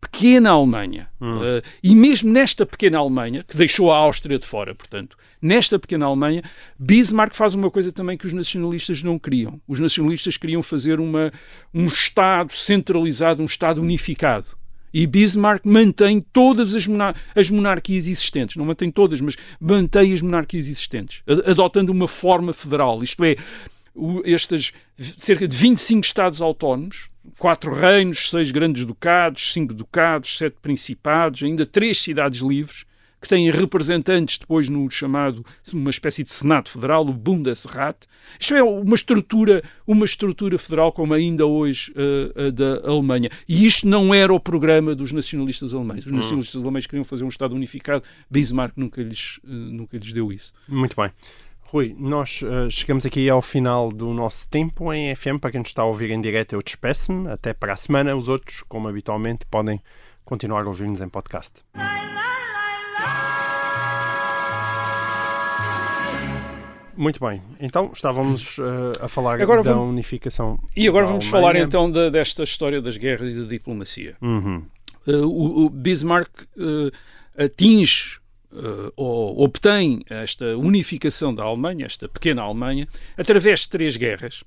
pequena 0.00 0.50
Alemanha, 0.50 1.08
uh, 1.20 1.62
e 1.82 1.94
mesmo 1.94 2.32
nesta 2.32 2.64
pequena 2.64 2.98
Alemanha, 2.98 3.44
que 3.44 3.56
deixou 3.56 3.92
a 3.92 3.96
Áustria 3.96 4.38
de 4.38 4.46
fora, 4.46 4.74
portanto, 4.74 5.16
nesta 5.42 5.78
pequena 5.78 6.06
Alemanha, 6.06 6.42
Bismarck 6.78 7.34
faz 7.34 7.54
uma 7.54 7.70
coisa 7.70 7.92
também 7.92 8.16
que 8.16 8.26
os 8.26 8.32
nacionalistas 8.32 9.02
não 9.02 9.18
queriam. 9.18 9.60
Os 9.66 9.80
nacionalistas 9.80 10.36
queriam 10.36 10.62
fazer 10.62 11.00
uma, 11.00 11.32
um 11.74 11.86
Estado 11.86 12.52
centralizado, 12.52 13.42
um 13.42 13.46
Estado 13.46 13.80
unificado. 13.80 14.56
E 14.92 15.06
Bismarck 15.06 15.66
mantém 15.66 16.24
todas 16.32 16.74
as, 16.74 16.86
monar 16.86 17.14
as 17.34 17.50
monarquias 17.50 18.06
existentes, 18.06 18.56
não 18.56 18.64
mantém 18.64 18.90
todas, 18.90 19.20
mas 19.20 19.36
mantém 19.60 20.12
as 20.12 20.22
monarquias 20.22 20.66
existentes, 20.66 21.22
adotando 21.44 21.92
uma 21.92 22.08
forma 22.08 22.52
federal, 22.52 23.02
isto 23.02 23.22
é, 23.22 23.36
estes 24.24 24.72
cerca 25.16 25.46
de 25.46 25.56
25 25.56 26.04
Estados 26.04 26.40
autónomos, 26.40 27.10
quatro 27.38 27.72
reinos, 27.72 28.30
seis 28.30 28.50
grandes 28.50 28.84
ducados, 28.84 29.52
cinco 29.52 29.74
ducados, 29.74 30.36
sete 30.38 30.56
principados, 30.60 31.42
ainda 31.42 31.66
três 31.66 31.98
cidades 31.98 32.40
livres, 32.40 32.84
que 33.20 33.28
têm 33.28 33.50
representantes 33.50 34.38
depois 34.38 34.68
no 34.68 34.88
chamado, 34.90 35.44
uma 35.72 35.90
espécie 35.90 36.22
de 36.22 36.30
Senado 36.30 36.68
Federal, 36.68 37.06
o 37.06 37.12
Bundesrat. 37.12 38.06
Isto 38.38 38.54
é 38.54 38.62
uma 38.62 38.94
estrutura, 38.94 39.62
uma 39.86 40.04
estrutura 40.04 40.56
federal 40.58 40.92
como 40.92 41.12
ainda 41.14 41.44
hoje 41.44 41.92
uh, 41.92 42.52
da 42.52 42.88
Alemanha. 42.88 43.28
E 43.48 43.66
isto 43.66 43.88
não 43.88 44.14
era 44.14 44.32
o 44.32 44.38
programa 44.38 44.94
dos 44.94 45.12
nacionalistas 45.12 45.74
alemães. 45.74 46.06
Os 46.06 46.12
hum. 46.12 46.16
nacionalistas 46.16 46.62
alemães 46.62 46.86
queriam 46.86 47.04
fazer 47.04 47.24
um 47.24 47.28
Estado 47.28 47.54
unificado. 47.54 48.04
Bismarck 48.30 48.74
nunca 48.76 49.02
lhes, 49.02 49.38
uh, 49.38 49.48
nunca 49.48 49.98
lhes 49.98 50.12
deu 50.12 50.32
isso. 50.32 50.52
Muito 50.68 50.94
bem. 50.94 51.10
Rui, 51.70 51.94
nós 51.98 52.40
uh, 52.40 52.70
chegamos 52.70 53.04
aqui 53.04 53.28
ao 53.28 53.42
final 53.42 53.90
do 53.90 54.14
nosso 54.14 54.48
tempo 54.48 54.90
em 54.90 55.14
FM. 55.14 55.38
Para 55.38 55.50
quem 55.50 55.60
nos 55.60 55.68
está 55.68 55.82
a 55.82 55.84
ouvir 55.84 56.10
em 56.10 56.18
direto, 56.18 56.54
eu 56.54 56.62
despeço-me. 56.62 57.28
Até 57.28 57.52
para 57.52 57.74
a 57.74 57.76
semana. 57.76 58.16
Os 58.16 58.26
outros, 58.26 58.62
como 58.66 58.88
habitualmente, 58.88 59.44
podem 59.44 59.78
continuar 60.24 60.64
a 60.64 60.68
ouvir-nos 60.68 61.02
em 61.02 61.10
podcast. 61.10 61.62
Muito 66.96 67.20
bem. 67.20 67.42
Então, 67.60 67.90
estávamos 67.92 68.56
uh, 68.56 68.92
a 69.02 69.08
falar 69.08 69.38
agora 69.38 69.62
da 69.62 69.74
vamos... 69.74 69.90
unificação. 69.90 70.58
E 70.74 70.88
agora 70.88 71.04
vamos 71.04 71.26
Alemanha. 71.26 71.52
falar 71.52 71.62
então 71.62 71.92
de, 71.92 72.10
desta 72.10 72.44
história 72.44 72.80
das 72.80 72.96
guerras 72.96 73.34
e 73.34 73.42
da 73.42 73.46
diplomacia. 73.46 74.16
Uhum. 74.22 74.64
Uh, 75.06 75.26
o, 75.26 75.66
o, 75.66 75.68
Bismarck 75.68 76.30
atinge 77.36 78.20
uh, 78.52 78.92
obtém 78.96 80.02
esta 80.08 80.56
unificação 80.56 81.34
da 81.34 81.42
Alemanha, 81.42 81.86
esta 81.86 82.08
pequena 82.08 82.42
Alemanha, 82.42 82.88
através 83.16 83.60
de 83.60 83.68
três 83.70 83.96
guerras. 83.96 84.44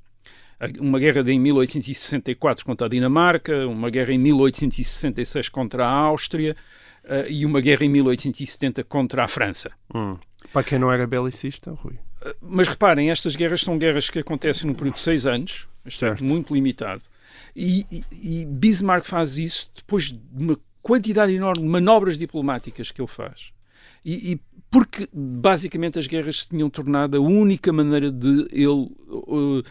Uma 0.79 0.99
guerra 0.99 1.21
em 1.31 1.39
1864 1.39 2.63
contra 2.63 2.85
a 2.85 2.89
Dinamarca, 2.89 3.67
uma 3.67 3.89
guerra 3.89 4.13
em 4.13 4.19
1866 4.19 5.49
contra 5.49 5.85
a 5.85 5.89
Áustria 5.89 6.55
uh, 7.03 7.27
e 7.27 7.45
uma 7.45 7.59
guerra 7.61 7.85
em 7.85 7.89
1870 7.89 8.83
contra 8.83 9.23
a 9.23 9.27
França. 9.27 9.71
Hum. 9.93 10.17
Para 10.53 10.63
quem 10.63 10.77
não 10.77 10.91
era 10.91 11.07
belicista, 11.07 11.71
Rui. 11.71 11.93
Uh, 11.93 12.35
mas 12.41 12.67
reparem, 12.67 13.09
estas 13.09 13.35
guerras 13.35 13.61
são 13.61 13.77
guerras 13.77 14.09
que 14.09 14.19
acontecem 14.19 14.67
num 14.67 14.75
período 14.75 14.95
de 14.95 15.01
seis 15.01 15.25
anos, 15.25 15.67
certo. 15.89 16.23
muito 16.23 16.53
limitado. 16.53 17.01
E, 17.55 17.85
e, 17.91 18.41
e 18.41 18.45
Bismarck 18.45 19.05
faz 19.05 19.39
isso 19.39 19.71
depois 19.75 20.11
de 20.11 20.19
uma 20.31 20.57
quantidade 20.81 21.33
enorme 21.33 21.63
de 21.63 21.69
manobras 21.69 22.17
diplomáticas 22.17 22.91
que 22.91 23.01
ele 23.01 23.07
faz. 23.07 23.51
E, 24.03 24.33
e, 24.33 24.41
porque 24.69 25.07
basicamente 25.13 25.99
as 25.99 26.07
guerras 26.07 26.41
se 26.41 26.49
tinham 26.49 26.69
tornado 26.69 27.17
a 27.17 27.19
única 27.19 27.71
maneira 27.71 28.11
de 28.11 28.47
ele 28.51 28.89
uh, 29.09 29.63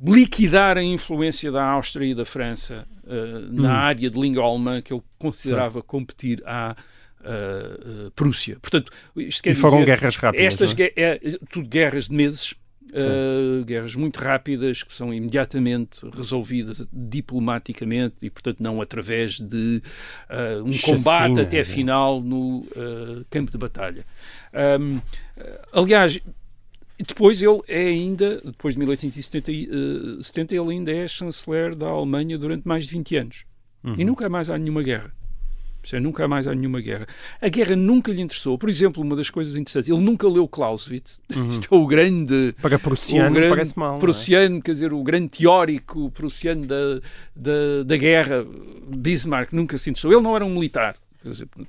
liquidar 0.00 0.76
a 0.76 0.82
influência 0.82 1.50
da 1.50 1.64
Áustria 1.64 2.10
e 2.10 2.14
da 2.14 2.24
França 2.24 2.86
uh, 3.04 3.52
na 3.52 3.68
hum. 3.68 3.72
área 3.72 4.10
de 4.10 4.20
língua 4.20 4.44
alemã 4.44 4.82
que 4.82 4.92
ele 4.92 5.02
considerava 5.18 5.74
certo. 5.74 5.86
competir 5.86 6.42
à 6.44 6.76
uh, 7.20 8.10
Prússia. 8.12 8.58
Portanto, 8.60 8.92
isto 9.16 9.42
quer 9.42 9.50
e 9.50 9.54
foram 9.54 9.78
dizer, 9.78 9.86
guerras 9.86 10.16
rápidas. 10.16 10.46
Estas 10.46 10.78
é? 10.78 10.92
é? 10.96 11.20
tudo 11.50 11.68
guerras 11.68 12.08
de 12.08 12.14
meses 12.14 12.54
Uh, 12.92 13.64
guerras 13.64 13.94
muito 13.94 14.18
rápidas 14.18 14.82
que 14.82 14.94
são 14.94 15.12
imediatamente 15.12 16.00
resolvidas 16.10 16.86
diplomaticamente 16.92 18.16
e, 18.22 18.30
portanto, 18.30 18.60
não 18.60 18.80
através 18.80 19.40
de 19.40 19.82
uh, 20.30 20.62
um 20.64 20.72
Chacina, 20.72 20.96
combate 20.96 21.40
até 21.40 21.58
é. 21.58 21.64
final 21.64 22.20
no 22.20 22.60
uh, 22.60 23.24
campo 23.30 23.50
de 23.50 23.58
batalha. 23.58 24.04
Um, 24.80 25.00
aliás, 25.72 26.18
depois 26.98 27.42
ele 27.42 27.60
é 27.68 27.86
ainda, 27.86 28.40
depois 28.40 28.74
de 28.74 28.80
1870, 28.80 30.54
ele 30.54 30.70
ainda 30.70 30.90
é 30.90 31.06
chanceler 31.06 31.76
da 31.76 31.86
Alemanha 31.86 32.36
durante 32.38 32.66
mais 32.66 32.86
de 32.86 32.92
20 32.92 33.16
anos. 33.16 33.44
Uhum. 33.84 33.94
E 33.96 34.04
nunca 34.04 34.28
mais 34.28 34.50
há 34.50 34.58
nenhuma 34.58 34.82
guerra. 34.82 35.12
Seja, 35.82 36.00
nunca 36.00 36.26
mais 36.26 36.46
há 36.46 36.54
nenhuma 36.54 36.80
guerra. 36.80 37.06
A 37.40 37.48
guerra 37.48 37.76
nunca 37.76 38.12
lhe 38.12 38.20
interessou. 38.20 38.58
Por 38.58 38.68
exemplo, 38.68 39.02
uma 39.02 39.16
das 39.16 39.30
coisas 39.30 39.54
interessantes, 39.54 39.88
ele 39.88 40.00
nunca 40.00 40.28
leu 40.28 40.46
Clausewitz. 40.48 41.20
Uhum. 41.38 41.50
Isto 41.50 41.72
é 41.72 41.78
o 41.78 41.86
grande. 41.86 42.54
Para 42.60 42.78
prussiano, 42.78 43.30
o 43.30 43.34
grande 43.34 43.50
parece 43.50 43.78
mal. 43.78 43.96
É? 43.96 44.00
Prussiano, 44.00 44.58
é? 44.58 44.60
quer 44.60 44.72
dizer, 44.72 44.92
o 44.92 45.02
grande 45.04 45.28
teórico 45.28 46.10
prussiano 46.10 46.66
da, 46.66 47.00
da, 47.36 47.82
da 47.86 47.96
guerra. 47.96 48.44
Bismarck 48.88 49.52
nunca 49.52 49.78
se 49.78 49.90
interessou. 49.90 50.12
Ele 50.12 50.20
não 50.20 50.34
era 50.34 50.44
um 50.44 50.52
militar 50.52 50.96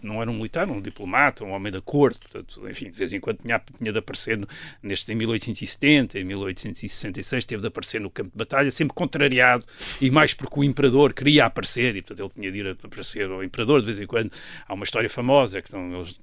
não 0.01 0.21
era 0.21 0.29
um 0.29 0.35
militar, 0.35 0.69
um 0.69 0.81
diplomata, 0.81 1.43
um 1.43 1.51
homem 1.51 1.71
da 1.71 1.81
corte, 1.81 2.19
portanto, 2.19 2.67
enfim, 2.69 2.89
de 2.89 2.97
vez 2.97 3.13
em 3.13 3.19
quando 3.19 3.39
tinha, 3.39 3.61
tinha 3.77 3.91
de 3.91 3.99
aparecer 3.99 4.39
neste 4.81 5.11
em 5.11 5.15
1870, 5.15 6.19
em 6.19 6.23
1866 6.23 7.45
teve 7.45 7.61
de 7.61 7.67
aparecer 7.67 7.99
no 7.99 8.09
campo 8.09 8.31
de 8.31 8.37
batalha, 8.37 8.69
sempre 8.71 8.93
contrariado, 8.93 9.65
e 10.01 10.09
mais 10.09 10.33
porque 10.33 10.59
o 10.59 10.63
imperador 10.63 11.13
queria 11.13 11.45
aparecer, 11.45 11.95
e 11.95 12.01
portanto 12.01 12.19
ele 12.19 12.33
tinha 12.33 12.51
de 12.51 12.59
ir 12.59 12.77
aparecer 12.83 13.29
ao 13.29 13.43
imperador 13.43 13.79
de 13.79 13.85
vez 13.85 13.99
em 13.99 14.05
quando. 14.05 14.31
Há 14.67 14.73
uma 14.73 14.83
história 14.83 15.09
famosa, 15.09 15.61
que 15.61 15.67
estão 15.67 15.95
eles 15.95 16.19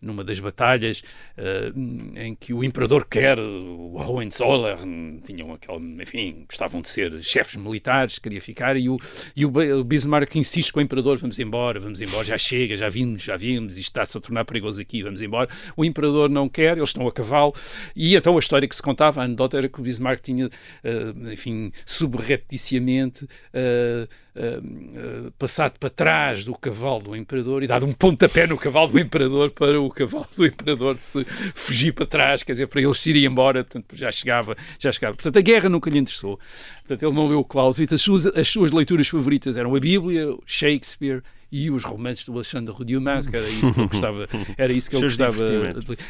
numa 0.00 0.24
das 0.24 0.40
batalhas 0.40 1.02
uh, 1.36 2.18
em 2.18 2.34
que 2.34 2.52
o 2.52 2.64
imperador 2.64 3.06
quer, 3.06 3.38
o 3.38 3.94
Hohenzollern, 3.96 5.20
tinham 5.22 5.52
aquele, 5.52 6.02
enfim, 6.02 6.44
gostavam 6.48 6.80
de 6.80 6.88
ser 6.88 7.22
chefes 7.22 7.56
militares, 7.56 8.18
queria 8.18 8.40
ficar, 8.40 8.76
e 8.76 8.88
o, 8.88 8.96
e 9.36 9.44
o 9.44 9.84
Bismarck 9.84 10.34
insiste 10.36 10.72
com 10.72 10.80
o 10.80 10.82
imperador, 10.82 11.18
vamos 11.18 11.38
embora, 11.38 11.78
vamos 11.78 12.00
embora, 12.00 12.24
já 12.24 12.38
chega, 12.38 12.61
chega, 12.62 12.76
já 12.76 12.88
vimos, 12.88 13.22
já 13.22 13.36
vimos, 13.36 13.76
isto 13.76 13.88
está-se 13.88 14.16
a 14.16 14.20
tornar 14.20 14.44
perigoso 14.44 14.80
aqui, 14.80 15.02
vamos 15.02 15.20
embora. 15.20 15.48
O 15.76 15.84
imperador 15.84 16.28
não 16.30 16.48
quer, 16.48 16.76
eles 16.76 16.90
estão 16.90 17.06
a 17.06 17.12
cavalo. 17.12 17.54
E 17.94 18.14
então 18.14 18.36
a 18.36 18.38
história 18.38 18.68
que 18.68 18.76
se 18.76 18.82
contava, 18.82 19.20
a 19.20 19.24
anedota 19.24 19.58
era 19.58 19.68
que 19.68 19.80
o 19.80 19.82
Bismarck 19.82 20.20
tinha, 20.20 20.46
uh, 20.46 21.32
enfim, 21.32 21.72
subrepticiamente 21.84 23.24
uh, 23.24 24.08
uh, 24.36 25.32
passado 25.32 25.78
para 25.78 25.90
trás 25.90 26.44
do 26.44 26.54
cavalo 26.54 27.02
do 27.02 27.16
imperador 27.16 27.62
e 27.62 27.66
dado 27.66 27.86
um 27.86 27.92
pontapé 27.92 28.46
no 28.46 28.56
cavalo 28.56 28.92
do 28.92 28.98
imperador 28.98 29.50
para 29.50 29.80
o 29.80 29.90
cavalo 29.90 30.28
do 30.36 30.46
imperador 30.46 30.96
se 30.96 31.24
fugir 31.54 31.92
para 31.92 32.06
trás, 32.06 32.42
quer 32.42 32.52
dizer, 32.52 32.68
para 32.68 32.80
eles 32.80 32.98
se 32.98 33.10
irem 33.10 33.24
embora, 33.24 33.64
portanto, 33.64 33.86
já 33.94 34.10
chegava, 34.12 34.56
já 34.78 34.92
chegava. 34.92 35.14
Portanto, 35.14 35.38
a 35.38 35.42
guerra 35.42 35.68
nunca 35.68 35.90
lhe 35.90 35.98
interessou. 35.98 36.38
Portanto, 36.86 37.02
ele 37.02 37.14
não 37.14 37.28
leu 37.28 37.44
Clausewitz, 37.44 37.92
as 37.92 38.00
suas, 38.00 38.26
as 38.26 38.48
suas 38.48 38.72
leituras 38.72 39.08
favoritas 39.08 39.56
eram 39.56 39.74
a 39.74 39.80
Bíblia, 39.80 40.26
Shakespeare, 40.46 41.22
e 41.52 41.70
os 41.70 41.84
romances 41.84 42.24
do 42.24 42.32
Alexandre 42.32 42.74
Dumas, 42.82 43.26
que 43.26 43.36
era 43.36 43.46
isso 43.46 43.74
que 43.74 43.80
ele 43.80 43.88
gostava, 43.88 44.28
era 44.56 44.72
isso 44.72 44.88
que 44.88 44.96
ele 44.96 45.02
gostava 45.02 45.44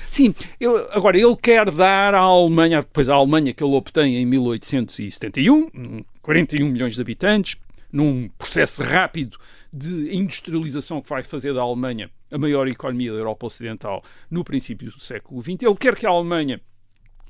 Sim, 0.09 0.33
eu, 0.61 0.89
agora 0.93 1.19
ele 1.19 1.37
quer 1.37 1.69
dar 1.73 2.15
à 2.15 2.21
Alemanha, 2.21 2.81
depois 2.81 3.09
a 3.09 3.15
Alemanha 3.15 3.53
que 3.53 3.63
ele 3.63 3.75
obtém 3.75 4.17
em 4.19 4.25
1871, 4.25 6.05
41 6.23 6.69
milhões 6.69 6.95
de 6.95 7.01
habitantes, 7.01 7.57
num 7.93 8.29
processo 8.39 8.85
rápido 8.85 9.37
de 9.73 10.17
industrialização 10.17 11.03
que 11.03 11.09
vai 11.09 11.25
fazer 11.25 11.53
da 11.53 11.61
Alemanha 11.61 12.09
a 12.31 12.39
maior 12.39 12.69
economia 12.69 13.13
da 13.13 13.19
Europa 13.19 13.47
Ocidental 13.47 14.03
no 14.31 14.45
princípio 14.45 14.91
do 14.93 15.01
século 15.01 15.43
XX. 15.43 15.63
Ele 15.63 15.77
quer 15.77 15.97
que 15.97 16.07
a 16.07 16.11
Alemanha 16.11 16.61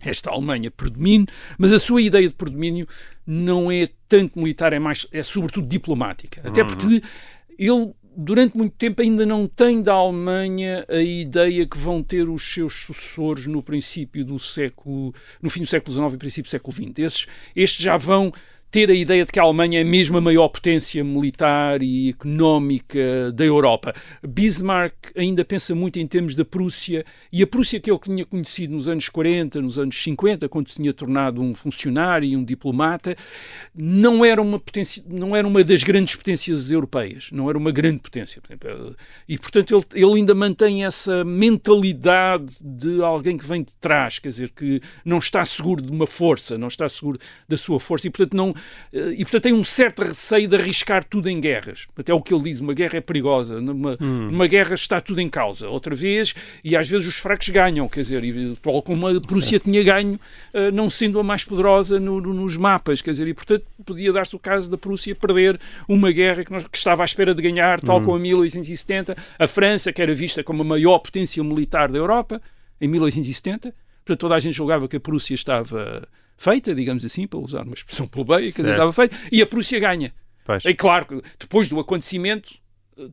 esta 0.04 0.30
Alemanha 0.30 0.68
predomine, 0.68 1.26
mas 1.56 1.72
a 1.72 1.78
sua 1.78 2.02
ideia 2.02 2.28
de 2.28 2.34
predomínio 2.34 2.88
não 3.24 3.70
é 3.70 3.86
tanto 4.08 4.36
militar, 4.36 4.72
é 4.72 4.78
mais 4.80 5.06
é 5.12 5.22
sobretudo 5.22 5.66
diplomática. 5.66 6.42
Até 6.44 6.62
uhum. 6.62 6.66
porque 6.66 7.02
ele 7.58 7.94
durante 8.16 8.56
muito 8.56 8.74
tempo 8.76 9.02
ainda 9.02 9.24
não 9.24 9.46
tem 9.46 9.82
da 9.82 9.94
Alemanha 9.94 10.84
a 10.88 11.00
ideia 11.00 11.66
que 11.66 11.78
vão 11.78 12.02
ter 12.02 12.28
os 12.28 12.42
seus 12.42 12.84
sucessores 12.84 13.46
no 13.46 13.62
princípio 13.62 14.24
do 14.24 14.38
século, 14.38 15.14
no 15.40 15.50
fim 15.50 15.60
do 15.60 15.66
século 15.66 15.92
XIX 15.92 16.14
e 16.14 16.18
princípio 16.18 16.48
do 16.48 16.50
século 16.50 16.72
XX. 16.72 16.98
Esses, 16.98 17.26
estes 17.56 17.84
já 17.84 17.96
vão 17.96 18.32
ter 18.72 18.90
a 18.90 18.94
ideia 18.94 19.22
de 19.22 19.30
que 19.30 19.38
a 19.38 19.42
Alemanha 19.42 19.82
é 19.82 19.84
mesmo 19.84 20.16
a 20.16 20.20
maior 20.20 20.48
potência 20.48 21.04
militar 21.04 21.82
e 21.82 22.08
económica 22.08 23.30
da 23.30 23.44
Europa. 23.44 23.92
Bismarck 24.26 24.94
ainda 25.14 25.44
pensa 25.44 25.74
muito 25.74 25.98
em 25.98 26.06
termos 26.06 26.34
da 26.34 26.42
Prússia, 26.42 27.04
e 27.30 27.42
a 27.42 27.46
Prússia 27.46 27.78
que 27.78 27.90
ele 27.90 27.98
tinha 27.98 28.24
conhecido 28.24 28.72
nos 28.72 28.88
anos 28.88 29.10
40, 29.10 29.60
nos 29.60 29.78
anos 29.78 30.02
50, 30.02 30.48
quando 30.48 30.68
se 30.68 30.76
tinha 30.76 30.92
tornado 30.94 31.42
um 31.42 31.54
funcionário 31.54 32.26
e 32.26 32.34
um 32.34 32.42
diplomata, 32.42 33.14
não 33.74 34.24
era 34.24 34.40
uma, 34.40 34.58
potência, 34.58 35.04
não 35.06 35.36
era 35.36 35.46
uma 35.46 35.62
das 35.62 35.84
grandes 35.84 36.16
potências 36.16 36.70
europeias, 36.70 37.28
não 37.30 37.50
era 37.50 37.58
uma 37.58 37.70
grande 37.70 37.98
potência. 37.98 38.40
E, 39.28 39.36
portanto, 39.36 39.76
ele, 39.76 40.02
ele 40.02 40.18
ainda 40.20 40.34
mantém 40.34 40.86
essa 40.86 41.22
mentalidade 41.22 42.56
de 42.62 43.02
alguém 43.02 43.36
que 43.36 43.46
vem 43.46 43.62
de 43.62 43.74
trás, 43.78 44.18
quer 44.18 44.30
dizer, 44.30 44.50
que 44.56 44.80
não 45.04 45.18
está 45.18 45.44
seguro 45.44 45.82
de 45.82 45.90
uma 45.90 46.06
força, 46.06 46.56
não 46.56 46.68
está 46.68 46.88
seguro 46.88 47.18
da 47.46 47.58
sua 47.58 47.78
força, 47.78 48.06
e, 48.06 48.10
portanto, 48.10 48.34
não 48.34 48.54
e 48.92 49.24
portanto 49.24 49.42
tem 49.44 49.52
um 49.52 49.64
certo 49.64 50.02
receio 50.04 50.46
de 50.46 50.54
arriscar 50.56 51.02
tudo 51.04 51.28
em 51.28 51.40
guerras. 51.40 51.86
Até 51.96 52.12
o 52.12 52.20
que 52.20 52.34
ele 52.34 52.44
diz, 52.44 52.60
uma 52.60 52.74
guerra 52.74 52.98
é 52.98 53.00
perigosa, 53.00 53.60
numa, 53.60 53.96
Hum. 54.00 54.30
numa 54.30 54.46
guerra 54.46 54.74
está 54.74 55.00
tudo 55.00 55.20
em 55.20 55.28
causa. 55.28 55.68
Outra 55.68 55.94
vez, 55.94 56.34
e 56.62 56.76
às 56.76 56.88
vezes 56.88 57.06
os 57.06 57.18
fracos 57.18 57.48
ganham, 57.48 57.88
quer 57.88 58.00
dizer, 58.00 58.22
e, 58.24 58.56
tal 58.62 58.82
como 58.82 59.06
a 59.08 59.20
Prússia 59.20 59.58
tinha 59.58 59.82
ganho, 59.82 60.20
eh, 60.52 60.70
não 60.70 60.90
sendo 60.90 61.18
a 61.18 61.22
mais 61.22 61.42
poderosa 61.44 61.98
no- 61.98 62.20
no- 62.20 62.34
nos 62.34 62.56
mapas, 62.56 63.00
quer 63.00 63.12
dizer, 63.12 63.26
e 63.28 63.34
portanto 63.34 63.64
podia 63.84 64.12
dar-se 64.12 64.36
o 64.36 64.38
caso 64.38 64.70
da 64.70 64.76
Prússia 64.78 65.14
perder 65.14 65.58
uma 65.88 66.10
guerra 66.12 66.44
que, 66.44 66.52
nós- 66.52 66.66
que 66.66 66.76
estava 66.76 67.02
à 67.02 67.04
espera 67.04 67.34
de 67.34 67.40
ganhar, 67.42 67.80
tal 67.80 67.98
Hum. 68.00 68.04
como 68.04 68.18
em 68.18 68.22
1870, 68.22 69.16
a 69.38 69.46
França, 69.46 69.92
que 69.92 70.02
era 70.02 70.14
vista 70.14 70.44
como 70.44 70.62
a 70.62 70.64
maior 70.64 70.98
potência 70.98 71.42
militar 71.42 71.90
da 71.90 71.98
Europa, 71.98 72.40
em 72.80 72.88
1870, 72.88 73.74
portanto 74.04 74.20
toda 74.20 74.34
a 74.34 74.38
gente 74.38 74.54
julgava 74.54 74.86
que 74.88 74.96
a 74.96 75.00
Prússia 75.00 75.34
estava 75.34 76.06
feita, 76.42 76.74
digamos 76.74 77.04
assim, 77.04 77.26
para 77.26 77.38
usar 77.38 77.62
uma 77.62 77.74
expressão 77.74 78.06
plebeia, 78.08 78.50
Certo. 78.50 78.68
estava 78.70 78.92
feita, 78.92 79.16
e 79.30 79.40
a 79.40 79.46
Prússia 79.46 79.78
ganha. 79.78 80.12
Pois. 80.44 80.64
É 80.64 80.74
claro 80.74 81.06
que 81.06 81.22
depois 81.38 81.68
do 81.68 81.78
acontecimento 81.78 82.52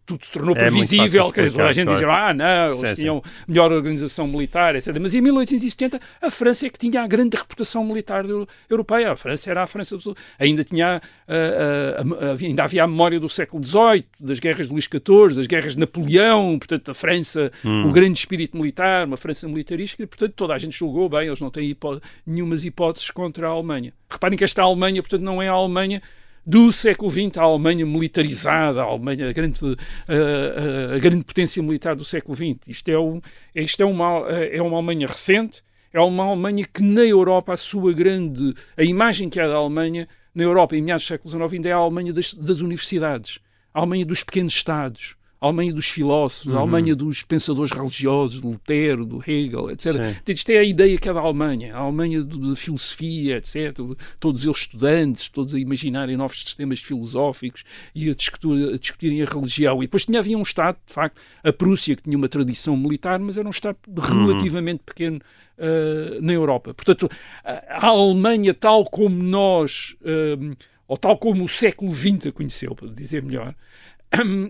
tudo 0.05 0.25
se 0.25 0.31
tornou 0.31 0.55
É 0.55 0.59
previsível, 0.59 1.25
toda 1.25 1.41
a 1.41 1.45
explicar, 1.45 1.73
gente 1.73 1.85
claro. 1.85 1.99
dizia, 1.99 2.13
ah, 2.29 2.33
não, 2.33 2.65
eles 2.65 2.77
Sim, 2.77 2.85
sim. 2.87 2.95
tinham 2.95 3.21
melhor 3.47 3.71
organização 3.71 4.27
militar, 4.27 4.75
etc. 4.75 4.95
Mas 4.99 5.13
em 5.15 5.21
1870 5.21 5.99
a 6.21 6.29
França 6.29 6.65
é 6.67 6.69
que 6.69 6.79
tinha 6.79 7.01
a 7.01 7.07
grande 7.07 7.35
reputação 7.37 7.83
militar 7.85 8.23
europeia. 8.69 9.11
A 9.11 9.15
França 9.15 9.49
era 9.51 9.63
a 9.63 9.67
França 9.67 9.95
do 9.95 10.01
Sul. 10.01 10.15
Ainda 10.37 10.63
tinha, 10.63 11.01
ah, 11.27 11.33
ah, 11.33 12.31
a- 12.31 12.45
ainda 12.45 12.63
havia 12.63 12.83
a 12.83 12.87
memória 12.87 13.19
do 13.19 13.29
século 13.29 13.63
XVIII, 13.65 14.05
das 14.19 14.39
guerras 14.39 14.67
de 14.67 14.73
Luís 14.73 14.85
XIV, 14.85 15.35
das 15.35 15.47
guerras 15.47 15.73
de 15.73 15.79
Napoleão, 15.79 16.57
portanto 16.57 16.91
a 16.91 16.93
França, 16.93 17.51
Hum. 17.63 17.87
o 17.89 17.91
grande 17.91 18.19
espírito 18.19 18.57
militar, 18.57 19.05
uma 19.07 19.17
França 19.17 19.47
militarista, 19.47 20.01
e, 20.03 20.07
portanto 20.07 20.33
toda 20.35 20.53
a 20.53 20.57
gente 20.57 20.77
julgou 20.77 21.09
bem, 21.09 21.27
eles 21.27 21.39
não 21.39 21.49
têm 21.49 21.69
hipó 21.69 21.99
nenhumas 22.25 22.65
hipóteses 22.65 23.09
contra 23.11 23.47
a 23.47 23.51
Alemanha. 23.51 23.93
Reparem 24.09 24.37
que 24.37 24.43
esta 24.43 24.61
Alemanha, 24.63 25.01
portanto, 25.01 25.21
não 25.21 25.41
é 25.41 25.47
a 25.47 25.51
Alemanha 25.51 26.01
do 26.49 26.73
século 26.73 27.11
XX, 27.11 27.37
a 27.37 27.43
Alemanha 27.43 27.85
militarizada, 27.85 28.81
a 28.81 28.85
Alemanha, 28.85 29.29
a 29.29 29.33
grande, 29.33 29.59
a, 30.07 30.93
a- 30.93 30.95
a 30.95 30.99
grande 30.99 31.23
potência 31.23 31.61
militar 31.61 31.95
do 31.95 32.03
século 32.03 32.35
XX. 32.35 32.67
Isto, 32.67 32.89
é, 32.89 32.97
um, 32.99 33.21
isto 33.53 33.81
é, 33.83 33.85
uma, 33.85 34.27
é 34.29 34.59
uma 34.61 34.77
Alemanha 34.77 35.05
recente, 35.07 35.61
é 35.93 35.99
uma 35.99 36.23
Alemanha 36.25 36.65
que 36.65 36.81
na 36.81 37.01
Europa 37.01 37.53
a 37.53 37.57
sua 37.57 37.93
grande, 37.93 38.53
a 38.75 38.83
imagem 38.83 39.29
que 39.29 39.39
há 39.39 39.47
da 39.47 39.55
Alemanha 39.55 40.07
na 40.33 40.43
Europa 40.43 40.75
em 40.75 40.81
meados 40.81 41.03
do 41.05 41.07
século 41.07 41.29
XIX 41.29 41.53
ainda 41.53 41.69
é 41.69 41.71
a 41.71 41.75
Alemanha 41.77 42.13
das, 42.13 42.33
das 42.33 42.61
universidades, 42.61 43.39
a 43.73 43.79
Alemanha 43.79 44.05
dos 44.05 44.23
pequenos 44.23 44.53
estados, 44.53 45.15
a 45.41 45.47
Alemanha 45.47 45.73
dos 45.73 45.87
filósofos, 45.87 46.53
a 46.53 46.59
Alemanha 46.59 46.93
dos 46.93 47.23
pensadores 47.23 47.71
religiosos, 47.71 48.41
do 48.41 48.49
Lutero, 48.49 49.05
do 49.05 49.23
Hegel, 49.25 49.71
etc. 49.71 49.91
Sim. 49.93 49.97
Portanto, 49.99 50.29
isto 50.29 50.49
é 50.49 50.57
a 50.57 50.63
ideia 50.63 50.97
que 50.97 51.07
é 51.07 51.13
da 51.13 51.21
Alemanha, 51.21 51.73
a 51.73 51.79
Alemanha 51.79 52.23
da 52.23 52.55
filosofia, 52.55 53.37
etc. 53.37 53.77
Todos 54.19 54.43
eles 54.43 54.57
estudantes, 54.57 55.29
todos 55.29 55.55
a 55.55 55.59
imaginarem 55.59 56.17
novos 56.17 56.41
sistemas 56.41 56.79
filosóficos 56.79 57.63
e 57.95 58.09
a, 58.09 58.13
discutir, 58.13 58.73
a 58.73 58.77
discutirem 58.77 59.21
a 59.21 59.25
religião. 59.25 59.81
E 59.81 59.87
depois 59.87 60.05
tinha, 60.05 60.19
havia 60.19 60.37
um 60.37 60.41
Estado, 60.41 60.77
de 60.85 60.93
facto, 60.93 61.21
a 61.41 61.53
Prússia, 61.53 61.95
que 61.95 62.03
tinha 62.03 62.17
uma 62.17 62.27
tradição 62.27 62.75
militar, 62.75 63.17
mas 63.19 63.37
era 63.37 63.47
um 63.47 63.51
Estado 63.51 63.77
relativamente 63.97 64.81
pequeno 64.85 65.21
uh, 65.57 66.21
na 66.21 66.33
Europa. 66.33 66.73
Portanto, 66.73 67.09
a, 67.45 67.87
Alemanha, 67.87 68.53
tal 68.53 68.83
como 68.83 69.15
nós, 69.15 69.95
um, 70.03 70.53
ou 70.85 70.97
tal 70.97 71.17
como 71.17 71.45
o 71.45 71.49
século 71.49 71.93
XX 71.93 72.27
a 72.27 72.31
conheceu, 72.33 72.75
para 72.75 72.89
dizer 72.89 73.23
melhor, 73.23 73.55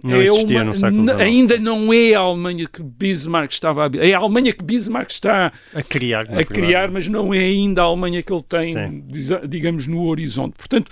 Não 0.04 0.16
é 0.16 0.24
existia 0.24 0.58
uma- 0.58 0.64
no 0.64 0.78
século 0.78 1.04
XIX. 1.04 1.20
ainda 1.20 1.60
não 1.60 1.92
é 1.94 2.14
a 2.14 2.20
Alemanha 2.20 2.66
que 2.66 2.82
Bismarck 2.82 3.52
estava 3.52 3.88
a 3.88 3.90
é 3.98 4.14
a 4.14 4.18
Alemanha 4.20 4.54
que 4.54 4.64
Bismarck 4.64 5.12
está 5.12 5.52
A 5.76 5.84
criar. 5.84 6.28
a 6.32 6.44
criar, 6.46 6.90
mas 6.90 7.08
não 7.10 7.34
é 7.34 7.40
ainda 7.40 7.82
a 7.82 7.86
Alemanha 7.86 8.24
que 8.24 8.32
ele 8.32 8.44
tem, 8.44 8.72
Sim. 8.74 9.04
digamos, 9.48 9.86
no 9.86 10.04
horizonte. 10.06 10.54
Portanto, 10.56 10.90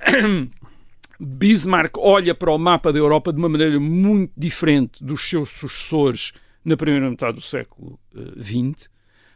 Bismarck 1.20 1.96
olha 1.98 2.34
para 2.34 2.50
o 2.50 2.58
mapa 2.58 2.92
da 2.92 2.98
Europa 2.98 3.32
de 3.32 3.38
uma 3.38 3.48
maneira 3.48 3.78
muito 3.78 4.32
diferente 4.36 5.02
dos 5.02 5.28
seus 5.28 5.50
sucessores 5.50 6.32
na 6.64 6.76
primeira 6.76 7.08
metade 7.08 7.34
do 7.36 7.40
século 7.40 7.98
XX. 8.40 8.86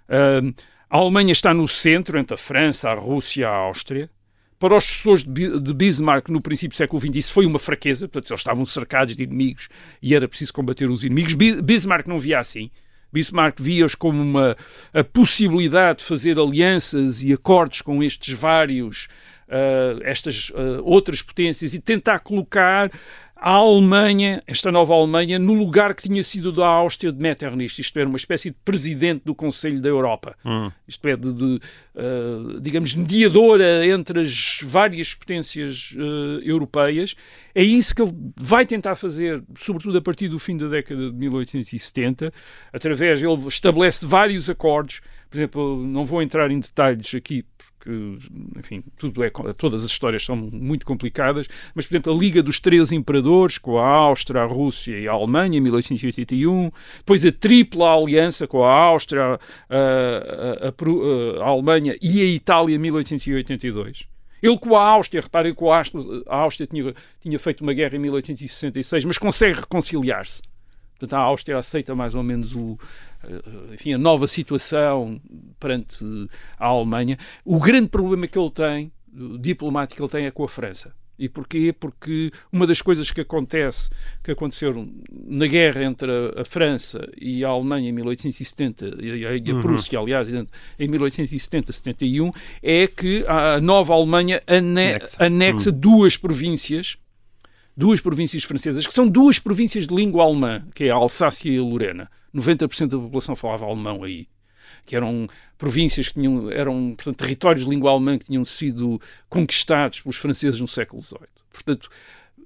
Uh, 0.08 0.54
a 0.90 0.96
Alemanha 0.98 1.32
está 1.32 1.52
no 1.54 1.68
centro, 1.68 2.18
entre 2.18 2.34
a 2.34 2.38
França, 2.38 2.90
a 2.90 2.94
Rússia 2.94 3.42
e 3.42 3.44
a 3.44 3.50
Áustria. 3.50 4.10
Para 4.58 4.76
os 4.76 4.84
sucessores 4.84 5.22
de 5.22 5.30
Bi- 5.30 5.60
de 5.60 5.72
Bismarck 5.72 6.28
no 6.30 6.40
princípio 6.40 6.74
do 6.74 6.76
século 6.76 7.00
XX, 7.00 7.14
isso 7.16 7.32
foi 7.32 7.46
uma 7.46 7.58
fraqueza, 7.58 8.08
portanto, 8.08 8.30
eles 8.30 8.40
estavam 8.40 8.64
cercados 8.66 9.14
de 9.14 9.22
inimigos 9.22 9.68
e 10.02 10.14
era 10.14 10.26
preciso 10.28 10.52
combater 10.52 10.90
os 10.90 11.04
inimigos. 11.04 11.34
Bi- 11.34 11.62
Bismarck 11.62 12.08
não 12.08 12.18
via 12.18 12.40
assim. 12.40 12.70
Bismarck 13.12 13.60
via-os 13.60 13.94
como 13.94 14.20
uma 14.20 14.56
a 14.92 15.02
possibilidade 15.04 16.00
de 16.00 16.04
fazer 16.04 16.38
alianças 16.38 17.22
e 17.22 17.32
acordos 17.32 17.80
com 17.82 18.02
estes 18.02 18.34
vários, 18.38 19.08
ah, 19.48 19.98
estas 20.02 20.52
ah, 20.54 20.80
outras 20.82 21.22
potências 21.22 21.72
e 21.72 21.80
tentar 21.80 22.18
colocar 22.18 22.90
a 23.40 23.52
Alemanha, 23.52 24.42
esta 24.46 24.72
nova 24.72 24.92
Alemanha, 24.92 25.38
no 25.38 25.54
lugar 25.54 25.94
que 25.94 26.02
tinha 26.02 26.22
sido 26.24 26.50
da 26.50 26.66
Áustria 26.66 27.12
de 27.12 27.20
Metternich, 27.20 27.80
isto 27.80 27.96
era 27.96 28.08
uma 28.08 28.16
espécie 28.16 28.50
de 28.50 28.56
presidente 28.64 29.22
do 29.24 29.34
Conselho 29.34 29.80
da 29.80 29.88
Europa, 29.88 30.36
isto 30.86 31.06
é, 31.06 31.16
de, 31.16 31.32
de, 31.32 31.60
ah, 31.96 32.58
digamos, 32.60 32.94
mediadora 32.96 33.86
entre 33.86 34.20
as 34.20 34.58
várias 34.64 35.14
potências 35.14 35.94
ah, 35.96 36.40
europeias. 36.42 37.14
É 37.54 37.62
isso 37.62 37.94
que 37.94 38.02
ele 38.02 38.14
vai 38.36 38.66
tentar 38.66 38.96
fazer, 38.96 39.42
sobretudo 39.56 39.96
a 39.98 40.02
partir 40.02 40.28
do 40.28 40.38
fim 40.38 40.56
da 40.56 40.66
década 40.66 41.10
de 41.10 41.16
1870, 41.16 42.32
através, 42.72 43.22
ele 43.22 43.46
estabelece 43.46 44.04
vários 44.04 44.50
acordos, 44.50 45.00
por 45.30 45.36
exemplo, 45.36 45.86
não 45.86 46.04
vou 46.04 46.22
entrar 46.22 46.50
em 46.50 46.58
detalhes 46.58 47.14
aqui, 47.14 47.44
porque, 47.88 48.58
enfim, 48.58 48.84
tudo 48.98 49.22
é, 49.24 49.30
todas 49.56 49.82
as 49.84 49.90
histórias 49.90 50.22
são 50.24 50.36
muito 50.36 50.84
complicadas, 50.84 51.48
mas, 51.74 51.86
por 51.86 51.94
exemplo, 51.94 52.12
a 52.12 52.16
Liga 52.16 52.42
dos 52.42 52.60
Três 52.60 52.92
Imperadores, 52.92 53.56
com 53.56 53.78
a 53.78 53.86
Áustria, 53.86 54.42
a 54.42 54.46
Rússia 54.46 54.98
e 54.98 55.08
a 55.08 55.12
Alemanha, 55.12 55.56
em 55.56 55.60
1881, 55.60 56.70
depois 56.98 57.24
a 57.24 57.32
tripla 57.32 57.94
aliança 57.96 58.46
com 58.46 58.62
a 58.62 58.70
Áustria, 58.72 59.22
a, 59.22 59.34
a- 59.70 60.68
a- 60.68 61.40
a- 61.40 61.48
Alemanha 61.48 61.96
e 62.02 62.20
a 62.20 62.24
Itália, 62.26 62.76
em 62.76 62.78
1882. 62.78 64.06
Ele 64.42 64.58
com 64.58 64.76
a 64.76 64.82
Áustria, 64.82 65.20
reparem 65.22 65.52
que 65.54 65.64
a 65.64 66.36
Áustria 66.36 66.66
tinha, 66.66 66.94
tinha 67.20 67.38
feito 67.38 67.62
uma 67.62 67.72
guerra 67.72 67.96
em 67.96 67.98
1866, 67.98 69.04
mas 69.04 69.18
consegue 69.18 69.58
reconciliar-se. 69.60 70.42
Portanto, 70.98 71.18
a 71.18 71.22
Áustria 71.22 71.58
aceita 71.58 71.94
mais 71.94 72.14
ou 72.14 72.22
menos 72.22 72.54
o, 72.54 72.78
eh, 73.22 73.74
enfim, 73.74 73.92
a 73.92 73.98
nova 73.98 74.26
situação 74.26 75.20
perante 75.60 76.04
a 76.58 76.66
Alemanha. 76.66 77.16
O 77.44 77.60
grande 77.60 77.88
problema 77.88 78.26
que 78.26 78.38
ele 78.38 78.50
tem, 78.50 78.92
diplomático 79.40 79.96
que 79.96 80.02
ele 80.02 80.10
tem, 80.10 80.26
é 80.26 80.30
com 80.30 80.44
a 80.44 80.48
França. 80.48 80.92
E 81.18 81.28
porquê? 81.28 81.72
Porque 81.72 82.30
uma 82.52 82.64
das 82.66 82.80
coisas 82.80 83.10
que 83.10 83.20
acontece, 83.20 83.90
que 84.22 84.30
aconteceram 84.30 84.88
na 85.10 85.46
guerra 85.46 85.82
entre 85.82 86.10
a, 86.36 86.44
França 86.44 87.08
e 87.20 87.44
a 87.44 87.48
Alemanha 87.48 87.88
em 87.88 87.92
1870, 87.92 88.98
e 89.00 89.26
a, 89.26 89.36
e 89.36 89.50
a 89.50 89.60
Prússia, 89.60 89.98
aliás, 89.98 90.28
em 90.28 90.46
1870-71, 90.88 92.32
é 92.62 92.86
que 92.86 93.24
a 93.26 93.60
nova 93.60 93.94
Alemanha 93.94 94.40
ane 94.46 94.68
Anexa. 94.68 95.16
anexa 95.18 95.72
duas 95.72 96.16
províncias 96.16 96.96
duas 97.78 98.00
províncias 98.00 98.42
francesas, 98.42 98.84
que 98.86 98.92
são 98.92 99.06
duas 99.08 99.38
províncias 99.38 99.86
de 99.86 99.94
língua 99.94 100.24
alemã, 100.24 100.66
que 100.74 100.84
é 100.84 100.90
a 100.90 100.96
Alsácia 100.96 101.48
e 101.48 101.56
a 101.56 101.62
Lorena. 101.62 102.10
90% 102.34 102.88
da 102.88 102.98
população 102.98 103.36
falava 103.36 103.64
alemão 103.64 104.02
aí. 104.02 104.26
Que 104.84 104.96
eram 104.96 105.28
províncias 105.56 106.08
que 106.08 106.14
tinham, 106.14 106.50
eram, 106.50 106.94
portanto, 106.96 107.16
territórios 107.16 107.64
de 107.64 107.70
língua 107.70 107.92
alemã 107.92 108.18
que 108.18 108.24
tinham 108.24 108.44
sido 108.44 109.00
conquistados 109.28 110.00
pelos 110.00 110.16
franceses 110.16 110.60
no 110.60 110.66
século 110.66 111.00
XVIII. 111.00 111.20
Portanto, 111.52 111.88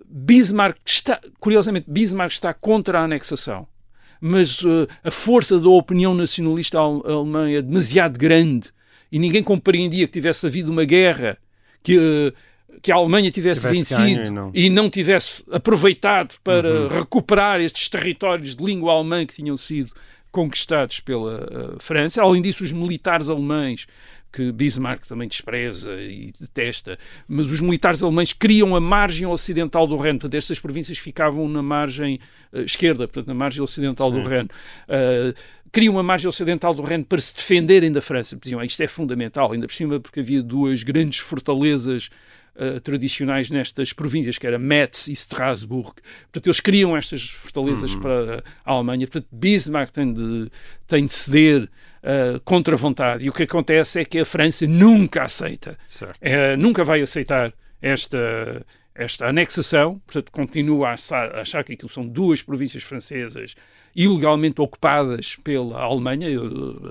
Bismarck 0.07 0.79
está, 0.85 1.19
curiosamente, 1.41 1.87
Bismarck 1.91 2.33
está 2.33 2.53
contra 2.53 3.01
a 3.01 3.05
anexação. 3.05 3.67
Mas 4.21 4.63
uh, 4.63 4.87
a 5.03 5.11
força 5.11 5.59
da 5.59 5.69
opinião 5.71 6.15
nacionalista 6.15 6.79
al- 6.79 7.05
alemã 7.07 7.51
é 7.51 7.63
demasiado 7.63 8.19
grande 8.19 8.71
e 9.11 9.19
ninguém 9.19 9.43
compreendia 9.43 10.07
que 10.07 10.13
tivesse 10.13 10.47
havido 10.47 10.71
uma 10.71 10.85
guerra 10.85 11.39
que, 11.83 11.97
uh, 11.99 12.33
que 12.81 12.91
a 12.91 12.95
Alemanha 12.95 13.31
tivesse, 13.31 13.61
Tivesse 13.61 13.95
vencido 13.95 14.27
e 14.27 14.31
não. 14.31 14.51
e 14.55 14.71
não 14.71 14.91
tivesse 14.91 15.45
aproveitado 15.51 16.35
para 16.43 16.89
recuperar 16.89 17.61
estes 17.61 17.89
territórios 17.89 18.57
de 18.57 18.65
língua 18.65 18.93
alemã 18.93 19.27
que 19.27 19.35
tinham 19.35 19.57
sido 19.57 19.93
conquistados 20.31 20.99
pela 21.01 21.45
uh, 21.45 21.77
França. 21.79 22.23
Além 22.23 22.41
disso, 22.41 22.65
os 22.65 22.73
militares 22.73 23.29
alemães, 23.29 23.87
que 24.33 24.51
Bismarck 24.51 25.07
também 25.07 25.29
despreza 25.29 26.01
e 26.01 26.33
detesta, 26.41 26.99
mas 27.29 27.53
os 27.53 27.61
militares 27.61 28.03
alemães 28.03 28.33
criam 28.33 28.75
a 28.75 28.81
margem 28.81 29.27
ocidental 29.27 29.87
do 29.87 29.97
Reno. 29.97 30.19
Portanto, 30.19 30.37
estas 30.39 30.59
províncias 30.59 30.97
ficavam 30.97 31.47
na 31.49 31.63
margem 31.63 32.19
uh, 32.53 32.61
esquerda, 32.61 33.07
portanto, 33.07 33.27
na 33.29 33.35
margem 33.35 33.63
ocidental 33.63 34.11
do 34.11 34.23
Reno. 34.23 34.49
Uh, 34.89 35.35
criam 35.71 35.95
uma 35.95 36.03
margem 36.03 36.29
ocidental 36.29 36.75
do 36.75 36.83
Reno 36.83 37.05
para 37.05 37.19
se 37.21 37.35
defenderem 37.35 37.93
da 37.93 38.01
França. 38.01 38.37
Diziam, 38.37 38.59
"Ah, 38.61 38.65
isto 38.65 38.83
é 38.83 38.87
fundamental, 38.89 39.53
ainda 39.53 39.67
por 39.67 39.75
cima 39.75 40.01
porque 40.01 40.21
havia 40.21 40.43
duas 40.43 40.83
grandes 40.83 41.19
fortalezas 41.19 42.09
uh, 42.57 42.81
tradicionais 42.81 43.51
nestas 43.51 43.93
províncias, 43.93 44.39
que 44.39 44.47
era 44.47 44.59
Metz 44.59 45.09
e 45.09 45.13
Strasbourg. 45.13 45.95
Portanto, 46.25 46.47
eles 46.47 46.61
criam 46.61 46.97
estas 46.97 47.29
fortalezas 47.29 47.95
para 47.95 48.43
a 48.65 48.73
Alemanha. 48.73 49.07
Portanto, 49.07 49.29
Bismarck 49.33 49.93
tem 49.93 50.13
de, 50.13 50.51
tem 50.87 51.05
de 51.05 51.13
ceder 51.13 51.65
uh, 51.65 52.41
contra 52.45 52.75
a 52.75 52.79
vontade. 52.79 53.25
E 53.25 53.29
o 53.29 53.33
que 53.33 53.45
acontece 53.45 54.01
é 54.01 54.05
que 54.05 54.19
a 54.19 54.25
França 54.25 54.67
nunca 54.67 55.23
aceita, 55.23 55.79
uh, 56.01 56.57
nunca 56.59 56.85
vai 56.85 57.01
aceitar 57.01 57.53
esta, 57.81 58.65
esta 58.95 59.27
anexação, 59.27 60.01
portanto, 60.07 60.31
continua 60.31 60.89
a 60.89 60.93
achar, 60.93 61.35
a 61.35 61.41
achar 61.41 61.65
que 61.65 61.73
aquilo 61.73 61.89
são 61.89 62.07
duas 62.07 62.43
províncias 62.43 62.83
francesas 62.83 63.55
ilegalmente 63.95 64.61
ocupadas 64.61 65.37
pela 65.37 65.81
Alemanha, 65.81 66.29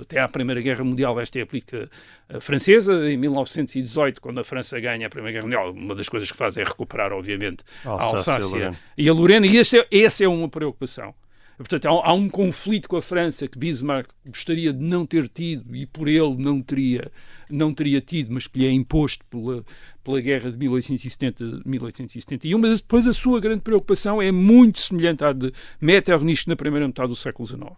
até 0.02 0.20
à 0.20 0.28
Primeira 0.28 0.62
Guerra 0.62 0.84
Mundial, 0.84 1.20
esta 1.20 1.39
é 1.39 1.41
a 1.41 1.45
política 1.45 1.89
eh, 2.30 2.39
francesa. 2.39 3.10
Em 3.10 3.18
1918, 3.18 4.22
quando 4.22 4.39
a 4.39 4.43
França 4.43 4.80
ganha 4.80 5.08
a 5.08 5.10
Primeira 5.10 5.34
Guerra 5.34 5.45
Mundial, 5.45 5.72
uma 5.72 5.95
das 5.95 6.08
coisas 6.08 6.32
que 6.32 6.38
faz 6.38 6.58
é 6.58 6.64
recuperar, 6.64 7.12
obviamente, 7.12 7.64
a 7.84 7.89
Alsácia 7.89 8.72
e 8.97 9.10
a 9.10 9.14
Lorena, 9.14 9.47
e 9.47 9.58
essa 9.58 9.78
é, 9.78 9.88
essa 9.91 10.24
é 10.24 10.28
uma 10.28 10.47
preocupação. 10.47 11.14
Portanto, 11.62 11.88
há, 11.88 12.09
há, 12.09 12.14
um 12.14 12.30
conflito 12.30 12.89
com 12.89 12.97
a 12.97 13.01
França 13.01 13.47
que 13.47 13.57
Bismarck 13.57 14.09
gostaria 14.26 14.74
de 14.74 14.84
não 14.84 15.05
ter 15.05 15.30
tido 15.30 15.76
e 15.76 15.86
por 15.86 16.07
ele 16.07 16.36
não 16.38 16.62
teria, 16.62 17.12
não 17.49 17.74
teria 17.74 18.01
tido, 18.01 18.34
mas 18.34 18.47
que 18.47 18.59
lhe 18.59 18.68
é 18.68 18.72
imposto 18.72 19.24
pela, 19.26 19.64
pela 20.03 20.22
guerra 20.22 20.51
de 20.51 20.57
1870-1871. 20.57 22.57
Mas 22.57 22.82
depois 22.82 23.07
a 23.07 23.14
sua 23.14 23.39
grande 23.39 23.62
preocupação 23.62 24.22
é 24.22 24.32
muito 24.32 24.82
semelhante 24.82 25.24
à 25.24 25.32
de 25.32 25.53
Metternich 25.80 26.47
na 26.47 26.55
primeira 26.55 26.88
metade 26.88 27.09
do 27.09 27.16
século 27.16 27.47
XIX. 27.47 27.72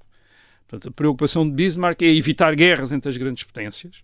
Portanto, 0.67 0.89
a 0.89 0.91
preocupação 0.91 1.47
de 1.47 1.53
Bismarck 1.53 2.01
é 2.01 2.07
evitar 2.07 2.55
guerras 2.55 2.91
entre 2.91 3.09
as 3.09 3.17
grandes 3.17 3.43
potências 3.43 4.03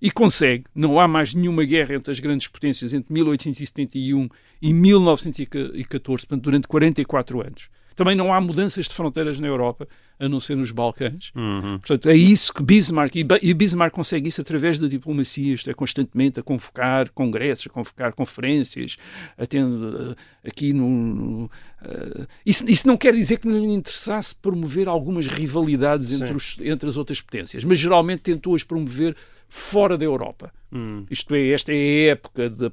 e 0.00 0.10
consegue. 0.10 0.64
Não 0.74 1.00
há 1.00 1.08
mais 1.08 1.34
nenhuma 1.34 1.64
guerra 1.64 1.94
entre 1.94 2.10
as 2.10 2.20
grandes 2.20 2.46
potências 2.46 2.92
entre 2.92 3.12
1871 3.12 4.28
e 4.60 4.72
1914, 4.72 6.26
portanto, 6.26 6.42
durante 6.42 6.68
44 6.68 7.40
anos. 7.40 7.68
Também 7.94 8.16
não 8.16 8.32
há 8.32 8.40
mudanças 8.40 8.86
de 8.86 8.94
fronteiras 8.94 9.38
na 9.38 9.46
Europa, 9.46 9.86
a 10.18 10.28
não 10.28 10.40
ser 10.40 10.56
nos 10.56 10.70
Balcãs. 10.70 11.32
Uhum. 11.34 11.78
Portanto, 11.78 12.08
é 12.08 12.16
isso 12.16 12.52
que 12.52 12.62
Bismarck, 12.62 13.16
e 13.16 13.54
Bismarck 13.54 13.94
consegue 13.94 14.28
isso 14.28 14.40
através 14.40 14.78
da 14.78 14.86
diplomacia, 14.86 15.54
isto 15.54 15.70
é, 15.70 15.74
constantemente 15.74 16.40
a 16.40 16.42
convocar 16.42 17.10
congressos, 17.10 17.66
a 17.66 17.70
convocar 17.70 18.12
conferências, 18.12 18.96
atendo 19.36 20.12
uh, 20.12 20.16
aqui 20.46 20.72
no... 20.72 20.88
no 20.88 21.44
uh, 21.44 22.26
isso, 22.44 22.68
isso, 22.68 22.86
não 22.86 22.96
quer 22.96 23.14
dizer 23.14 23.38
que 23.38 23.48
não 23.48 23.58
lhe 23.58 23.72
interessasse 23.72 24.34
promover 24.34 24.88
algumas 24.88 25.26
rivalidades 25.26 26.12
entre, 26.12 26.34
os, 26.34 26.56
entre 26.60 26.88
as 26.88 26.96
outras 26.96 27.20
potências, 27.20 27.64
mas 27.64 27.78
geralmente 27.78 28.20
tentou-as 28.20 28.62
promover 28.62 29.16
fora 29.54 29.96
da 29.96 30.04
Europa. 30.04 30.52
Hum. 30.72 31.06
Isto 31.08 31.32
é, 31.36 31.50
esta 31.50 31.72
é 31.72 31.76
a 31.76 32.10
época 32.10 32.50
de 32.50 32.72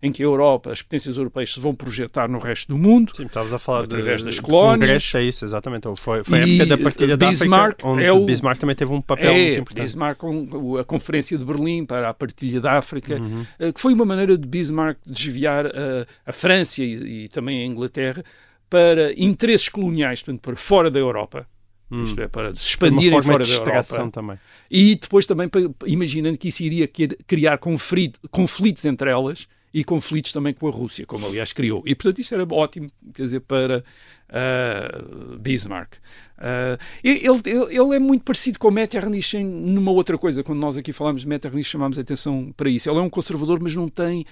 em 0.00 0.12
que 0.12 0.22
a 0.22 0.24
Europa, 0.24 0.70
as 0.70 0.80
potências 0.80 1.16
europeias 1.16 1.52
se 1.52 1.58
vão 1.58 1.74
projetar 1.74 2.30
no 2.30 2.38
resto 2.38 2.68
do 2.68 2.78
mundo. 2.78 3.10
Sim, 3.16 3.26
estavas 3.26 3.52
a 3.52 3.58
falar 3.58 3.82
através 3.82 4.20
de, 4.20 4.26
das 4.26 4.38
colónias. 4.38 4.78
Congresso, 4.78 5.16
é 5.16 5.24
isso, 5.24 5.44
exatamente. 5.44 5.88
Foi, 5.96 6.22
foi 6.22 6.38
a 6.38 6.48
época 6.48 6.66
da 6.66 6.78
partilha 6.78 7.16
da 7.16 7.28
África, 7.28 7.76
onde 7.82 8.04
é 8.04 8.12
o, 8.12 8.24
Bismarck 8.24 8.60
também 8.60 8.76
teve 8.76 8.92
um 8.92 9.02
papel 9.02 9.32
é, 9.32 9.46
muito 9.46 9.60
importante. 9.62 9.84
Bismarck, 9.84 10.20
a 10.78 10.84
Conferência 10.84 11.36
de 11.36 11.44
Berlim 11.44 11.84
para 11.84 12.08
a 12.08 12.14
partilha 12.14 12.60
da 12.60 12.78
África, 12.78 13.16
uhum. 13.16 13.44
Eh, 13.58 13.72
que 13.72 13.80
foi 13.80 13.92
uma 13.92 14.04
maneira 14.04 14.38
de 14.38 14.46
Bismarck 14.46 15.00
desviar 15.04 15.66
a, 15.66 16.06
a 16.24 16.32
França 16.32 16.84
e, 16.84 17.24
e 17.24 17.28
também 17.28 17.64
a 17.64 17.66
Inglaterra 17.66 18.22
para 18.70 19.12
interesses 19.20 19.68
coloniais, 19.68 20.22
portanto, 20.22 20.40
para 20.40 20.54
fora 20.54 20.88
da 20.88 21.00
Europa 21.00 21.48
Hum. 21.92 22.04
Isto 22.04 22.22
é, 22.22 22.26
para 22.28 22.54
se 22.54 22.68
expandirem 22.68 23.20
fora 23.20 23.44
da 23.44 23.52
Europa. 23.52 24.10
Também. 24.10 24.38
E 24.70 24.94
depois 24.94 25.26
também, 25.26 25.50
imaginando 25.86 26.38
que 26.38 26.48
isso 26.48 26.62
iria 26.62 26.88
criar 27.26 27.58
conflitos 27.58 28.86
entre 28.86 29.10
elas 29.10 29.46
e 29.74 29.84
conflitos 29.84 30.32
também 30.32 30.54
com 30.54 30.68
a 30.68 30.70
Rússia, 30.70 31.04
como 31.04 31.26
aliás 31.26 31.52
criou. 31.52 31.82
E 31.84 31.94
portanto 31.94 32.18
isso 32.20 32.34
era 32.34 32.46
ótimo, 32.50 32.86
quer 33.12 33.22
dizer, 33.22 33.40
para 33.40 33.84
uh, 34.30 35.38
Bismarck. 35.38 35.96
Uh, 36.38 36.80
ele, 37.04 37.20
ele, 37.26 37.76
ele, 37.76 37.96
é 37.96 37.98
muito 37.98 38.24
parecido 38.24 38.58
com 38.58 38.70
Metternich 38.70 39.36
numa 39.42 39.92
outra 39.92 40.16
coisa. 40.16 40.42
Quando 40.42 40.60
nós 40.60 40.78
aqui 40.78 40.92
falamos 40.92 41.22
de 41.22 41.28
Metternich, 41.28 41.68
chamamos 41.68 41.98
a 41.98 42.00
atenção 42.00 42.52
para 42.56 42.70
isso. 42.70 42.88
Ele 42.88 42.98
é 42.98 43.02
um 43.02 43.10
conservador, 43.10 43.60
mas 43.60 43.74
não 43.74 43.88
tem 43.88 44.24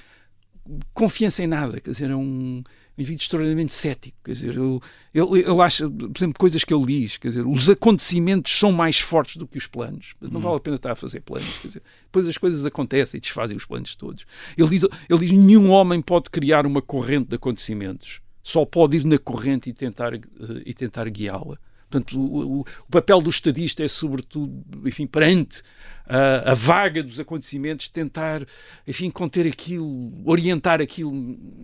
confiança 0.94 1.42
em 1.42 1.46
nada, 1.46 1.80
quer 1.80 1.90
dizer, 1.90 2.10
é 2.10 2.16
um 2.16 2.62
indivíduo 3.00 3.22
extraordinariamente 3.22 3.72
cético. 3.72 4.16
Quer 4.24 4.32
dizer, 4.32 4.50
ele, 4.50 4.80
ele, 5.14 5.40
ele 5.40 5.60
acha, 5.60 5.88
por 5.88 6.16
exemplo, 6.16 6.38
coisas 6.38 6.62
que 6.62 6.72
ele 6.72 6.86
diz, 6.86 7.16
quer 7.16 7.28
dizer, 7.28 7.46
os 7.46 7.68
acontecimentos 7.70 8.52
são 8.52 8.70
mais 8.70 9.00
fortes 9.00 9.36
do 9.36 9.46
que 9.46 9.58
os 9.58 9.66
planos. 9.66 10.14
Não 10.20 10.32
uhum. 10.32 10.40
vale 10.40 10.56
a 10.56 10.60
pena 10.60 10.76
estar 10.76 10.92
a 10.92 10.96
fazer 10.96 11.20
planos. 11.20 11.58
Quer 11.58 11.68
dizer, 11.68 11.82
depois 12.04 12.28
as 12.28 12.38
coisas 12.38 12.66
acontecem 12.66 13.18
e 13.18 13.20
desfazem 13.20 13.56
os 13.56 13.64
planos 13.64 13.94
todos. 13.94 14.26
Ele 14.56 14.68
diz, 14.68 14.84
ele 15.08 15.18
diz 15.18 15.32
nenhum 15.32 15.70
homem 15.70 16.00
pode 16.00 16.30
criar 16.30 16.66
uma 16.66 16.82
corrente 16.82 17.28
de 17.28 17.36
acontecimentos. 17.36 18.20
Só 18.42 18.64
pode 18.64 18.96
ir 18.96 19.04
na 19.04 19.18
corrente 19.18 19.68
e 19.68 19.72
tentar, 19.72 20.14
eh, 20.14 20.20
e 20.64 20.72
tentar 20.72 21.08
guiá-la. 21.08 21.58
Portanto, 21.90 22.18
o, 22.18 22.60
o, 22.60 22.64
papel 22.90 23.20
do 23.20 23.28
estadista 23.28 23.82
é, 23.82 23.88
sobretudo, 23.88 24.64
enfim, 24.86 25.06
perante 25.06 25.60
a, 26.06 26.52
a, 26.52 26.54
vaga 26.54 27.02
dos 27.02 27.18
acontecimentos, 27.18 27.88
tentar, 27.88 28.46
enfim, 28.86 29.10
conter 29.10 29.44
aquilo, 29.46 30.12
orientar 30.24 30.80
aquilo, 30.80 31.12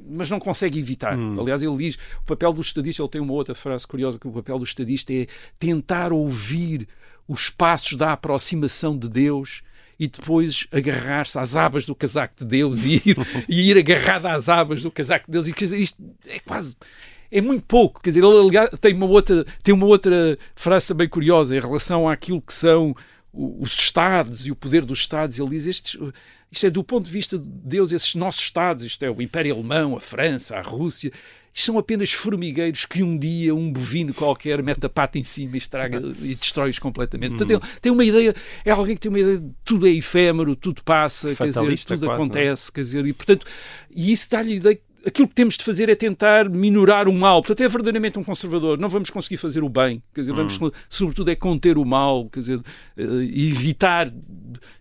mas 0.09 0.29
não 0.29 0.41
consegue 0.41 0.81
evitar. 0.81 1.17
Hum. 1.17 1.41
Aliás, 1.41 1.63
ele 1.63 1.77
diz, 1.77 1.95
o 2.23 2.27
papel 2.27 2.53
do 2.53 2.61
estadista, 2.61 3.03
ele 3.03 3.09
tem 3.09 3.21
uma 3.21 3.33
outra 3.33 3.55
frase 3.55 3.87
curiosa, 3.87 4.19
que 4.19 4.27
o 4.27 4.33
papel 4.33 4.59
do 4.59 4.65
estadista 4.65 5.13
é 5.13 5.29
tentar 5.61 6.13
ouvir 6.13 6.89
os 7.29 7.49
passos 7.49 7.97
da 7.97 8.13
aproximação 8.13 8.99
de 8.99 9.09
Deus 9.09 9.63
e 9.99 10.09
depois 10.09 10.67
agarrar-se 10.73 11.39
às 11.39 11.57
abas 11.57 11.87
do 11.87 11.95
casaco 11.95 12.35
de 12.39 12.45
Deus 12.45 12.85
e 12.85 12.97
ir, 12.97 13.17
e 13.49 13.71
ir 13.71 13.79
agarrado 13.79 14.27
às 14.27 14.49
abas 14.49 14.83
do 14.83 14.91
casaco 14.91 15.27
de 15.27 15.33
Deus. 15.33 15.49
E 15.49 15.53
quer 15.53 15.67
dizer, 15.67 15.79
isto 15.79 16.03
é 16.27 16.39
quase 16.41 16.77
é 17.31 17.41
muito 17.41 17.65
pouco. 17.65 18.01
Quer 18.03 18.11
dizer, 18.11 18.25
ele 18.25 18.79
tem 18.81 18.95
uma 18.95 19.07
outra, 19.07 19.45
tem 19.63 19.75
uma 19.75 19.87
outra 19.87 20.39
frase 20.55 20.89
também 20.89 21.09
curiosa 21.09 21.57
em 21.57 21.61
relação 21.61 22.09
àquilo 22.09 22.41
que 22.41 22.55
são 22.55 22.95
os 23.33 23.73
Estados 23.73 24.47
e 24.47 24.51
o 24.51 24.57
poder 24.57 24.85
dos 24.85 24.99
Estados. 24.99 25.39
Ele 25.39 25.51
diz: 25.51 25.67
estes, 25.67 25.99
isto 26.51 26.67
é 26.67 26.71
do 26.71 26.83
ponto 26.83 27.07
de 27.07 27.13
vista 27.13 27.39
de 27.39 27.47
Deus, 27.47 27.93
esses 27.93 28.15
nossos 28.15 28.43
Estados, 28.43 28.85
isto 28.85 29.05
é 29.05 29.11
o 29.11 29.21
Império 29.21 29.55
Alemão, 29.55 29.97
a 29.97 30.01
França, 30.01 30.57
a 30.57 30.63
Rússia, 30.63 31.13
isto 31.53 31.67
são 31.67 31.79
apenas 31.79 32.13
formigueiros 32.13 32.85
que 32.85 33.03
um 33.03 33.17
dia 33.17 33.55
um 33.55 33.73
bovino 33.73 34.13
qualquer 34.13 34.63
mete 34.63 34.85
a 34.85 34.91
pata 34.91 35.19
em 35.19 35.25
cima 35.25 35.57
e 35.57 35.59
estraga 35.59 36.03
e 36.21 36.35
destrói-os 36.35 36.79
completamente. 36.79 37.31
Portanto, 37.31 37.51
ele 37.51 37.81
tem 37.81 37.91
uma 37.91 38.05
ideia, 38.05 38.35
é 38.63 38.71
alguém 38.71 38.95
que 38.95 39.01
tem 39.01 39.09
uma 39.09 39.19
ideia 39.19 39.39
de 39.39 39.51
tudo 39.65 39.87
é 39.87 39.91
efêmero, 39.91 40.55
tudo 40.55 40.83
passa, 40.83 41.35
quer 41.35 41.49
dizer, 41.49 41.79
tudo 41.87 42.07
quase, 42.07 42.23
acontece, 42.23 42.71
quer 42.71 42.81
dizer, 42.83 43.07
e 43.07 43.13
portanto, 43.15 43.47
e 43.91 44.13
isso 44.13 44.31
dá-lhe 44.31 44.53
a 44.53 44.57
ideia 44.57 44.81
aquilo 45.07 45.29
que 45.29 45.35
temos 45.35 45.57
de 45.57 45.65
fazer 45.65 45.89
é 45.89 45.95
tentar 45.95 46.49
minorar 46.49 47.09
o 47.09 47.13
mal. 47.13 47.41
Portanto, 47.41 47.63
é 47.63 47.69
verdadeiramente 47.69 48.19
um 48.19 48.25
conservador. 48.25 48.77
Não 48.77 48.89
vamos 48.89 49.09
conseguir 49.09 49.37
fazer 49.37 49.63
o 49.63 49.69
bem. 49.69 50.03
Quer 50.13 50.23
dizer, 50.23 50.33
vamos, 50.33 50.61
hum. 50.61 50.71
sobretudo, 50.89 51.31
é 51.31 51.37
conter 51.37 51.79
o 51.79 51.85
mal, 51.85 52.29
quer 52.29 52.41
dizer, 52.41 52.59
uh, 52.59 53.23
evitar 53.23 54.13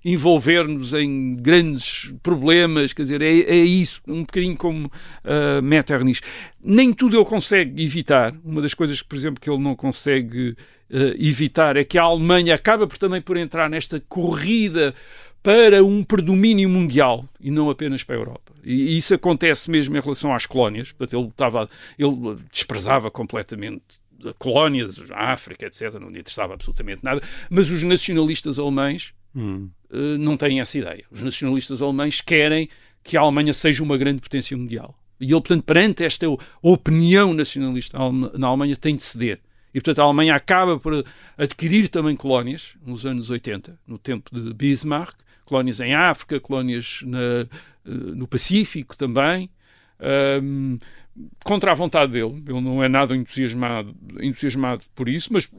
envolver-nos 0.04 0.94
em 0.94 1.36
grandes 1.36 2.12
problemas. 2.24 2.92
Quer 2.92 3.04
dizer, 3.04 3.22
é, 3.22 3.40
é 3.40 3.58
isso. 3.58 4.02
Um 4.08 4.22
bocadinho 4.22 4.58
como 4.58 4.88
uh, 4.88 5.62
Metternich. 5.62 6.22
Nem 6.64 6.92
tudo 6.92 7.18
ele 7.18 7.26
consegue 7.26 7.84
evitar. 7.84 8.34
Uma 8.44 8.62
das 8.62 8.74
coisas, 8.74 9.02
por 9.04 9.16
exemplo, 9.16 9.40
que 9.40 9.50
ele 9.50 9.62
não 9.62 9.76
consegue 9.76 10.56
uh, 10.90 11.16
evitar 11.20 11.78
é 11.78 11.84
que 11.84 12.00
a 12.00 12.04
Alemanha 12.04 12.56
acaba 12.56 12.88
por, 12.88 12.98
também 12.98 13.22
por 13.22 13.38
entrar 13.38 13.70
nesta 13.70 14.00
corrida 14.00 14.96
para 15.46 15.84
um 15.84 16.04
predomínio 16.04 16.68
mundial 16.68 17.30
e 17.40 17.52
não 17.52 17.70
apenas 17.70 18.04
para 18.04 18.16
a 18.16 18.18
Europa. 18.18 18.52
E 18.64 18.98
isso 18.98 19.14
acontece 19.14 19.70
mesmo 19.70 19.96
em 19.96 20.00
relação 20.00 20.34
às 20.34 20.48
colónias. 20.48 20.92
Portanto, 20.92 21.22
ele, 21.22 21.30
estava, 21.30 21.70
ele 22.00 22.38
desprezava 22.52 23.12
completamente 23.12 23.84
colónias, 24.40 25.00
a 25.12 25.34
África, 25.34 25.68
etc. 25.68 25.94
Não 26.00 26.10
lhe 26.10 26.18
interessava 26.18 26.56
absolutamente 26.56 27.04
nada. 27.04 27.22
Mas 27.48 27.70
os 27.70 27.84
nacionalistas 27.84 28.58
alemães 28.58 29.14
hum. 29.36 29.70
uh, 29.92 30.18
não 30.18 30.36
têm 30.36 30.62
essa 30.62 30.80
ideia. 30.80 31.06
Os 31.12 31.22
nacionalistas 31.22 31.80
alemães 31.80 32.22
querem 32.22 32.68
que 33.04 33.16
a 33.16 33.22
Alemanha 33.22 33.54
seja 33.54 33.84
uma 33.84 33.98
grande 33.98 34.22
potência 34.22 34.58
mundial. 34.58 34.98
E 35.20 35.26
ele, 35.26 35.34
portanto, 35.34 35.64
perante 35.64 36.04
esta 36.04 36.26
opinião 36.60 37.36
nacionalista 37.36 38.00
na 38.34 38.48
Alemanha, 38.48 38.76
tem 38.76 38.96
de 38.96 39.04
ceder. 39.04 39.40
E, 39.76 39.80
portanto, 39.80 40.00
a 40.00 40.06
Alemanha 40.06 40.34
acaba 40.34 40.80
por 40.80 41.06
adquirir 41.38 41.88
também 41.88 42.16
colónias 42.16 42.76
nos 42.84 43.06
anos 43.06 43.30
80, 43.30 43.78
no 43.86 44.00
tempo 44.00 44.34
de 44.34 44.52
Bismarck, 44.56 45.24
colónias 45.46 45.80
em 45.80 45.94
África, 45.94 46.40
colónias 46.40 47.02
na, 47.06 47.20
eh, 47.20 47.48
no 47.86 48.28
Pacífico 48.28 48.98
também, 48.98 49.50
um, 50.42 50.78
contra 51.44 51.72
a 51.72 51.76
vontade 51.76 52.12
dele. 52.12 52.44
Ele 52.48 52.62
não 52.62 52.84
é 52.84 52.90
nada 52.90 53.16
entusiasmado, 53.16 53.96
entusiasmado 54.20 54.84
por 54.94 55.08
isso, 55.08 55.32
mas 55.32 55.50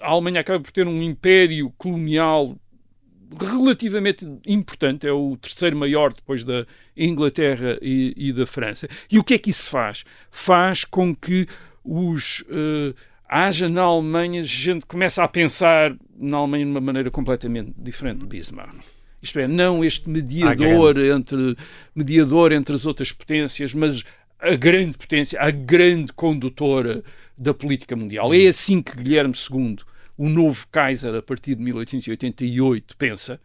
a, 0.00 0.06
a 0.06 0.10
Alemanha 0.10 0.40
acaba 0.40 0.60
por 0.60 0.72
ter 0.72 0.86
um 0.86 1.02
império 1.02 1.70
colonial 1.76 2.56
relativamente 3.40 4.26
importante, 4.46 5.06
é 5.06 5.12
o 5.12 5.36
terceiro 5.36 5.76
maior 5.76 6.12
depois 6.12 6.44
da 6.44 6.66
Inglaterra 6.96 7.78
e, 7.82 8.14
e, 8.16 8.32
da 8.32 8.46
França. 8.46 8.88
E 9.10 9.18
o 9.18 9.24
que 9.24 9.34
é 9.34 9.38
que 9.38 9.50
isso 9.50 9.68
faz? 9.68 10.04
Faz 10.30 10.84
com 10.84 11.14
que 11.14 11.46
os 11.82 12.40
uh, 12.42 12.94
haja 13.28 13.68
na 13.68 13.82
Alemanha 13.82 14.42
gente 14.42 14.86
começa 14.86 15.22
a 15.22 15.28
pensar 15.28 15.96
na 16.16 16.36
Alemanha 16.36 16.64
de 16.64 16.70
uma 16.70 16.80
maneira 16.80 17.10
completamente 17.10 17.74
diferente 17.76 18.20
de 18.20 18.26
Bismarck. 18.26 18.93
Isto 19.24 19.40
é, 19.40 19.48
não 19.48 19.84
este 19.84 20.08
mediador 20.08 20.98
entre, 20.98 21.56
mediador 21.94 22.52
entre 22.52 22.74
as 22.74 22.86
outras 22.86 23.10
potências, 23.10 23.72
mas 23.74 24.02
a 24.38 24.54
grande 24.54 24.96
potência, 24.96 25.40
a 25.40 25.50
grande 25.50 26.12
condutora 26.12 27.02
da 27.36 27.52
política 27.52 27.96
mundial. 27.96 28.32
É 28.32 28.46
assim 28.46 28.82
que 28.82 28.96
Guilherme 28.96 29.34
II 29.34 29.76
o 30.16 30.28
novo 30.28 30.66
Kaiser, 30.70 31.14
a 31.14 31.22
partir 31.22 31.54
de 31.54 31.62
1888, 31.62 32.96
pensa. 32.96 33.40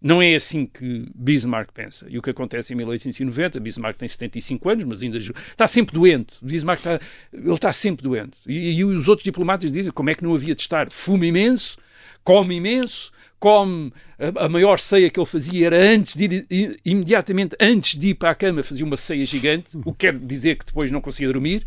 Não 0.00 0.20
é 0.20 0.34
assim 0.34 0.66
que 0.66 1.10
Bismarck 1.14 1.72
pensa. 1.72 2.06
E 2.08 2.18
o 2.18 2.22
que 2.22 2.30
acontece 2.30 2.72
em 2.72 2.76
1890, 2.76 3.58
Bismarck 3.58 3.96
tem 3.96 4.08
75 4.08 4.68
anos, 4.68 4.84
mas 4.84 5.02
ainda 5.02 5.18
está 5.18 5.66
sempre 5.66 5.94
doente. 5.94 6.36
Bismarck 6.42 6.78
está, 6.78 7.00
ele 7.32 7.52
está 7.52 7.72
sempre 7.72 8.02
doente. 8.04 8.38
E, 8.46 8.78
e 8.78 8.84
os 8.84 9.08
outros 9.08 9.24
diplomatas 9.24 9.72
dizem 9.72 9.90
como 9.90 10.10
é 10.10 10.14
que 10.14 10.22
não 10.22 10.34
havia 10.34 10.54
de 10.54 10.60
estar. 10.60 10.90
Fuma 10.90 11.26
imenso, 11.26 11.78
come 12.22 12.56
imenso, 12.56 13.10
come 13.38 13.92
a, 14.18 14.48
maior 14.48 14.78
ceia 14.78 15.10
que 15.10 15.18
ele 15.18 15.26
fazia 15.26 15.66
era 15.66 15.76
antes 15.76 16.16
de 16.16 16.46
ir, 16.50 16.76
imediatamente 16.84 17.56
antes 17.60 17.98
de 17.98 18.08
ir 18.08 18.14
para 18.14 18.30
a 18.30 18.34
cama 18.34 18.62
fazia 18.62 18.84
uma 18.84 18.96
ceia 18.96 19.24
gigante, 19.24 19.76
o 19.84 19.92
que 19.92 20.06
quer 20.06 20.16
dizer 20.16 20.56
que 20.56 20.66
depois 20.66 20.90
não 20.90 21.00
conseguia 21.00 21.32
dormir. 21.32 21.66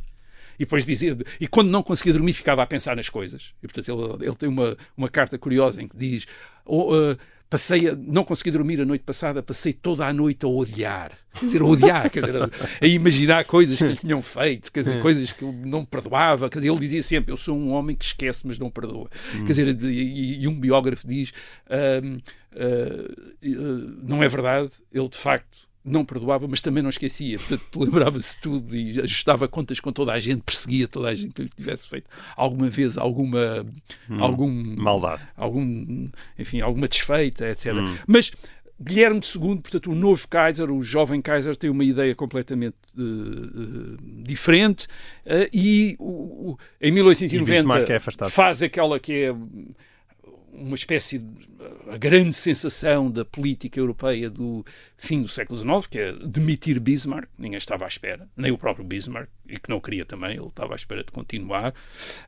E 0.56 0.66
depois 0.66 0.84
dizia, 0.86 1.18
e 1.40 1.48
quando 1.48 1.70
não 1.70 1.82
conseguia 1.82 2.12
dormir 2.12 2.34
ficava 2.34 2.62
a 2.62 2.68
pensar 2.68 2.94
nas 2.94 3.08
coisas. 3.08 3.54
E 3.64 3.68
portanto 3.68 3.90
ele, 3.90 4.28
ele 4.28 4.36
tem 4.36 4.50
uma, 4.50 4.76
uma 4.98 5.08
carta 5.08 5.38
curiosa 5.38 5.82
em 5.82 5.88
que 5.88 5.96
diz: 5.96 6.28
oh, 6.66 6.94
uh, 6.94 7.18
passei 7.50 7.90
a, 7.90 7.96
não 7.96 8.24
consegui 8.24 8.52
dormir 8.52 8.80
a 8.80 8.86
noite 8.86 9.04
passada, 9.04 9.42
passei 9.42 9.74
toda 9.74 10.06
a 10.06 10.14
noite 10.14 10.46
a 10.46 10.50
odiar. 10.50 11.18
Quer 11.34 11.46
dizer, 11.46 11.62
a 11.62 11.66
odiar, 11.66 12.10
quer 12.10 12.20
dizer, 12.22 12.44
a, 12.44 12.50
a, 12.82 12.88
imaginar 12.88 13.46
coisas 13.46 13.78
que 13.78 13.86
lhe 13.86 13.96
tinham 13.96 14.22
feito, 14.22 14.72
quer 14.72 14.82
dizer, 14.82 14.98
é. 14.98 15.02
coisas 15.02 15.32
que 15.32 15.46
ele 15.46 15.66
não 15.66 15.86
perdoava. 15.86 16.50
Quer 16.50 16.60
dizer, 16.60 16.70
ele 16.70 16.80
dizia 16.80 17.04
sempre: 17.04 17.32
Eu 17.32 17.38
sou 17.38 17.58
um 17.58 17.72
homem 17.72 17.96
que 17.96 18.06
esquece, 18.06 18.46
mas 18.46 18.60
não 18.60 18.70
perdoa. 18.70 19.10
Hum. 19.34 19.46
Quer 19.46 19.48
dizer, 19.48 19.84
e, 19.84 20.42
e, 20.42 20.48
um 20.48 20.60
biógrafo 20.60 21.08
diz: 21.08 21.32
uh, 21.68 22.18
uh, 22.56 24.00
Não 24.04 24.24
é 24.24 24.28
verdade, 24.28 24.72
ele 24.92 25.08
de 25.08 25.18
facto 25.18 25.69
não 25.84 26.04
perdoava, 26.04 26.48
mas 26.48 26.62
também 26.62 26.84
não 26.84 26.90
esquecia. 26.90 27.38
Portanto, 27.38 27.64
lembrava-se 27.80 28.40
tudo 28.40 28.76
e 28.76 29.00
ajustava 29.00 29.48
contas 29.48 29.80
com 29.80 29.92
toda 29.92 30.14
a 30.14 30.20
gente, 30.20 30.42
perseguia 30.42 30.88
toda 30.88 31.10
a 31.10 31.16
gente 31.16 31.34
que 31.34 31.44
lhe 31.44 31.50
tivesse 31.50 31.88
feito 31.88 32.10
alguma 32.36 32.70
vez 32.70 32.98
alguma 32.98 33.66
hum, 34.10 34.24
algum 34.24 34.76
maldade, 34.78 35.24
algum 35.36 36.10
enfim 36.38 36.62
alguma 36.62 36.88
desfeita, 36.88 37.50
etc. 37.50 37.74
Hum. 37.74 37.96
Mas 38.08 38.32
Guilherme 38.82 39.20
II, 39.20 39.58
portanto, 39.58 39.92
o 39.92 39.96
novo 39.96 40.26
Kaiser, 40.28 40.72
o 40.72 40.82
jovem 40.82 41.22
Kaiser, 41.22 41.56
tem 41.58 41.70
uma 41.70 41.84
ideia 41.84 42.16
completamente 42.16 42.78
uh, 42.98 43.02
uh, 43.02 43.98
diferente 44.24 44.86
uh, 45.26 45.50
e 45.52 45.98
o, 46.00 46.52
o, 46.52 46.58
em 46.80 46.90
1890 46.90 47.94
é 47.94 48.00
faz 48.30 48.64
aquela 48.64 48.98
que 48.98 49.12
é 49.12 49.36
uma 50.54 50.76
espécie 50.76 51.20
de 51.20 51.50
a 51.90 51.98
grande 51.98 52.34
sensação 52.34 53.10
da 53.10 53.26
política 53.26 53.80
europeia 53.80 54.30
do 54.30 54.66
fim 54.98 55.22
do 55.22 55.28
século 55.28 55.58
XIX, 55.58 55.88
que 55.88 56.00
é 56.00 56.14
demitir 56.14 56.80
Bismarck, 56.80 57.28
ninguém 57.38 57.58
estava 57.58 57.86
à 57.86 57.88
espera, 57.88 58.28
nem 58.36 58.52
o 58.52 58.58
próprio 58.58 58.86
Bismarck, 58.86 59.30
e 59.48 59.58
que 59.58 59.70
não 59.70 59.80
queria 59.80 60.06
também, 60.06 60.38
ele 60.38 60.48
estava 60.48 60.74
à 60.74 60.76
espera 60.76 61.04
de 61.04 61.12
continuar. 61.12 61.74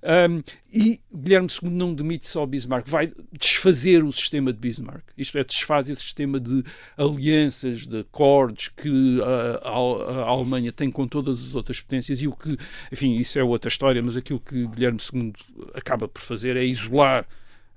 Um, 0.03 0.41
e 0.74 0.99
Guilherme 1.13 1.47
II 1.61 1.69
não 1.69 1.93
demite 1.93 2.28
só 2.28 2.45
Bismarck, 2.45 2.88
vai 2.88 3.11
desfazer 3.32 4.03
o 4.03 4.11
sistema 4.11 4.51
de 4.51 4.59
Bismarck, 4.59 5.03
isto 5.17 5.38
é, 5.38 5.43
desfaz 5.43 5.89
esse 5.89 6.01
sistema 6.01 6.39
de 6.39 6.63
alianças, 6.97 7.86
de 7.86 7.99
acordos 7.99 8.69
que 8.69 9.22
a, 9.22 9.69
a, 9.69 10.24
a 10.24 10.28
Alemanha 10.28 10.72
tem 10.72 10.89
com 10.89 11.07
todas 11.07 11.43
as 11.43 11.55
outras 11.55 11.80
potências, 11.80 12.22
e 12.22 12.28
o 12.28 12.34
que, 12.34 12.57
enfim, 12.91 13.15
isso 13.15 13.38
é 13.39 13.43
outra 13.43 13.69
história, 13.69 14.01
mas 14.01 14.17
aquilo 14.17 14.39
que 14.39 14.67
Guilherme 14.67 14.99
II 15.13 15.34
acaba 15.74 16.07
por 16.07 16.22
fazer 16.22 16.57
é 16.57 16.65
isolar 16.65 17.28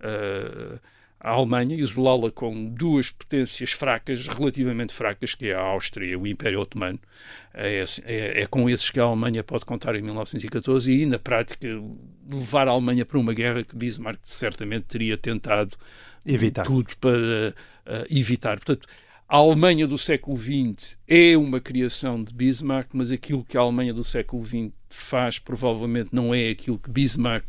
uh, 0.04 0.78
a 1.24 1.30
Alemanha, 1.30 1.74
isolá-la 1.74 2.30
com 2.30 2.66
duas 2.66 3.10
potências 3.10 3.72
fracas, 3.72 4.28
relativamente 4.28 4.92
fracas, 4.92 5.34
que 5.34 5.48
é 5.48 5.54
a 5.54 5.60
Áustria 5.60 6.12
e 6.12 6.16
o 6.16 6.26
Império 6.26 6.60
Otomano. 6.60 6.98
É, 7.54 7.82
é, 8.04 8.42
é, 8.42 8.46
com 8.46 8.68
esses 8.68 8.90
que 8.90 9.00
a 9.00 9.04
Alemanha 9.04 9.42
pode 9.42 9.64
contar 9.64 9.94
em 9.94 10.02
1914 10.02 10.92
e, 10.92 11.06
na 11.06 11.18
prática, 11.18 11.66
levar 12.30 12.68
a 12.68 12.72
Alemanha 12.72 13.06
para 13.06 13.18
uma 13.18 13.32
guerra 13.32 13.64
que 13.64 13.74
Bismarck 13.74 14.20
certamente 14.22 14.84
teria 14.84 15.16
tentado 15.16 15.78
evitar. 16.26 16.66
tudo 16.66 16.94
para 17.00 17.16
uh, 17.16 18.06
evitar. 18.10 18.58
Portanto, 18.58 18.86
a 19.26 19.38
Alemanha 19.38 19.86
do 19.86 19.96
século 19.96 20.36
XX 20.36 20.98
é 21.08 21.38
uma 21.38 21.58
criação 21.58 22.22
de 22.22 22.34
Bismarck, 22.34 22.90
mas 22.92 23.10
aquilo 23.10 23.42
que 23.42 23.56
a 23.56 23.62
Alemanha 23.62 23.94
do 23.94 24.04
século 24.04 24.44
XX 24.44 24.70
faz 24.90 25.38
provavelmente 25.38 26.10
não 26.12 26.34
é 26.34 26.50
aquilo 26.50 26.78
que 26.78 26.90
Bismarck 26.90 27.46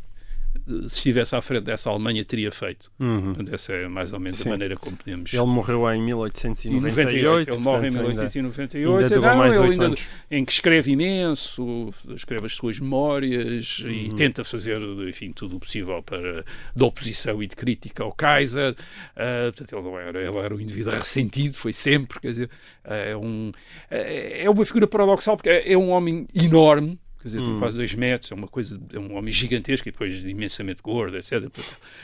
se 0.87 0.97
estivesse 0.97 1.35
à 1.35 1.41
frente 1.41 1.63
dessa 1.63 1.89
Alemanha, 1.89 2.23
teria 2.23 2.51
feito. 2.51 2.91
Uhum. 2.99 3.33
Portanto, 3.33 3.53
essa 3.53 3.73
é 3.73 3.87
mais 3.87 4.13
ou 4.13 4.19
menos 4.19 4.37
Sim. 4.39 4.49
a 4.49 4.51
maneira 4.51 4.75
como 4.75 4.95
podemos. 4.97 5.33
Ele 5.33 5.45
morreu 5.45 5.89
em 5.91 6.01
1898. 6.01 7.49
Ele 7.49 7.57
morre 7.59 7.87
em 7.87 7.91
1898. 7.91 9.13
Ainda 9.13 9.27
não, 9.27 9.37
mais 9.37 9.55
ele 9.55 9.71
ainda, 9.71 9.85
anos. 9.85 10.07
em 10.29 10.43
que 10.45 10.51
escreve 10.51 10.91
imenso, 10.91 11.93
escreve 12.15 12.45
as 12.45 12.53
suas 12.53 12.79
memórias 12.79 13.79
uhum. 13.79 13.91
e 13.91 14.13
tenta 14.13 14.43
fazer, 14.43 14.81
enfim, 15.07 15.31
tudo 15.31 15.57
o 15.57 15.59
possível 15.59 16.01
para 16.01 16.43
de 16.75 16.83
oposição 16.83 17.41
e 17.41 17.47
de 17.47 17.55
crítica 17.55 18.03
ao 18.03 18.11
Kaiser. 18.11 18.71
Uh, 18.71 19.51
portanto, 19.53 19.75
ele, 19.75 19.81
não 19.81 19.99
era, 19.99 20.21
ele 20.21 20.37
era 20.37 20.55
um 20.55 20.59
indivíduo 20.59 20.93
ressentido, 20.93 21.55
foi 21.55 21.73
sempre, 21.73 22.19
quer 22.19 22.29
dizer, 22.29 22.49
é, 22.83 23.15
um, 23.15 23.51
é, 23.89 24.43
é 24.43 24.49
uma 24.49 24.65
figura 24.65 24.87
paradoxal 24.87 25.35
porque 25.37 25.49
é, 25.49 25.73
é 25.73 25.77
um 25.77 25.89
homem 25.89 26.27
enorme 26.33 26.99
quer 27.25 27.29
dizer, 27.29 27.41
hum. 27.41 27.45
tem 27.45 27.59
quase 27.59 27.75
dois 27.75 27.95
metros, 27.95 28.31
é 28.31 28.35
uma 28.35 28.47
coisa, 28.47 28.79
é 28.93 28.99
um 28.99 29.15
homem 29.15 29.33
gigantesco 29.33 29.89
e 29.89 29.91
depois 29.91 30.23
imensamente 30.23 30.83
gordo, 30.83 31.17
etc. 31.17 31.49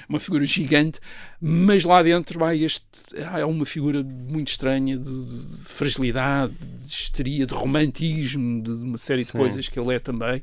Uma 0.09 0.19
figura 0.19 0.43
gigante, 0.47 0.99
mas 1.39 1.83
lá 1.83 2.01
dentro 2.01 2.43
há, 2.43 2.55
este, 2.55 2.83
há 3.23 3.45
uma 3.45 3.65
figura 3.67 4.01
muito 4.01 4.47
estranha 4.47 4.97
de, 4.97 5.25
de 5.25 5.63
fragilidade, 5.63 6.55
de 6.55 6.85
histeria, 6.91 7.45
de 7.45 7.53
romantismo, 7.53 8.63
de 8.63 8.71
uma 8.71 8.97
série 8.97 9.23
Sim. 9.23 9.33
de 9.33 9.37
coisas 9.37 9.69
que 9.69 9.79
ele 9.79 9.93
é 9.93 9.99
também 9.99 10.41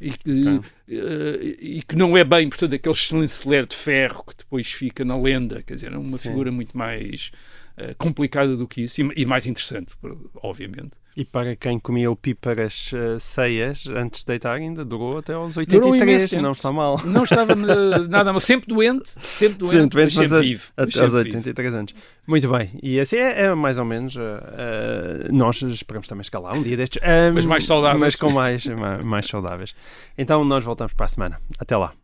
e 0.00 0.10
que, 0.10 0.48
uh, 0.48 0.62
e 0.88 1.82
que 1.86 1.94
não 1.94 2.16
é 2.16 2.24
bem, 2.24 2.48
portanto, 2.48 2.74
aquele 2.74 2.94
chanceler 2.96 3.64
de 3.64 3.76
ferro 3.76 4.24
que 4.24 4.34
depois 4.36 4.66
fica 4.66 5.04
na 5.04 5.16
lenda, 5.16 5.62
quer 5.62 5.74
dizer, 5.74 5.92
é 5.92 5.96
uma 5.96 6.18
Sim. 6.18 6.30
figura 6.30 6.50
muito 6.50 6.76
mais 6.76 7.30
uh, 7.78 7.94
complicada 7.96 8.56
do 8.56 8.66
que 8.66 8.82
isso 8.82 9.00
e, 9.00 9.22
e 9.22 9.24
mais 9.24 9.46
interessante, 9.46 9.94
obviamente. 10.42 10.96
E 11.16 11.24
para 11.24 11.56
quem 11.56 11.78
comia 11.78 12.10
o 12.10 12.14
píparas 12.14 12.92
uh, 12.92 13.18
ceias 13.18 13.86
antes 13.86 14.20
de 14.20 14.26
deitar, 14.26 14.52
ainda 14.56 14.84
durou 14.84 15.16
até 15.16 15.32
aos 15.32 15.56
83, 15.56 16.32
não 16.32 16.52
está 16.52 16.70
mal. 16.70 17.00
Não 17.06 17.24
estava 17.24 17.54
nada 17.54 18.32
mal, 18.32 18.38
sempre 18.40 18.68
doente, 18.68 19.08
sempre 19.22 19.58
doente, 19.60 19.72
sempre, 19.72 19.88
doente, 19.88 20.14
mas 20.14 20.28
sempre 20.28 20.40
vivo. 20.40 20.72
Até 20.76 21.00
aos 21.00 21.14
83 21.14 21.66
vivo. 21.68 21.78
anos. 21.78 21.94
Muito 22.26 22.48
bem, 22.50 22.78
e 22.82 23.00
assim 23.00 23.16
é, 23.16 23.44
é 23.44 23.54
mais 23.54 23.78
ou 23.78 23.86
menos. 23.86 24.14
Uh, 24.14 25.32
nós 25.32 25.62
esperamos 25.62 26.06
também 26.06 26.20
escalar 26.20 26.54
um 26.54 26.62
dia 26.62 26.76
destes. 26.76 27.00
Um, 27.02 27.32
mas 27.32 27.46
mais 27.46 27.64
saudáveis. 27.64 28.00
Mas 28.00 28.16
com 28.16 28.30
mais, 28.30 28.66
mais, 28.66 29.02
mais 29.02 29.26
saudáveis. 29.26 29.74
Então 30.18 30.44
nós 30.44 30.62
voltamos 30.64 30.92
para 30.92 31.06
a 31.06 31.08
semana. 31.08 31.40
Até 31.58 31.78
lá. 31.78 31.94